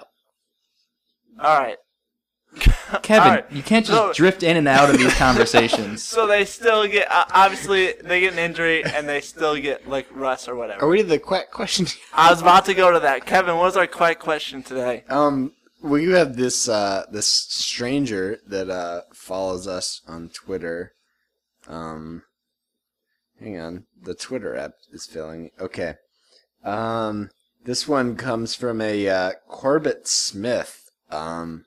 All 1.38 1.60
right. 1.60 1.76
Kevin, 3.02 3.28
All 3.28 3.34
right. 3.36 3.50
you 3.52 3.62
can't 3.62 3.86
just 3.86 3.96
So- 3.96 4.12
drift 4.12 4.42
in 4.42 4.56
and 4.58 4.68
out 4.68 4.90
of 4.90 4.98
these 4.98 5.14
conversations. 5.14 6.02
So 6.12 6.26
they 6.26 6.44
still 6.44 6.86
get 6.86 7.10
uh, 7.10 7.24
obviously 7.30 7.92
they 8.02 8.20
get 8.20 8.34
an 8.34 8.38
injury 8.38 8.84
and 8.84 9.08
they 9.08 9.20
still 9.22 9.56
get 9.58 9.88
like 9.88 10.06
Russ 10.14 10.48
or 10.48 10.54
whatever. 10.54 10.84
Are 10.84 10.88
we 10.88 11.00
the 11.00 11.18
quick 11.18 11.50
question? 11.50 11.86
I 12.12 12.30
was 12.30 12.42
about 12.42 12.66
to 12.66 12.74
go 12.74 12.90
to 12.92 13.00
that. 13.00 13.24
Kevin, 13.24 13.56
what 13.56 13.64
was 13.64 13.76
our 13.78 13.86
quick 13.86 14.18
question 14.18 14.62
today? 14.62 15.04
Um, 15.08 15.52
well, 15.82 15.98
you 15.98 16.14
have 16.14 16.36
this 16.36 16.68
uh 16.68 17.06
this 17.10 17.26
stranger 17.26 18.38
that 18.46 18.68
uh 18.68 19.02
follows 19.14 19.66
us 19.66 20.02
on 20.06 20.28
Twitter. 20.28 20.92
Um, 21.66 22.22
hang 23.42 23.59
on, 23.59 23.85
the 24.00 24.14
Twitter 24.14 24.57
app 24.57 24.72
is 24.92 25.07
failing. 25.07 25.50
Okay. 25.61 25.94
Um, 26.64 27.31
this 27.64 27.88
one 27.88 28.16
comes 28.16 28.55
from 28.55 28.81
a 28.81 29.09
uh, 29.09 29.33
Corbett 29.48 30.07
Smith. 30.07 30.90
Um, 31.11 31.64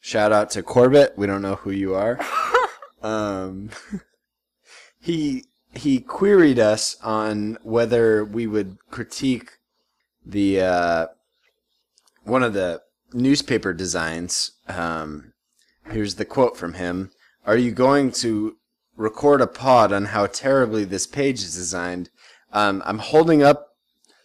shout 0.00 0.32
out 0.32 0.50
to 0.50 0.62
Corbett. 0.62 1.14
We 1.16 1.26
don't 1.26 1.42
know 1.42 1.56
who 1.56 1.70
you 1.70 1.94
are. 1.94 2.18
um, 3.02 3.70
he 5.00 5.44
he 5.72 6.00
queried 6.00 6.58
us 6.58 6.96
on 7.02 7.58
whether 7.62 8.24
we 8.24 8.46
would 8.46 8.78
critique 8.90 9.52
the 10.24 10.60
uh, 10.60 11.06
one 12.24 12.42
of 12.42 12.54
the 12.54 12.82
newspaper 13.12 13.72
designs. 13.72 14.52
Um, 14.68 15.32
here's 15.90 16.16
the 16.16 16.24
quote 16.24 16.56
from 16.56 16.74
him: 16.74 17.10
"Are 17.44 17.56
you 17.56 17.70
going 17.70 18.10
to 18.12 18.56
record 18.96 19.40
a 19.40 19.46
pod 19.46 19.92
on 19.92 20.06
how 20.06 20.26
terribly 20.26 20.84
this 20.84 21.06
page 21.06 21.42
is 21.42 21.54
designed?" 21.54 22.10
Um, 22.52 22.82
I'm 22.86 22.98
holding 22.98 23.42
up 23.42 23.68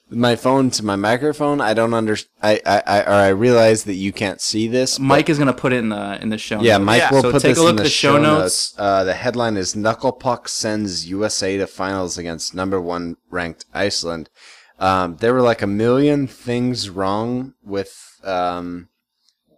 my 0.10 0.36
phone 0.36 0.70
to 0.72 0.84
my 0.84 0.96
microphone. 0.96 1.62
I 1.62 1.74
don't 1.74 1.94
under 1.94 2.18
I, 2.42 2.60
I, 2.66 2.84
I 2.86 3.02
or 3.04 3.12
I 3.14 3.28
realize 3.30 3.86
that 3.86 3.94
you 3.94 4.12
can't 4.12 4.42
see 4.42 4.68
this. 4.68 5.00
Mike 5.00 5.30
is 5.30 5.40
gonna 5.40 5.54
put 5.54 5.72
it 5.74 5.78
in 5.78 5.90
the 5.90 6.22
in 6.22 6.30
the 6.30 6.38
show. 6.38 6.62
yeah, 6.62 6.78
notes. 6.78 6.86
Mike 6.86 7.02
Yeah. 7.02 7.12
will 7.12 7.22
So 7.22 7.32
put 7.32 7.42
take 7.42 7.52
this 7.52 7.60
a 7.60 7.62
look 7.64 7.70
in 7.72 7.76
the, 7.78 7.84
the 7.84 7.90
show 7.90 8.18
notes. 8.18 8.74
Uh, 8.78 9.04
the 9.04 9.14
headline 9.14 9.58
is 9.58 9.76
Knuckle 9.76 10.12
Puck 10.12 10.50
sends 10.50 11.10
USA 11.10 11.58
to 11.58 11.68
finals 11.68 12.18
against 12.18 12.54
number 12.54 12.80
one 12.82 13.16
ranked 13.30 13.66
Iceland. 13.74 14.30
Um, 14.80 15.18
there 15.18 15.34
were 15.34 15.42
like 15.42 15.62
a 15.62 15.68
million 15.68 16.28
things 16.28 16.90
wrong 16.90 17.54
with 17.64 18.20
um, 18.24 18.90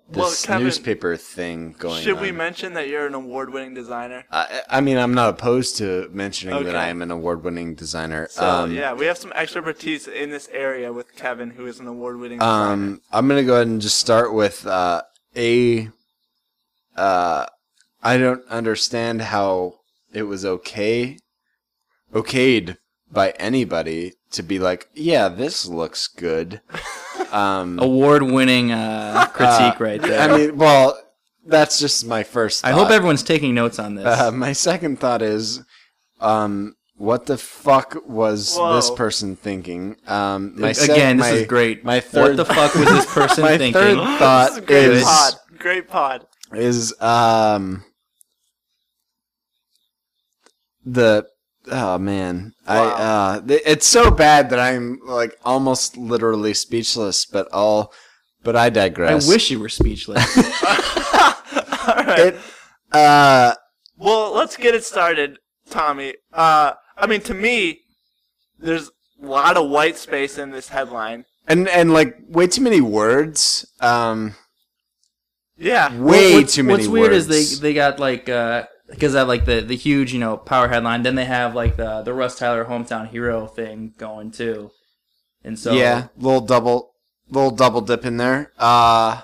Well, 0.10 0.30
this 0.30 0.46
Kevin, 0.46 0.66
newspaper 0.66 1.16
thing 1.18 1.76
going 1.80 2.04
Should 2.04 2.18
on. 2.18 2.22
we 2.22 2.32
mention 2.32 2.74
that 2.74 2.88
you're 2.88 3.08
an 3.08 3.14
award-winning 3.14 3.74
designer? 3.74 4.26
I, 4.32 4.62
I 4.70 4.82
mean, 4.82 4.98
I'm 4.98 5.14
not 5.14 5.30
opposed 5.30 5.78
to 5.78 6.10
mentioning 6.12 6.64
that 6.66 6.76
I 6.76 6.90
am 6.90 7.02
an 7.02 7.10
award-winning 7.10 7.76
designer. 7.76 8.28
So 8.30 8.48
um, 8.48 8.74
yeah, 8.74 8.94
we 8.94 9.06
have 9.06 9.18
some 9.18 9.32
expertise 9.34 10.08
in 10.08 10.30
this 10.30 10.50
area 10.52 10.92
with 10.92 11.16
Kevin, 11.16 11.52
who 11.52 11.66
is 11.66 11.80
an 11.80 11.88
award-winning 11.88 12.40
designer. 12.40 12.74
Um, 12.74 13.02
I'm 13.12 13.28
gonna 13.28 13.44
go 13.44 13.56
ahead 13.56 13.68
and 13.68 13.82
just 13.82 13.98
start 13.98 14.34
with 14.34 14.68
uh, 14.68 15.04
a. 15.36 15.90
Uh, 16.96 17.46
I 18.04 18.18
don't 18.18 18.46
understand 18.50 19.22
how 19.22 19.80
it 20.12 20.24
was 20.24 20.46
okay, 20.46 21.18
okayed 22.14 22.78
by 23.14 23.30
anybody 23.32 24.14
to 24.32 24.42
be 24.44 24.58
like, 24.60 24.90
yeah, 24.96 25.30
this 25.30 25.66
looks 25.68 26.08
good. 26.08 26.62
Um, 27.32 27.80
award-winning 27.80 28.72
uh, 28.72 29.26
critique 29.34 29.80
right 29.80 30.00
there. 30.00 30.20
I 30.22 30.38
mean, 30.38 30.56
well, 30.56 30.96
that's 31.44 31.80
just 31.80 32.06
my 32.06 32.22
first. 32.22 32.64
I 32.64 32.70
Thought. 32.72 32.78
hope 32.78 32.92
everyone's 32.92 33.24
taking 33.24 33.56
notes 33.56 33.80
on 33.80 33.96
this. 33.96 34.06
Uh, 34.06 34.30
my 34.32 34.54
second 34.54 35.00
thought 35.00 35.24
is, 35.24 35.64
um, 36.22 36.76
what 36.96 37.26
the 37.26 37.40
fuck 37.40 37.96
was 38.08 38.56
Whoa. 38.56 38.76
this 38.76 38.92
person 38.92 39.36
thinking? 39.36 39.96
Um, 40.06 40.54
my 40.60 40.74
sec- 40.74 40.92
Again, 40.92 41.18
this 41.18 41.32
my- 41.32 41.38
is 41.38 41.48
great. 41.48 41.84
My 41.84 42.00
third, 42.02 42.38
what 42.38 42.48
the 42.48 42.54
fuck 42.54 42.76
was 42.76 42.86
this 42.86 43.06
person 43.14 43.42
my 43.44 43.58
thinking? 43.58 43.82
third 43.82 43.96
thought 44.20 44.50
this 44.50 44.58
is 44.58 44.64
a 44.64 44.66
great 44.68 44.92
is 44.92 45.04
pod. 45.04 45.34
Great 45.58 45.88
pod. 45.90 46.28
is 46.54 47.02
um 47.02 47.84
the 50.86 51.26
oh 51.72 51.98
man 51.98 52.54
I 52.68 52.78
uh 52.80 53.42
it's 53.48 53.88
so 53.88 54.12
bad 54.12 54.50
that 54.50 54.60
I'm 54.60 55.00
like 55.06 55.38
almost 55.46 55.96
literally 55.98 56.54
speechless. 56.54 57.26
But 57.26 57.48
all 57.54 57.94
but 58.44 58.56
I 58.56 58.70
digress. 58.70 59.26
I 59.26 59.30
wish 59.32 59.50
you 59.52 59.60
were 59.60 59.70
speechless. 59.70 60.20
All 61.88 61.96
right. 61.96 62.20
it. 62.20 62.40
Uh, 62.92 63.54
Well, 63.98 64.34
let's 64.34 64.58
get 64.58 64.76
it 64.76 64.84
started, 64.84 65.40
Tommy. 65.70 66.16
Uh, 66.34 66.74
I 66.98 67.08
mean, 67.08 67.22
to 67.22 67.34
me, 67.34 67.82
there's 68.60 68.90
a 69.22 69.26
lot 69.26 69.56
of 69.58 69.70
white 69.70 69.98
space 69.98 70.38
in 70.38 70.52
this 70.52 70.68
headline. 70.70 71.24
and 71.48 71.68
and 71.70 71.94
like 71.94 72.18
way 72.28 72.48
too 72.48 72.62
many 72.62 72.82
words. 72.82 73.66
Um, 73.80 74.36
Yeah. 75.58 75.98
way 75.98 76.36
what's, 76.36 76.54
too 76.56 76.64
many 76.64 76.80
What's 76.80 76.88
weird 76.90 77.12
words. 77.14 77.30
is 77.30 77.60
they 77.60 77.70
they 77.70 77.74
got 77.74 78.00
like 78.00 78.28
uh 78.28 78.64
because 78.94 79.14
that 79.14 79.28
like 79.28 79.46
the 79.46 79.62
the 79.62 79.76
huge 79.76 80.14
you 80.14 80.20
know 80.20 80.38
power 80.38 80.68
headline. 80.70 81.04
Then 81.04 81.16
they 81.16 81.26
have 81.26 81.56
like 81.56 81.76
the 81.76 82.02
the 82.02 82.14
Russ 82.14 82.38
Tyler 82.38 82.66
hometown 82.66 83.08
hero 83.10 83.48
thing 83.48 83.94
going 83.98 84.32
too, 84.32 84.72
and 85.44 85.58
so 85.60 85.74
yeah, 85.74 86.08
little 86.18 86.42
double, 86.42 86.94
little 87.30 87.52
double 87.52 87.82
dip 87.82 88.06
in 88.06 88.18
there. 88.18 88.52
Uh, 88.58 89.22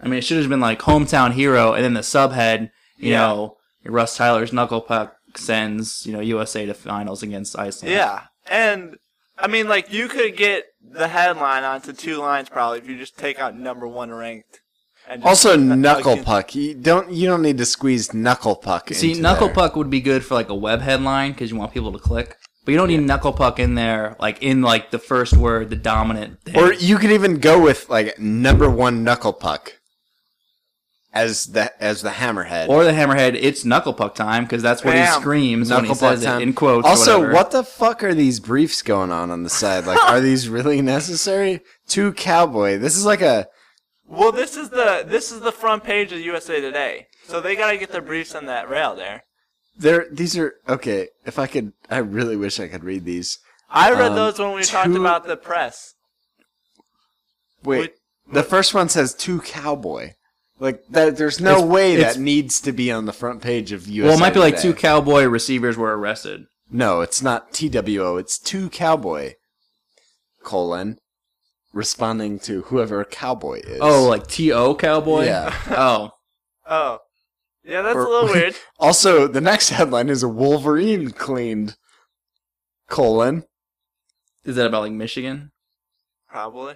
I 0.00 0.04
mean 0.04 0.14
it 0.14 0.24
should 0.24 0.38
have 0.38 0.48
been 0.48 0.60
like 0.60 0.80
hometown 0.80 1.32
hero, 1.32 1.72
and 1.72 1.84
then 1.84 1.94
the 1.94 2.00
subhead 2.00 2.70
you 2.96 3.10
Yeah. 3.12 3.18
know 3.26 3.56
Russ 3.84 4.16
Tyler's 4.16 4.52
knuckle 4.52 4.80
puck 4.80 5.16
sends 5.36 6.04
you 6.06 6.12
know 6.12 6.20
USA 6.20 6.66
to 6.66 6.74
finals 6.74 7.22
against 7.22 7.58
Iceland. 7.58 7.94
Yeah. 7.94 8.24
And, 8.50 8.96
I 9.36 9.46
mean, 9.46 9.68
like, 9.68 9.92
you 9.92 10.08
could 10.08 10.34
get 10.34 10.64
the 10.82 11.06
headline 11.08 11.64
onto 11.64 11.92
two 11.92 12.16
lines 12.16 12.48
probably 12.48 12.78
if 12.78 12.88
you 12.88 12.96
just 12.96 13.18
take 13.18 13.38
out 13.38 13.54
number 13.54 13.86
one 13.86 14.10
ranked. 14.10 14.62
And 15.10 15.22
just- 15.22 15.26
also 15.46 15.56
knuckle 15.56 16.12
against- 16.12 16.26
puck. 16.26 16.54
You 16.54 16.74
don't 16.74 17.10
you 17.10 17.26
don't 17.28 17.42
need 17.42 17.58
to 17.58 17.64
squeeze 17.66 18.12
knuckle 18.12 18.56
puck. 18.56 18.90
See, 18.92 19.10
into 19.10 19.22
knuckle 19.22 19.46
there. 19.48 19.54
puck 19.54 19.76
would 19.76 19.90
be 19.90 20.00
good 20.00 20.24
for 20.24 20.34
like 20.34 20.48
a 20.50 20.54
web 20.54 20.80
headline 20.82 21.32
because 21.32 21.50
you 21.50 21.56
want 21.56 21.72
people 21.72 21.92
to 21.92 21.98
click. 21.98 22.36
But 22.64 22.72
you 22.72 22.76
don't 22.78 22.88
need 22.88 23.00
knuckle 23.00 23.32
puck 23.32 23.58
in 23.58 23.74
there, 23.76 24.14
like 24.20 24.42
in 24.42 24.60
like 24.60 24.90
the 24.90 24.98
first 24.98 25.34
word, 25.34 25.70
the 25.70 25.76
dominant. 25.76 26.42
Thing. 26.42 26.56
Or 26.56 26.74
you 26.74 26.98
could 26.98 27.10
even 27.10 27.38
go 27.38 27.58
with 27.58 27.88
like 27.88 28.18
number 28.18 28.68
one 28.68 29.02
knuckle 29.02 29.32
puck 29.32 29.72
as 31.14 31.46
the 31.46 31.82
as 31.82 32.02
the 32.02 32.10
hammerhead. 32.10 32.68
Or 32.68 32.84
the 32.84 32.92
hammerhead, 32.92 33.38
it's 33.40 33.64
knuckle 33.64 33.94
puck 33.94 34.14
time 34.14 34.44
because 34.44 34.62
that's 34.62 34.84
what 34.84 34.92
he 34.94 35.00
Bam. 35.00 35.20
screams 35.20 35.70
when 35.70 35.84
he 35.84 35.88
puck 35.88 35.98
says 35.98 36.24
time. 36.24 36.40
it 36.40 36.42
in 36.42 36.52
quotes. 36.52 36.86
or 36.86 36.90
Also, 36.90 37.18
whatever. 37.20 37.32
what 37.34 37.50
the 37.50 37.64
fuck 37.64 38.04
are 38.04 38.12
these 38.14 38.38
briefs 38.40 38.82
going 38.82 39.10
on 39.10 39.30
on 39.30 39.42
the 39.44 39.50
side? 39.50 39.86
Like, 39.86 40.02
are 40.04 40.20
these 40.20 40.48
really 40.50 40.82
necessary? 40.82 41.60
To 41.88 42.12
cowboy. 42.12 42.78
This 42.78 42.94
is 42.96 43.06
like 43.06 43.22
a 43.22 43.48
Well, 44.08 44.32
this 44.32 44.56
is 44.56 44.70
the 44.70 45.04
this 45.06 45.30
is 45.30 45.40
the 45.40 45.52
front 45.52 45.84
page 45.84 46.12
of 46.12 46.20
USA 46.20 46.60
Today, 46.60 47.06
so 47.26 47.40
they 47.40 47.54
gotta 47.54 47.76
get 47.76 47.90
their 47.92 48.00
briefs 48.02 48.34
on 48.34 48.46
that 48.46 48.68
rail 48.70 48.96
there. 48.96 49.24
There, 49.76 50.06
these 50.10 50.36
are 50.36 50.54
okay. 50.68 51.08
If 51.26 51.38
I 51.38 51.46
could, 51.46 51.72
I 51.90 51.98
really 51.98 52.36
wish 52.36 52.58
I 52.58 52.68
could 52.68 52.84
read 52.84 53.04
these. 53.04 53.38
I 53.70 53.92
read 53.92 54.10
Um, 54.12 54.16
those 54.16 54.38
when 54.38 54.54
we 54.54 54.64
talked 54.64 54.94
about 54.96 55.26
the 55.26 55.36
press. 55.36 55.94
Wait, 57.62 57.92
the 58.32 58.42
first 58.42 58.72
one 58.74 58.88
says 58.88 59.14
to 59.14 59.40
cowboy. 59.40 60.12
Like 60.58 60.82
that, 60.90 61.16
there's 61.16 61.40
no 61.40 61.64
way 61.64 61.96
that 61.96 62.18
needs 62.18 62.60
to 62.62 62.72
be 62.72 62.90
on 62.90 63.04
the 63.04 63.12
front 63.12 63.42
page 63.42 63.70
of 63.72 63.86
USA. 63.86 64.08
well, 64.08 64.16
it 64.16 64.20
might 64.20 64.34
be 64.34 64.40
like 64.40 64.58
two 64.60 64.74
cowboy 64.74 65.24
receivers 65.24 65.76
were 65.76 65.96
arrested. 65.96 66.46
No, 66.70 67.00
it's 67.00 67.22
not 67.22 67.52
TWO. 67.52 68.16
It's 68.16 68.38
two 68.38 68.68
cowboy. 68.70 69.34
Colon. 70.42 70.98
Responding 71.78 72.40
to 72.40 72.62
whoever 72.62 73.04
cowboy 73.04 73.60
is. 73.60 73.78
Oh, 73.80 74.08
like 74.08 74.26
T 74.26 74.50
O 74.52 74.74
cowboy. 74.74 75.26
Yeah. 75.26 75.54
Oh, 75.70 76.10
Oh. 76.68 76.98
Yeah, 77.62 77.82
that's 77.82 77.94
Or- 77.94 78.04
a 78.06 78.10
little 78.10 78.28
weird. 78.34 78.56
Also, 78.80 79.28
the 79.28 79.40
next 79.40 79.68
headline 79.70 80.08
is 80.08 80.24
a 80.24 80.28
Wolverine 80.28 81.10
cleaned. 81.12 81.76
Colon. 82.88 83.44
is 84.44 84.56
that 84.56 84.66
about 84.66 84.80
like 84.82 84.92
Michigan? 84.92 85.52
Probably. 86.28 86.74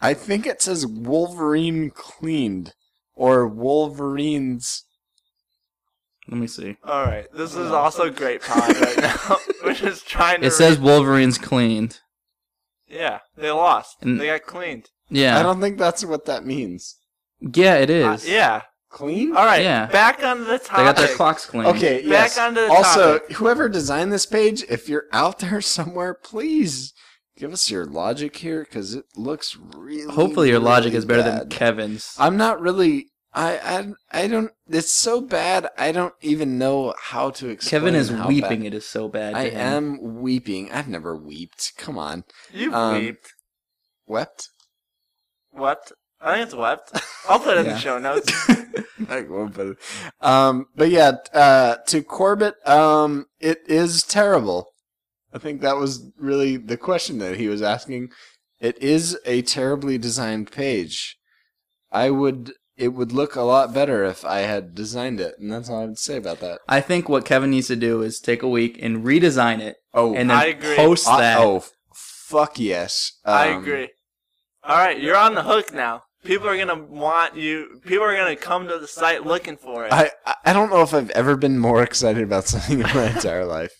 I 0.00 0.14
think 0.14 0.46
it 0.46 0.62
says 0.62 0.86
Wolverine 0.86 1.90
cleaned 1.90 2.74
or 3.14 3.48
Wolverines. 3.48 4.84
Let 6.28 6.38
me 6.38 6.46
see. 6.46 6.76
All 6.84 7.04
right. 7.04 7.26
This 7.32 7.54
is 7.56 7.72
also 7.72 8.04
a 8.04 8.10
great 8.10 8.42
pod 8.42 8.76
right 8.76 8.96
now. 8.98 9.38
We're 9.64 9.74
just 9.74 10.06
trying 10.06 10.42
to. 10.42 10.46
It 10.46 10.52
says 10.52 10.78
Wolverines 10.78 11.38
cleaned. 11.38 12.00
Yeah, 12.88 13.20
they 13.36 13.50
lost. 13.50 13.96
And- 14.02 14.20
they 14.20 14.26
got 14.26 14.42
cleaned. 14.44 14.90
Yeah. 15.08 15.38
I 15.38 15.42
don't 15.42 15.60
think 15.60 15.78
that's 15.78 16.04
what 16.04 16.24
that 16.26 16.44
means. 16.44 16.96
yeah, 17.40 17.74
it 17.76 17.90
is. 17.90 18.24
Uh, 18.24 18.28
yeah. 18.30 18.62
Clean? 18.88 19.36
All 19.36 19.44
right. 19.44 19.62
Yeah. 19.62 19.86
Back 19.86 20.22
onto 20.22 20.44
the 20.44 20.58
topic. 20.58 20.76
They 20.76 20.82
got 20.84 20.96
their 20.96 21.16
clocks 21.16 21.44
cleaned. 21.44 21.66
Okay, 21.66 21.96
Back 22.02 22.04
yes. 22.08 22.38
onto 22.38 22.60
the 22.66 22.68
also, 22.72 23.18
topic. 23.18 23.36
whoever 23.36 23.68
designed 23.68 24.12
this 24.12 24.24
page, 24.26 24.62
if 24.70 24.88
you're 24.88 25.04
out 25.12 25.40
there 25.40 25.60
somewhere, 25.60 26.14
please 26.14 26.94
give 27.36 27.52
us 27.52 27.70
your 27.70 27.84
logic 27.84 28.36
here 28.36 28.64
because 28.64 28.94
it 28.94 29.04
looks 29.16 29.56
really. 29.74 30.12
Hopefully 30.14 30.48
your 30.48 30.60
logic 30.60 30.94
is 30.94 31.04
better 31.04 31.22
than. 31.22 31.48
Kevin's. 31.50 32.14
I'm 32.18 32.36
not 32.36 32.60
really. 32.60 33.08
I, 33.36 33.58
I 34.12 34.22
I 34.24 34.26
don't. 34.28 34.50
It's 34.68 34.90
so 34.90 35.20
bad. 35.20 35.68
I 35.76 35.92
don't 35.92 36.14
even 36.22 36.56
know 36.58 36.94
how 36.98 37.30
to 37.32 37.48
explain. 37.50 37.80
Kevin 37.82 37.94
is 37.94 38.08
how 38.08 38.26
weeping. 38.28 38.60
bad- 38.60 38.66
It 38.68 38.74
is 38.74 38.86
so 38.86 39.08
bad. 39.08 39.32
to 39.34 39.38
I 39.38 39.50
him. 39.50 39.58
am 40.00 40.14
weeping. 40.22 40.72
I've 40.72 40.88
never 40.88 41.14
weeped. 41.14 41.74
Come 41.76 41.98
on, 41.98 42.24
You 42.52 42.72
um, 42.74 42.94
weeped. 42.98 43.34
wept. 44.06 44.48
What? 45.50 45.92
I 46.20 46.34
think 46.36 46.46
it's 46.46 46.54
wept. 46.54 46.98
I'll 47.28 47.38
put 47.38 47.58
it 47.58 47.60
in 47.60 47.66
Yeah. 47.66 47.72
the 47.74 47.78
show 47.78 47.98
notes. 47.98 48.32
I 49.10 49.20
won't 49.20 49.54
put 49.54 49.66
it. 49.68 49.76
Um, 50.22 50.66
but 50.74 50.88
yeah, 50.88 51.12
uh, 51.34 51.76
to 51.88 52.02
Corbett, 52.02 52.54
um, 52.66 53.26
it 53.38 53.58
is 53.66 54.02
terrible. 54.02 54.68
I 55.34 55.38
think 55.38 55.60
that 55.60 55.76
was 55.76 56.10
really 56.18 56.56
the 56.56 56.78
question 56.78 57.18
that 57.18 57.36
he 57.36 57.48
was 57.48 57.60
asking. 57.60 58.08
It 58.60 58.82
is 58.82 59.18
a 59.26 59.42
terribly 59.42 59.98
designed 59.98 60.50
page. 60.50 61.18
I 61.92 62.08
would, 62.08 62.54
it 62.76 62.88
would 62.88 63.12
look 63.12 63.36
a 63.36 63.42
lot 63.42 63.72
better 63.72 64.04
if 64.04 64.24
I 64.24 64.40
had 64.40 64.74
designed 64.74 65.20
it, 65.20 65.34
and 65.38 65.50
that's 65.52 65.70
all 65.70 65.82
I 65.82 65.86
would 65.86 65.98
say 65.98 66.16
about 66.16 66.40
that. 66.40 66.60
I 66.68 66.80
think 66.80 67.08
what 67.08 67.24
Kevin 67.24 67.50
needs 67.50 67.68
to 67.68 67.76
do 67.76 68.02
is 68.02 68.20
take 68.20 68.42
a 68.42 68.48
week 68.48 68.78
and 68.82 69.04
redesign 69.04 69.60
it, 69.60 69.76
Oh, 69.94 70.14
and 70.14 70.30
then 70.30 70.36
I 70.36 70.46
agree. 70.46 70.76
post 70.76 71.08
I- 71.08 71.20
that. 71.20 71.38
oh, 71.38 71.56
f- 71.58 71.70
fuck 71.94 72.58
yes. 72.58 73.12
I 73.24 73.50
Um, 73.50 73.62
agree. 73.62 73.88
All 74.62 74.76
right, 74.76 75.00
you're 75.00 75.16
on 75.16 75.34
the 75.34 75.42
hook 75.44 75.72
now. 75.72 76.02
People 76.24 76.48
are 76.48 76.56
gonna 76.56 76.82
want 76.82 77.36
you. 77.36 77.80
People 77.84 78.04
are 78.04 78.16
gonna 78.16 78.34
come 78.36 78.66
to 78.68 78.78
the 78.78 78.88
site 78.88 79.24
looking 79.24 79.56
for 79.56 79.86
it. 79.86 79.92
I, 79.92 80.10
I- 80.26 80.34
I 80.46 80.52
don't 80.52 80.70
know 80.70 80.82
if 80.82 80.92
I've 80.92 81.10
ever 81.10 81.36
been 81.36 81.58
more 81.58 81.82
excited 81.88 82.22
about 82.22 82.46
something 82.46 82.80
in 82.80 82.94
my 82.94 83.06
entire 83.10 83.44
life. 83.46 83.72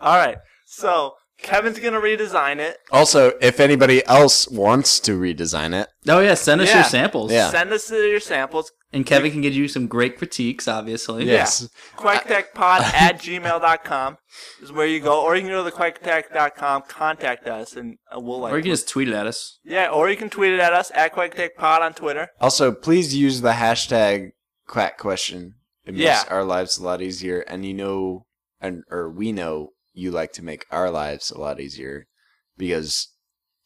All 0.00 0.16
right, 0.16 0.36
so 0.66 1.14
Kevin's 1.40 1.78
gonna 1.78 2.00
redesign 2.00 2.58
it. 2.58 2.78
Also, 2.90 3.32
if 3.40 3.60
anybody 3.60 4.04
else 4.06 4.48
wants 4.48 4.98
to 5.00 5.18
redesign 5.18 5.72
it, 5.80 5.88
Oh 6.08 6.20
yeah, 6.20 6.34
send 6.34 6.60
us 6.60 6.68
Yeah. 6.68 6.76
your 6.76 6.84
samples. 6.84 7.30
Yeah. 7.32 7.50
Send 7.50 7.72
us 7.72 7.90
your 7.90 8.20
samples. 8.20 8.72
And 8.92 9.04
Kevin 9.04 9.30
can 9.30 9.42
give 9.42 9.52
you 9.52 9.68
some 9.68 9.86
great 9.86 10.16
critiques, 10.16 10.66
obviously. 10.66 11.26
yes. 11.26 11.68
QuackAttackPod 11.96 12.80
at 12.94 13.18
gmail.com 13.20 14.16
is 14.62 14.72
where 14.72 14.86
you 14.86 14.98
go, 15.00 15.22
or 15.22 15.36
you 15.36 15.42
can 15.42 15.50
go 15.50 15.62
to 15.62 15.70
the 15.70 15.76
QuackAttack.com, 15.76 16.82
contact 16.88 17.46
us, 17.46 17.76
and 17.76 17.98
uh, 18.14 18.18
we'll 18.18 18.40
like. 18.40 18.52
Or 18.52 18.56
you 18.56 18.62
can 18.62 18.72
just 18.72 18.88
tweet 18.88 19.08
it 19.08 19.14
at 19.14 19.26
us. 19.26 19.58
yeah, 19.62 19.88
or 19.90 20.08
you 20.08 20.16
can 20.16 20.30
tweet 20.30 20.52
it 20.52 20.60
at 20.60 20.72
us 20.72 20.90
at 20.94 21.14
QuackAttackPod 21.14 21.80
on 21.80 21.92
Twitter. 21.94 22.28
Also, 22.40 22.72
please 22.72 23.14
use 23.14 23.42
the 23.42 23.52
hashtag 23.52 24.30
quack 24.66 24.96
question. 24.98 25.54
It 25.84 25.92
makes 25.92 26.04
Yeah. 26.04 26.24
our 26.30 26.44
lives 26.44 26.78
a 26.78 26.84
lot 26.84 27.02
easier, 27.02 27.40
and 27.40 27.64
you 27.66 27.74
know, 27.74 28.24
and 28.60 28.82
or 28.90 29.10
we 29.10 29.32
know 29.32 29.70
you 29.98 30.10
like 30.10 30.32
to 30.34 30.44
make 30.44 30.64
our 30.70 30.90
lives 30.90 31.30
a 31.30 31.40
lot 31.40 31.60
easier 31.60 32.06
because 32.56 33.08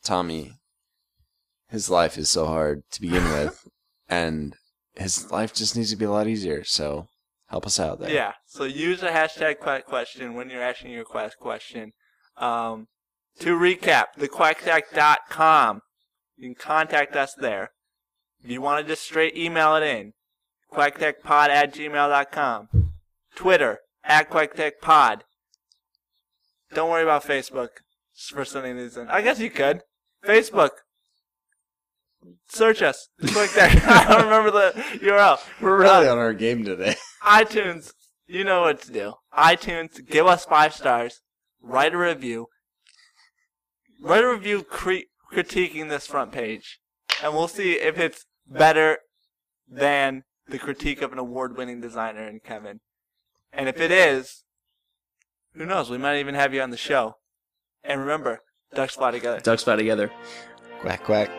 Tommy, 0.02 0.52
his 1.68 1.90
life 1.90 2.16
is 2.16 2.30
so 2.30 2.46
hard 2.46 2.82
to 2.92 3.00
begin 3.00 3.24
with, 3.32 3.66
and 4.08 4.56
his 4.94 5.30
life 5.30 5.54
just 5.54 5.76
needs 5.76 5.90
to 5.90 5.96
be 5.96 6.04
a 6.04 6.10
lot 6.10 6.26
easier. 6.26 6.64
So 6.64 7.06
help 7.46 7.66
us 7.66 7.78
out 7.78 8.00
there. 8.00 8.10
Yeah. 8.10 8.32
So 8.46 8.64
use 8.64 9.00
the 9.00 9.08
hashtag 9.08 9.58
quack 9.58 9.84
question 9.86 10.34
when 10.34 10.50
you're 10.50 10.62
asking 10.62 10.92
your 10.92 11.04
quack 11.04 11.36
question. 11.38 11.92
Um, 12.36 12.88
to 13.40 13.56
recap, 13.56 14.06
thequackattack.com. 14.18 15.80
You 16.36 16.48
can 16.48 16.54
contact 16.54 17.14
us 17.14 17.34
there. 17.34 17.70
If 18.42 18.50
you 18.50 18.60
want 18.60 18.84
to 18.84 18.90
just 18.90 19.04
straight 19.04 19.36
email 19.36 19.76
it 19.76 19.82
in, 19.82 20.12
quackattackpod 20.72 21.48
at 21.48 21.74
gmail.com. 21.74 22.68
Twitter, 23.34 23.78
at 24.04 24.30
quackattackpod. 24.30 25.20
Don't 26.74 26.90
worry 26.90 27.02
about 27.02 27.24
Facebook 27.24 27.68
for 28.30 28.44
sending 28.44 28.76
these 28.76 28.96
in. 28.96 29.08
I 29.08 29.20
guess 29.22 29.38
you 29.38 29.50
could. 29.50 29.82
Facebook. 30.24 30.70
Search 32.48 32.82
us. 32.82 33.08
Click 33.20 33.50
that. 33.52 33.82
I 34.08 34.12
don't 34.12 34.24
remember 34.24 34.50
the 34.50 34.72
URL. 35.00 35.40
We're 35.60 35.78
really 35.78 36.06
Uh, 36.08 36.12
on 36.12 36.18
our 36.18 36.32
game 36.34 36.64
today. 36.64 36.94
iTunes, 37.24 37.92
you 38.26 38.44
know 38.44 38.62
what 38.62 38.80
to 38.82 38.92
do. 38.92 39.14
iTunes, 39.36 40.06
give 40.06 40.26
us 40.26 40.44
five 40.44 40.72
stars, 40.74 41.20
write 41.60 41.94
a 41.94 41.98
review, 41.98 42.46
write 44.00 44.22
a 44.24 44.28
review 44.28 44.62
cre- 44.62 45.08
critiquing 45.32 45.88
this 45.88 46.06
front 46.06 46.30
page, 46.32 46.78
and 47.22 47.34
we'll 47.34 47.48
see 47.48 47.72
if 47.72 47.98
it's 47.98 48.26
better 48.46 48.98
than 49.68 50.22
the 50.48 50.58
critique 50.58 51.02
of 51.02 51.12
an 51.12 51.18
award-winning 51.18 51.80
designer 51.80 52.28
in 52.28 52.38
Kevin. 52.40 52.80
And 53.52 53.68
if 53.68 53.80
it 53.80 53.90
is, 53.90 54.44
who 55.54 55.66
knows? 55.66 55.90
We 55.90 55.98
might 55.98 56.18
even 56.20 56.34
have 56.34 56.54
you 56.54 56.60
on 56.62 56.70
the 56.70 56.76
show. 56.76 57.16
And 57.84 58.00
remember, 58.00 58.40
ducks 58.74 58.94
fly 58.94 59.10
together. 59.10 59.40
Ducks 59.40 59.64
fly 59.64 59.76
together. 59.76 60.10
Quack 60.80 61.04
quack. 61.04 61.30